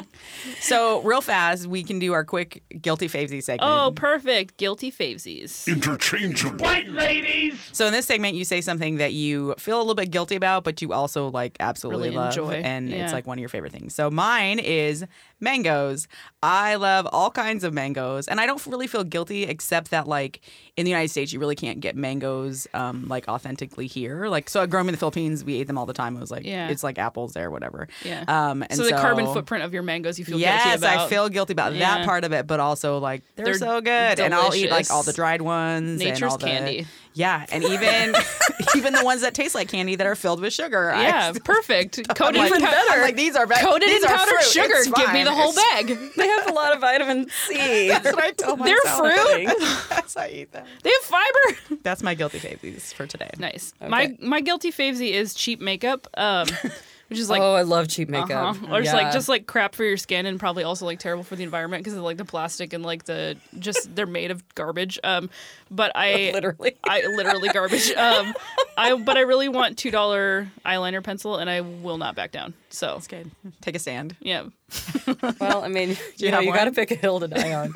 So 0.59 1.01
real 1.01 1.21
fast, 1.21 1.67
we 1.67 1.83
can 1.83 1.99
do 1.99 2.13
our 2.13 2.23
quick 2.23 2.63
guilty 2.81 3.07
favesy 3.07 3.43
segment. 3.43 3.69
Oh, 3.71 3.91
perfect. 3.95 4.57
Guilty 4.57 4.91
favesies. 4.91 5.67
Interchangeable. 5.67 6.63
White 6.65 6.89
ladies. 6.89 7.59
So 7.71 7.85
in 7.87 7.91
this 7.93 8.05
segment, 8.05 8.35
you 8.35 8.45
say 8.45 8.61
something 8.61 8.97
that 8.97 9.13
you 9.13 9.55
feel 9.57 9.77
a 9.77 9.81
little 9.81 9.95
bit 9.95 10.11
guilty 10.11 10.35
about, 10.35 10.63
but 10.63 10.81
you 10.81 10.93
also 10.93 11.29
like 11.29 11.57
absolutely 11.59 12.09
Really 12.09 12.17
love, 12.17 12.27
enjoy. 12.29 12.53
and 12.55 12.89
Yeah. 12.89 13.03
it's 13.05 13.13
like 13.13 13.27
one 13.27 13.37
of 13.37 13.41
your 13.41 13.49
favorite 13.49 13.71
things. 13.71 13.93
So 13.95 14.09
mine 14.09 14.59
is 14.59 15.05
mangoes. 15.39 16.07
I 16.41 16.75
love 16.75 17.07
all 17.11 17.31
kinds 17.31 17.63
of 17.63 17.73
mangoes, 17.73 18.27
and 18.27 18.39
I 18.39 18.45
don't 18.45 18.63
really 18.67 18.87
feel 18.87 19.03
guilty 19.03 19.43
except 19.43 19.64
that 19.69 20.07
like 20.07 20.41
in 20.77 20.85
the 20.85 20.91
United 20.91 21.09
States, 21.09 21.31
you 21.33 21.39
really 21.39 21.55
can't 21.55 21.79
get 21.79 21.95
mangoes 21.95 22.67
um, 22.73 23.07
like 23.07 23.27
authentically 23.27 23.87
here. 23.87 24.27
Like 24.27 24.49
so, 24.49 24.65
growing 24.67 24.87
in 24.87 24.91
the 24.93 24.97
Philippines, 24.97 25.43
we 25.43 25.55
ate 25.59 25.67
them 25.67 25.77
all 25.77 25.85
the 25.85 25.93
time. 25.93 26.15
It 26.15 26.19
was 26.19 26.31
like 26.31 26.45
Yeah. 26.45 26.69
it's 26.69 26.83
like 26.83 26.97
apples 26.97 27.33
there, 27.33 27.49
whatever. 27.49 27.87
Yeah. 28.03 28.23
Um, 28.27 28.61
and 28.63 28.73
so 28.75 28.83
the 28.83 28.91
carbon 28.91 29.25
footprint 29.27 29.63
of 29.63 29.73
your 29.73 29.83
mangoes 29.83 30.19
you 30.19 30.25
feel 30.25 30.39
Yes, 30.39 30.63
guilty 30.63 30.77
about. 30.77 30.97
I 31.05 31.09
feel 31.09 31.29
guilty 31.29 31.53
about 31.53 31.73
that 31.73 32.05
part 32.05 32.23
of 32.23 32.31
it, 32.33 32.47
but 32.47 32.59
also 32.59 32.97
like 32.99 33.23
they're, 33.35 33.45
They're 33.45 33.53
so 33.55 33.81
good, 33.81 34.19
and 34.19 34.33
I'll 34.33 34.53
eat 34.55 34.69
like 34.69 34.91
all 34.91 35.03
the 35.03 35.13
dried 35.13 35.41
ones, 35.41 36.01
and 36.01 36.11
Nature's 36.11 36.31
all 36.31 36.37
the, 36.37 36.45
candy. 36.45 36.87
Yeah, 37.17 37.45
and 37.49 37.63
even 37.63 38.13
even 38.75 38.93
the 38.93 39.03
ones 39.05 39.21
that 39.21 39.33
taste 39.33 39.55
like 39.55 39.69
candy 39.69 39.95
that 39.95 40.05
are 40.05 40.15
filled 40.15 40.41
with 40.41 40.51
sugar. 40.53 40.91
Yeah, 40.93 41.31
still- 41.31 41.41
perfect. 41.43 41.97
I'm 42.09 42.15
Coated 42.15 42.41
like, 42.41 42.53
in 42.53 42.61
pow- 42.61 42.85
I'm 42.91 43.01
like 43.01 43.15
these 43.15 43.35
are 43.37 43.47
be- 43.47 43.55
coated 43.55 43.87
these 43.87 44.03
in 44.03 44.09
are 44.11 44.15
powdered 44.17 44.31
fruit. 44.31 44.43
sugar. 44.43 44.73
It's 44.75 44.91
Give 44.91 45.13
me 45.13 45.23
the 45.23 45.31
whole 45.33 45.51
It's- 45.51 45.73
bag. 45.85 46.11
They 46.17 46.27
have 46.27 46.47
a 46.49 46.53
lot 46.53 46.73
of 46.75 46.81
vitamin 46.81 47.29
C. 47.47 47.87
That's 47.87 48.05
what 48.05 48.21
I 48.23 48.31
tell 48.31 48.57
They're 48.57 48.75
fruit. 48.81 49.47
That's 49.89 50.17
I 50.17 50.27
eat 50.27 50.51
them. 50.51 50.65
They 50.83 50.89
have 50.91 51.01
fiber. 51.01 51.77
That's 51.83 52.03
my 52.03 52.15
guilty 52.15 52.39
faves 52.39 52.93
for 52.93 53.07
today. 53.07 53.29
Nice. 53.39 53.73
My 53.87 54.15
my 54.21 54.41
guilty 54.41 54.71
favesy 54.73 55.11
is 55.11 55.33
cheap 55.33 55.61
makeup, 55.61 56.07
um, 56.17 56.47
which 57.07 57.19
is 57.19 57.29
like 57.29 57.41
oh, 57.41 57.53
I 57.53 57.61
love 57.63 57.87
cheap 57.87 58.09
makeup. 58.09 58.55
Uh-huh. 58.55 58.73
Or 58.75 58.81
just 58.81 58.93
Yeah. 58.95 59.03
like 59.03 59.13
just 59.13 59.29
like 59.29 59.45
crap 59.47 59.75
for 59.75 59.83
your 59.83 59.97
skin 59.97 60.25
and 60.25 60.39
probably 60.39 60.63
also 60.63 60.85
like 60.85 60.99
terrible 60.99 61.23
for 61.23 61.35
the 61.35 61.43
environment 61.43 61.83
because 61.83 61.97
of 61.97 62.03
like 62.03 62.17
the 62.17 62.25
plastic 62.25 62.73
and 62.73 62.83
like 62.83 63.05
the 63.05 63.37
just 63.59 63.93
they're 63.95 64.05
made 64.05 64.31
of 64.31 64.43
garbage. 64.55 64.99
Um, 65.03 65.29
but 65.69 65.91
I 65.95 66.31
Literally. 66.33 66.75
I 66.83 67.05
literally 67.07 67.49
garbage. 67.49 67.91
Um, 67.93 68.33
I 68.77 68.95
but 68.95 69.17
I 69.17 69.21
really 69.21 69.49
want 69.49 69.77
two 69.77 69.91
dollar 69.91 70.47
eyeliner 70.65 71.03
pencil 71.03 71.37
and 71.37 71.49
I 71.49 71.61
will 71.61 71.97
not 71.97 72.15
back 72.15 72.31
down. 72.31 72.53
So 72.75 72.87
That's 72.93 73.07
good. 73.07 73.31
Take 73.61 73.75
a 73.75 73.79
stand. 73.79 74.15
yeah, 74.19 74.43
well, 75.39 75.63
I 75.63 75.69
mean, 75.69 75.89
you, 76.17 76.25
you 76.25 76.31
know, 76.31 76.41
you 76.41 76.53
got 76.53 76.65
to 76.65 76.71
pick 76.71 76.91
a 76.91 76.95
hill 76.95 77.21
to 77.21 77.27
die 77.27 77.53
on. 77.53 77.71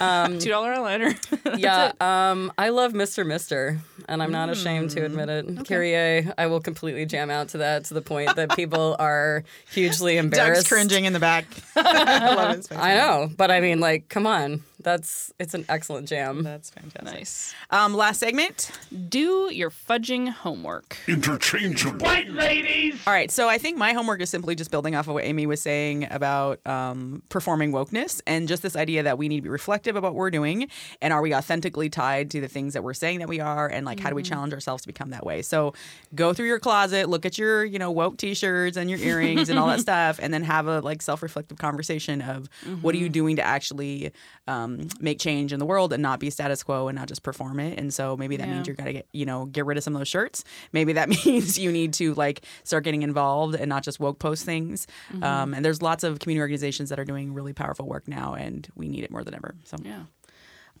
Um, 0.00 0.38
two 0.38 0.48
dollar 0.50 0.70
eyeliner. 0.72 1.58
yeah, 1.58 1.92
um, 2.00 2.52
I 2.56 2.68
love 2.68 2.92
Mr. 2.92 3.26
Mister, 3.26 3.78
and 4.08 4.22
I'm 4.22 4.30
not 4.30 4.48
ashamed 4.48 4.90
to 4.90 5.04
admit 5.04 5.28
it. 5.28 5.66
Kyrie, 5.66 6.30
I 6.38 6.46
will 6.46 6.60
completely 6.60 7.04
jam 7.04 7.30
out 7.30 7.48
to 7.48 7.58
that 7.58 7.86
to 7.86 7.94
the 7.94 8.02
point 8.02 8.36
that 8.36 8.54
people 8.54 8.94
are 8.98 9.42
hugely 9.70 10.14
Doug's 10.14 10.24
embarrassed. 10.24 10.68
cringing 10.68 11.04
in 11.04 11.12
the 11.12 11.20
back. 11.20 11.46
I 11.74 12.34
love 12.34 12.56
his. 12.56 12.68
I 12.70 12.94
know, 12.94 13.30
but 13.36 13.50
I 13.50 13.60
mean, 13.60 13.80
like, 13.80 14.08
come 14.08 14.26
on, 14.26 14.62
that's 14.88 15.32
it's 15.38 15.52
an 15.52 15.66
excellent 15.68 16.08
jam. 16.08 16.42
That's 16.42 16.70
fantastic. 16.70 17.04
nice. 17.04 17.54
Um, 17.70 17.94
last 17.94 18.20
segment. 18.20 18.70
Do 19.08 19.50
your 19.52 19.70
fudging 19.70 20.30
homework. 20.30 20.96
Interchangeable. 21.06 22.06
White 22.06 22.30
ladies. 22.30 22.98
All 23.06 23.12
right, 23.12 23.30
so 23.30 23.48
I 23.48 23.58
think 23.58 23.76
my 23.76 23.92
homework 23.92 24.22
is 24.22 24.30
simply 24.30 24.54
just 24.54 24.70
building 24.70 24.94
off 24.94 25.06
of 25.06 25.14
what 25.14 25.24
Amy 25.24 25.46
was 25.46 25.60
saying 25.60 26.08
about 26.10 26.66
um, 26.66 27.22
performing 27.28 27.70
wokeness 27.70 28.22
and 28.26 28.48
just 28.48 28.62
this 28.62 28.76
idea 28.76 29.02
that 29.02 29.18
we 29.18 29.28
need 29.28 29.36
to 29.36 29.42
be 29.42 29.48
reflective 29.50 29.94
about 29.94 30.14
what 30.14 30.18
we're 30.18 30.30
doing 30.30 30.68
and 31.02 31.12
are 31.12 31.20
we 31.20 31.34
authentically 31.34 31.90
tied 31.90 32.30
to 32.30 32.40
the 32.40 32.48
things 32.48 32.72
that 32.72 32.82
we're 32.82 32.94
saying 32.94 33.18
that 33.18 33.28
we 33.28 33.40
are 33.40 33.68
and 33.68 33.84
like 33.84 34.00
how 34.00 34.08
do 34.08 34.14
we 34.14 34.22
challenge 34.22 34.54
ourselves 34.54 34.82
to 34.82 34.86
become 34.86 35.10
that 35.10 35.26
way. 35.26 35.42
So 35.42 35.74
go 36.14 36.32
through 36.32 36.46
your 36.46 36.58
closet, 36.58 37.10
look 37.10 37.26
at 37.26 37.36
your 37.36 37.64
you 37.64 37.78
know 37.78 37.90
woke 37.90 38.16
t-shirts 38.16 38.78
and 38.78 38.88
your 38.88 38.98
earrings 39.00 39.50
and 39.50 39.58
all 39.58 39.66
that 39.66 39.80
stuff, 39.88 40.18
and 40.22 40.32
then 40.32 40.42
have 40.44 40.66
a 40.66 40.80
like 40.80 41.02
self-reflective 41.02 41.58
conversation 41.58 42.22
of 42.22 42.48
what 42.80 42.94
are 42.94 42.98
you 42.98 43.10
doing 43.10 43.36
to 43.36 43.42
actually 43.42 44.12
um, 44.46 44.77
make 45.00 45.18
change 45.18 45.52
in 45.52 45.58
the 45.58 45.66
world 45.66 45.92
and 45.92 46.02
not 46.02 46.20
be 46.20 46.30
status 46.30 46.62
quo 46.62 46.88
and 46.88 46.96
not 46.96 47.08
just 47.08 47.22
perform 47.22 47.60
it. 47.60 47.78
And 47.78 47.92
so 47.92 48.16
maybe 48.16 48.36
that 48.36 48.48
Yeah. 48.48 48.54
means 48.54 48.66
you're 48.66 48.76
gotta 48.76 48.92
get 48.92 49.06
you 49.12 49.26
know 49.26 49.46
get 49.46 49.66
rid 49.66 49.76
of 49.78 49.84
some 49.84 49.94
of 49.94 50.00
those 50.00 50.08
shirts. 50.08 50.44
Maybe 50.72 50.92
that 50.94 51.08
means 51.26 51.58
you 51.58 51.70
need 51.72 51.92
to 51.94 52.14
like 52.14 52.42
start 52.64 52.84
getting 52.84 53.02
involved 53.02 53.54
and 53.54 53.68
not 53.68 53.82
just 53.82 54.00
woke 54.00 54.18
post 54.18 54.44
things. 54.44 54.86
Mm-hmm. 55.12 55.22
Um, 55.24 55.54
and 55.54 55.64
there's 55.64 55.82
lots 55.82 56.04
of 56.04 56.18
community 56.18 56.40
organizations 56.42 56.88
that 56.90 56.98
are 56.98 57.04
doing 57.04 57.34
really 57.34 57.52
powerful 57.52 57.86
work 57.86 58.08
now, 58.08 58.34
and 58.34 58.68
we 58.76 58.88
need 58.88 59.04
it 59.04 59.10
more 59.10 59.24
than 59.24 59.34
ever. 59.34 59.54
So 59.64 59.76
Yeah. 59.82 60.02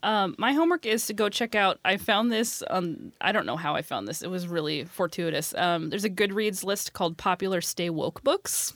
Um, 0.00 0.36
my 0.38 0.52
homework 0.52 0.86
is 0.86 1.06
to 1.06 1.12
go 1.12 1.28
check 1.28 1.56
out. 1.56 1.80
I 1.84 1.96
found 1.96 2.30
this 2.30 2.62
on. 2.62 3.12
I 3.20 3.32
don't 3.32 3.46
know 3.46 3.56
how 3.56 3.74
I 3.74 3.82
found 3.82 4.06
this. 4.06 4.22
It 4.22 4.30
was 4.30 4.46
really 4.46 4.84
fortuitous. 4.84 5.52
Um, 5.56 5.90
there's 5.90 6.04
a 6.04 6.10
Goodreads 6.10 6.62
list 6.62 6.92
called 6.92 7.16
"Popular 7.16 7.60
Stay 7.60 7.90
Woke 7.90 8.22
Books," 8.22 8.72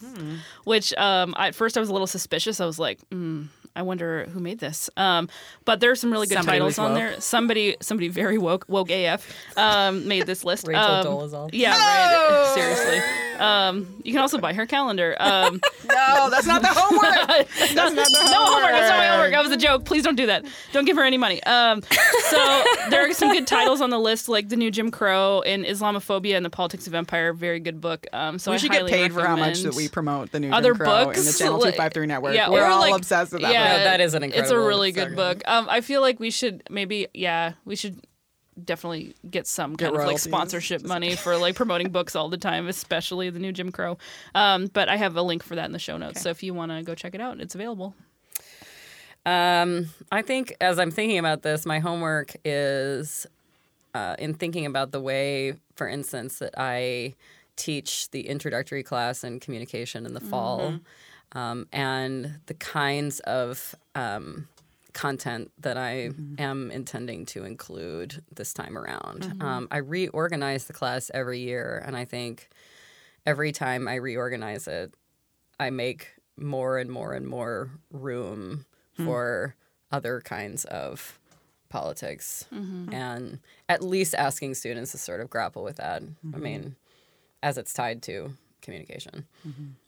which 0.65 0.93
um, 0.95 1.33
I, 1.37 1.47
at 1.47 1.55
first 1.55 1.77
I 1.77 1.81
was 1.81 1.91
a 1.91 1.93
little 1.93 2.09
suspicious. 2.09 2.59
I 2.61 2.67
was 2.67 2.81
like, 2.81 2.99
mm, 3.11 3.47
I 3.75 3.83
wonder 3.83 4.27
who 4.33 4.41
made 4.41 4.59
this. 4.59 4.91
Um, 4.97 5.29
but 5.65 5.81
there 5.81 5.91
are 5.91 5.97
some 5.97 6.13
really 6.13 6.27
good 6.27 6.37
Somebody 6.37 6.59
titles 6.59 6.79
on 6.79 6.95
there. 6.95 7.21
Somebody, 7.21 7.77
somebody 7.81 8.09
very 8.09 8.39
woke, 8.39 8.65
woke 8.69 8.91
AF, 8.91 9.27
um, 9.57 10.07
made 10.07 10.27
this 10.27 10.45
list. 10.45 10.67
Rachel 10.67 10.83
um, 10.83 11.07
Dolezal. 11.07 11.51
Yeah, 11.53 11.71
right. 11.71 12.53
Seriously. 12.55 13.01
Um, 13.39 13.89
you 14.05 14.13
can 14.13 14.21
also 14.21 14.39
buy 14.39 14.53
her 14.53 14.67
calendar. 14.67 15.17
Um, 15.19 15.61
no, 15.89 16.31
that's 16.31 16.47
not 16.47 16.63
the 16.63 16.69
homework. 16.69 17.49
that's 17.59 17.75
not 17.75 17.95
no 17.95 18.45
homework. 18.45 18.71
That's 18.71 18.91
not 18.91 18.99
my 18.99 19.07
homework. 19.09 19.33
That 19.33 19.43
was 19.43 19.53
a 19.53 19.57
joke. 19.57 19.85
Please 19.85 20.05
don't 20.05 20.17
do 20.17 20.27
that. 20.27 20.45
Don't 20.73 20.85
give 20.85 20.97
her 20.97 21.03
any 21.05 21.17
money. 21.17 21.43
Um, 21.43 21.83
so 22.29 22.65
there 22.91 23.09
are 23.09 23.13
some 23.13 23.33
good 23.33 23.47
titles 23.47 23.81
on 23.81 23.91
the 23.91 23.99
list, 23.99 24.29
like 24.29 24.49
the 24.49 24.57
new 24.57 24.71
Jim 24.71 24.91
Crow 24.91 25.43
and 25.43 25.65
Islamophobia 25.65 26.37
and 26.37 26.45
the 26.45 26.51
Politics 26.51 26.87
of 26.87 26.95
Empire. 26.95 27.33
Very 27.33 27.59
good 27.59 27.81
book. 27.81 28.07
Um, 28.13 28.39
so 28.39 28.51
we 28.51 28.57
I 28.57 28.59
should 28.59 28.71
get 28.71 28.79
highly 28.83 28.93
paid 28.93 29.13
for 29.13 29.27
how 29.27 29.37
much 29.37 29.63
that 29.63 29.75
we 29.75 29.89
promote 29.89 30.31
the 30.31 30.41
new 30.41 30.51
Jim 30.51 30.75
Crow 30.75 31.05
books 31.05 31.19
in 31.19 31.25
the 31.25 31.33
Channel 31.33 31.61
Two 31.61 31.73
Five 31.73 31.93
Three 31.93 32.07
Network. 32.07 32.35
Yeah, 32.35 32.51
We're 32.51 32.65
all 32.65 32.81
like- 32.81 32.95
obsessed 32.95 33.33
with 33.33 33.43
that. 33.43 33.53
Yeah, 33.53 33.62
book. 33.63 33.79
No, 33.79 33.85
that 33.85 34.01
is 34.01 34.15
an 34.15 34.23
incredible. 34.23 34.45
It's 34.45 34.53
a 34.53 34.59
really 34.59 34.93
good 34.93 35.17
book. 35.17 35.43
Um, 35.47 35.67
I 35.69 35.81
feel 35.81 36.01
like 36.01 36.21
we 36.21 36.31
should 36.31 36.63
maybe, 36.71 37.09
yeah, 37.15 37.53
we 37.65 37.77
should 37.77 38.05
definitely 38.63 39.15
get 39.31 39.47
some 39.47 39.77
kind 39.77 39.97
of 39.97 40.07
like 40.07 40.19
sponsorship 40.19 40.85
money 40.85 41.17
for 41.17 41.37
like 41.37 41.55
promoting 41.55 41.91
books 41.91 42.15
all 42.15 42.29
the 42.29 42.37
time, 42.37 42.69
especially 42.69 43.31
the 43.31 43.39
new 43.39 43.53
Jim 43.53 43.73
Crow. 43.73 43.97
Um, 44.35 44.67
but 44.67 44.89
I 44.89 44.97
have 44.97 45.17
a 45.17 45.23
link 45.23 45.43
for 45.43 45.55
that 45.55 45.65
in 45.67 45.73
the 45.73 45.79
show 45.79 45.97
notes, 45.97 46.21
so 46.21 46.31
if 46.31 46.43
you 46.43 46.53
want 46.53 46.71
to 46.71 46.83
go 46.83 46.95
check 46.95 47.15
it 47.15 47.21
out, 47.21 47.41
it's 47.41 47.55
available. 47.55 47.95
Um, 49.25 49.91
I 50.11 50.23
think 50.23 50.55
as 50.61 50.79
I'm 50.79 50.91
thinking 50.91 51.19
about 51.19 51.43
this, 51.43 51.65
my 51.65 51.79
homework 51.79 52.35
is 52.45 53.27
uh, 53.95 54.17
in 54.19 54.35
thinking 54.35 54.67
about 54.67 54.91
the 54.91 55.01
way, 55.01 55.55
for 55.77 55.89
instance, 55.89 56.39
that 56.41 56.55
I 56.57 57.15
teach 57.57 58.11
the 58.11 58.29
introductory 58.29 58.83
class 58.83 59.25
in 59.25 59.39
communication 59.39 60.07
in 60.07 60.15
the 60.15 60.21
fall, 60.21 60.81
um, 61.35 61.67
and 61.73 62.39
the 62.47 62.55
kinds 62.55 63.21
of 63.21 63.75
um, 63.95 64.49
content 64.93 65.51
that 65.59 65.77
I 65.77 66.11
Mm-hmm. 66.11 66.35
am 66.41 66.71
intending 66.71 67.25
to 67.27 67.45
include 67.45 68.23
this 68.35 68.53
time 68.53 68.77
around. 68.77 69.23
Mm-hmm. 69.23 69.43
Um, 69.43 69.69
I 69.71 69.79
reorganize 69.79 70.67
the 70.67 70.73
class 70.73 71.11
every 71.15 71.41
year, 71.41 71.83
and 71.87 71.97
I 71.97 72.05
think 72.05 72.49
every 73.27 73.53
time 73.53 73.89
I 73.89 73.95
reorganize 73.97 74.67
it, 74.69 74.95
I 75.59 75.71
make 75.71 76.09
more 76.37 76.79
and 76.79 76.91
more 76.91 77.13
and 77.15 77.27
more 77.27 77.71
room 77.91 78.67
Hmm. 78.97 79.05
for 79.07 79.55
other 79.91 80.21
kinds 80.21 80.65
of 80.67 81.19
politics 81.71 82.45
Mm-hmm. 82.53 82.93
and 82.93 83.39
at 83.71 83.83
least 83.83 84.15
asking 84.15 84.55
students 84.55 84.93
to 84.93 84.99
sort 84.99 85.21
of 85.21 85.31
grapple 85.31 85.63
with 85.65 85.77
that. 85.77 86.03
I 86.03 86.07
Mm-hmm. 86.27 86.43
mean, 86.43 86.77
as 87.43 87.57
it's 87.57 87.73
tied 87.73 88.03
to 88.03 88.35
communication, 88.61 89.27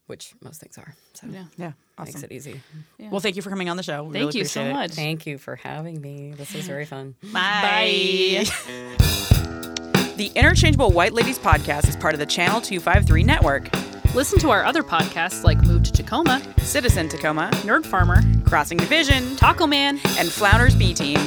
which 0.07 0.35
most 0.43 0.61
things 0.61 0.77
are. 0.79 0.95
So 1.15 1.27
Yeah. 1.31 1.45
Yeah, 1.57 1.73
makes 1.99 2.23
it 2.23 2.33
easy. 2.33 2.61
Well, 2.99 3.21
thank 3.21 3.37
you 3.37 3.43
for 3.43 3.51
coming 3.51 3.69
on 3.69 3.77
the 3.77 3.83
show. 3.83 4.03
Thank 4.05 4.15
really 4.15 4.39
you 4.39 4.45
so 4.45 4.61
appreciate 4.63 4.71
it. 4.71 4.73
much. 4.75 4.91
Thank 4.93 5.27
you 5.27 5.39
for 5.39 5.57
having 5.57 6.01
me. 6.01 6.33
This 6.37 6.53
was 6.55 6.67
very 6.67 6.85
fun. 6.87 7.15
Bye. 7.33 8.45
Bye. 8.45 8.45
the 10.17 10.31
Interchangeable 10.35 10.91
White 10.93 11.13
Ladies 11.13 11.39
podcast 11.39 11.89
is 11.89 11.97
part 11.97 12.15
of 12.15 12.21
the 12.21 12.27
Channel 12.27 12.61
253 12.61 13.23
network. 13.23 13.69
Listen 14.15 14.39
to 14.41 14.51
our 14.51 14.65
other 14.65 14.83
podcasts 14.85 15.43
like 15.43 15.59
Move 15.63 15.83
to 15.85 15.91
Tacoma, 15.93 16.41
Citizen 16.59 17.09
Tacoma, 17.09 17.51
Nerd 17.63 17.85
Farmer, 17.85 18.23
Crossing 18.47 18.79
Division, 18.79 19.35
Taco 19.37 19.67
Man. 19.67 19.99
and 20.19 20.31
Flounders 20.31 20.77
B 20.77 20.95
Team. 20.95 21.19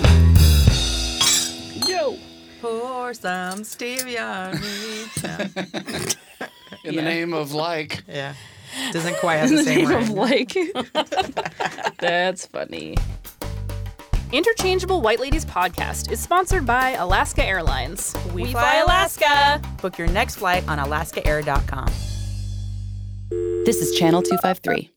Yo. 1.88 2.18
Pour 2.62 3.14
some 3.14 3.60
stevia. 3.64 4.52
In 6.86 6.96
the 6.96 7.02
name 7.02 7.34
of 7.34 7.52
like. 7.54 8.04
yeah. 8.08 8.34
Doesn't 8.92 9.18
quite 9.18 9.38
have 9.38 9.50
the 9.50 9.58
the 9.58 9.64
same 9.64 9.90
name 9.90 9.98
of 9.98 10.10
like. 10.10 10.56
That's 12.00 12.46
funny. 12.46 12.96
Interchangeable 14.32 15.02
White 15.02 15.20
Ladies 15.22 15.46
podcast 15.46 16.12
is 16.12 16.20
sponsored 16.20 16.66
by 16.66 16.92
Alaska 16.92 17.46
Airlines. 17.46 18.14
We, 18.34 18.52
fly 18.52 18.82
Alaska. 18.86 19.62
Book 19.82 19.98
your 19.98 20.10
next 20.10 20.36
flight 20.36 20.68
on 20.68 20.80
alaskaair.com. 20.80 21.88
This 23.66 23.82
is 23.82 23.98
Channel 23.98 24.22
253. 24.22 24.92